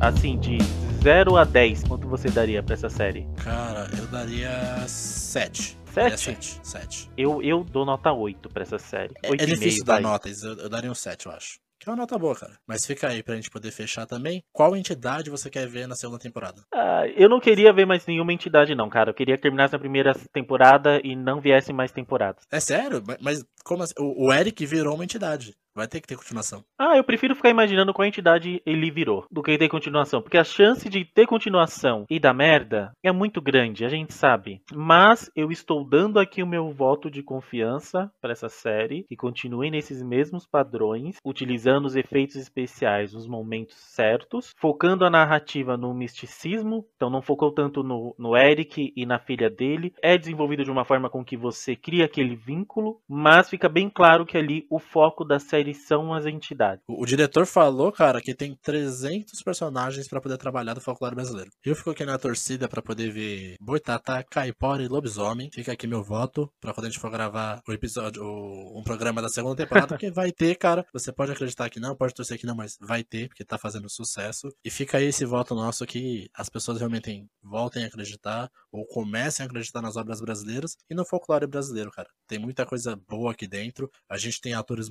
Assim, 0.00 0.38
de 0.38 0.58
0 1.00 1.36
a 1.36 1.44
10, 1.44 1.84
quanto 1.84 2.08
você 2.08 2.28
daria 2.28 2.62
pra 2.62 2.74
essa 2.74 2.88
série? 2.88 3.26
Cara, 3.42 3.88
eu 3.96 4.06
daria 4.08 4.50
7. 4.86 5.78
7? 5.92 6.18
7, 6.18 6.60
7. 6.62 7.10
Eu, 7.16 7.40
eu 7.42 7.64
dou 7.64 7.86
nota 7.86 8.12
8 8.12 8.48
pra 8.48 8.62
essa 8.62 8.78
série. 8.78 9.14
É, 9.22 9.30
é 9.30 9.36
difícil 9.36 9.84
dar 9.84 10.00
notas, 10.00 10.42
eu, 10.42 10.54
eu 10.58 10.68
daria 10.68 10.90
um 10.90 10.94
7, 10.94 11.26
eu 11.26 11.32
acho. 11.32 11.60
Que 11.78 11.88
é 11.88 11.92
uma 11.92 11.98
nota 11.98 12.18
boa, 12.18 12.34
cara. 12.34 12.58
Mas 12.66 12.84
fica 12.84 13.06
aí 13.06 13.22
pra 13.22 13.36
gente 13.36 13.50
poder 13.50 13.70
fechar 13.70 14.04
também. 14.04 14.42
Qual 14.52 14.74
entidade 14.74 15.30
você 15.30 15.48
quer 15.48 15.68
ver 15.68 15.86
na 15.86 15.94
segunda 15.94 16.18
temporada? 16.18 16.62
Ah, 16.74 17.06
eu 17.16 17.28
não 17.28 17.38
queria 17.38 17.72
ver 17.72 17.86
mais 17.86 18.04
nenhuma 18.04 18.32
entidade, 18.32 18.74
não, 18.74 18.88
cara. 18.88 19.10
Eu 19.10 19.14
queria 19.14 19.36
que 19.36 19.42
terminasse 19.42 19.76
a 19.76 19.78
primeira 19.78 20.12
temporada 20.32 21.00
e 21.04 21.14
não 21.14 21.40
viesse 21.40 21.72
mais 21.72 21.92
temporadas. 21.92 22.42
É 22.50 22.58
sério? 22.58 23.00
Mas 23.20 23.44
como 23.64 23.84
assim? 23.84 23.94
O 23.96 24.32
Eric 24.32 24.66
virou 24.66 24.96
uma 24.96 25.04
entidade. 25.04 25.54
Vai 25.78 25.86
ter 25.86 26.00
que 26.00 26.08
ter 26.08 26.16
continuação. 26.16 26.64
Ah, 26.76 26.96
eu 26.96 27.04
prefiro 27.04 27.36
ficar 27.36 27.50
imaginando 27.50 27.94
qual 27.94 28.04
entidade 28.04 28.60
ele 28.66 28.90
virou 28.90 29.24
do 29.30 29.44
que 29.44 29.56
ter 29.56 29.68
continuação. 29.68 30.20
Porque 30.20 30.36
a 30.36 30.42
chance 30.42 30.88
de 30.88 31.04
ter 31.04 31.24
continuação 31.24 32.04
e 32.10 32.18
dar 32.18 32.34
merda 32.34 32.90
é 33.00 33.12
muito 33.12 33.40
grande, 33.40 33.84
a 33.84 33.88
gente 33.88 34.12
sabe. 34.12 34.60
Mas 34.74 35.30
eu 35.36 35.52
estou 35.52 35.88
dando 35.88 36.18
aqui 36.18 36.42
o 36.42 36.46
meu 36.48 36.72
voto 36.72 37.08
de 37.08 37.22
confiança 37.22 38.10
para 38.20 38.32
essa 38.32 38.48
série 38.48 39.04
que 39.04 39.14
continue 39.14 39.70
nesses 39.70 40.02
mesmos 40.02 40.44
padrões, 40.44 41.18
utilizando 41.24 41.84
os 41.84 41.94
efeitos 41.94 42.34
especiais 42.34 43.12
nos 43.12 43.28
momentos 43.28 43.76
certos, 43.76 44.52
focando 44.58 45.04
a 45.04 45.10
narrativa 45.10 45.76
no 45.76 45.94
misticismo. 45.94 46.84
Então 46.96 47.08
não 47.08 47.22
focou 47.22 47.52
tanto 47.52 47.84
no, 47.84 48.16
no 48.18 48.36
Eric 48.36 48.92
e 48.96 49.06
na 49.06 49.20
filha 49.20 49.48
dele. 49.48 49.94
É 50.02 50.18
desenvolvido 50.18 50.64
de 50.64 50.72
uma 50.72 50.84
forma 50.84 51.08
com 51.08 51.24
que 51.24 51.36
você 51.36 51.76
cria 51.76 52.06
aquele 52.06 52.34
vínculo, 52.34 53.00
mas 53.08 53.48
fica 53.48 53.68
bem 53.68 53.88
claro 53.88 54.26
que 54.26 54.36
ali 54.36 54.66
o 54.68 54.80
foco 54.80 55.24
da 55.24 55.38
série 55.38 55.67
são 55.74 56.12
as 56.12 56.26
entidades. 56.26 56.84
O, 56.88 57.02
o 57.02 57.06
diretor 57.06 57.46
falou, 57.46 57.92
cara, 57.92 58.20
que 58.20 58.34
tem 58.34 58.54
300 58.62 59.42
personagens 59.42 60.08
para 60.08 60.20
poder 60.20 60.36
trabalhar 60.36 60.74
do 60.74 60.80
folclore 60.80 61.14
brasileiro. 61.14 61.50
Eu 61.64 61.74
fico 61.74 61.90
aqui 61.90 62.04
na 62.04 62.18
torcida 62.18 62.68
para 62.68 62.82
poder 62.82 63.10
ver 63.10 63.56
Boitatá, 63.60 64.22
Caipora 64.22 64.82
e 64.82 64.88
Lobisomem. 64.88 65.50
Fica 65.52 65.72
aqui 65.72 65.86
meu 65.86 66.02
voto 66.02 66.50
para 66.60 66.72
quando 66.72 66.86
a 66.86 66.88
gente 66.90 67.00
for 67.00 67.10
gravar 67.10 67.60
o 67.66 67.72
episódio, 67.72 68.22
o, 68.22 68.78
um 68.78 68.82
programa 68.82 69.22
da 69.22 69.28
segunda 69.28 69.56
temporada, 69.56 69.88
porque 69.94 70.10
vai 70.10 70.32
ter, 70.32 70.56
cara. 70.56 70.86
Você 70.92 71.12
pode 71.12 71.32
acreditar 71.32 71.68
que 71.70 71.80
não, 71.80 71.96
pode 71.96 72.14
torcer 72.14 72.38
que 72.38 72.46
não, 72.46 72.54
mas 72.54 72.76
vai 72.80 73.02
ter, 73.02 73.28
porque 73.28 73.44
tá 73.44 73.58
fazendo 73.58 73.88
sucesso. 73.88 74.48
E 74.64 74.70
fica 74.70 74.98
aí 74.98 75.06
esse 75.06 75.24
voto 75.24 75.54
nosso 75.54 75.86
que 75.86 76.28
as 76.34 76.48
pessoas 76.48 76.78
realmente 76.78 77.26
voltem 77.42 77.84
a 77.84 77.86
acreditar 77.86 78.50
ou 78.70 78.86
comecem 78.86 79.44
a 79.44 79.46
acreditar 79.48 79.82
nas 79.82 79.96
obras 79.96 80.20
brasileiras 80.20 80.76
e 80.90 80.94
no 80.94 81.04
folclore 81.04 81.46
brasileiro, 81.46 81.90
cara. 81.90 82.08
Tem 82.26 82.38
muita 82.38 82.66
coisa 82.66 82.96
boa 83.08 83.32
aqui 83.32 83.46
dentro. 83.46 83.90
A 84.08 84.18
gente 84.18 84.40
tem 84.40 84.54
atores 84.54 84.88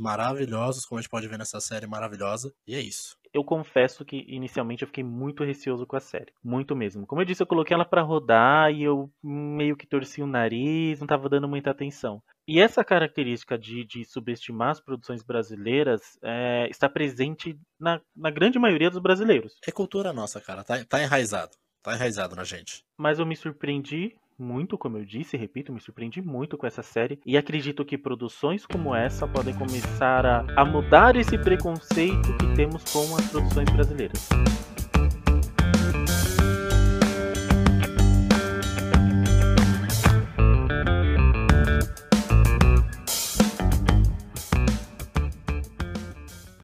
maravilhosos, 0.68 0.86
como 0.86 1.00
a 1.00 1.02
gente 1.02 1.10
pode 1.10 1.28
ver 1.28 1.38
nessa 1.38 1.60
série 1.60 1.88
maravilhosa, 1.88 2.54
e 2.68 2.76
é 2.76 2.80
isso. 2.80 3.18
Eu 3.34 3.44
confesso 3.44 4.04
que 4.04 4.26
inicialmente 4.28 4.84
eu 4.84 4.88
fiquei 4.88 5.04
muito 5.04 5.44
receoso 5.44 5.86
com 5.86 5.96
a 5.96 6.00
série, 6.00 6.34
muito 6.44 6.76
mesmo. 6.76 7.06
Como 7.06 7.22
eu 7.22 7.26
disse, 7.26 7.44
eu 7.44 7.48
coloquei 7.48 7.74
ela 7.74 7.86
para 7.86 8.02
rodar 8.02 8.72
e 8.72 8.84
eu 8.84 9.12
meio 9.24 9.76
que 9.76 9.86
torci 9.86 10.22
o 10.22 10.28
nariz, 10.28 11.00
não 11.00 11.08
tava 11.08 11.30
dando 11.30 11.48
muita 11.48 11.72
atenção. 11.72 12.22
E 12.48 12.60
essa 12.60 12.84
característica 12.84 13.58
de, 13.58 13.84
de 13.84 14.06
subestimar 14.06 14.70
as 14.70 14.80
produções 14.80 15.22
brasileiras 15.22 16.18
é, 16.24 16.68
está 16.70 16.88
presente 16.88 17.60
na, 17.80 18.02
na 18.16 18.32
grande 18.32 18.58
maioria 18.58 18.90
dos 18.90 19.02
brasileiros. 19.02 19.58
É 19.68 19.72
cultura 19.72 20.14
nossa, 20.14 20.40
cara, 20.40 20.64
tá, 20.64 20.84
tá 20.86 21.04
enraizado. 21.04 21.52
Tá 21.84 21.94
enraizado 21.94 22.36
na 22.36 22.44
gente. 22.44 22.84
Mas 22.98 23.20
eu 23.20 23.26
me 23.26 23.36
surpreendi 23.36 24.16
muito, 24.38 24.78
como 24.78 24.98
eu 24.98 25.06
disse, 25.06 25.36
repito, 25.36 25.74
me 25.74 25.80
surpreendi 25.80 26.22
muito 26.22 26.58
com 26.58 26.68
essa 26.68 26.84
série 26.84 27.20
e 27.26 27.38
acredito 27.38 27.84
que 27.84 27.98
produções 27.98 28.66
como 28.66 28.94
essa 28.94 29.28
podem 29.28 29.54
começar 29.54 30.26
a, 30.26 30.46
a 30.56 30.64
mudar 30.64 31.16
esse 31.16 31.38
preconceito 31.38 32.38
que 32.38 32.56
temos 32.56 32.84
com 32.92 33.16
as 33.16 33.30
produções 33.30 33.70
brasileiras. 33.70 34.30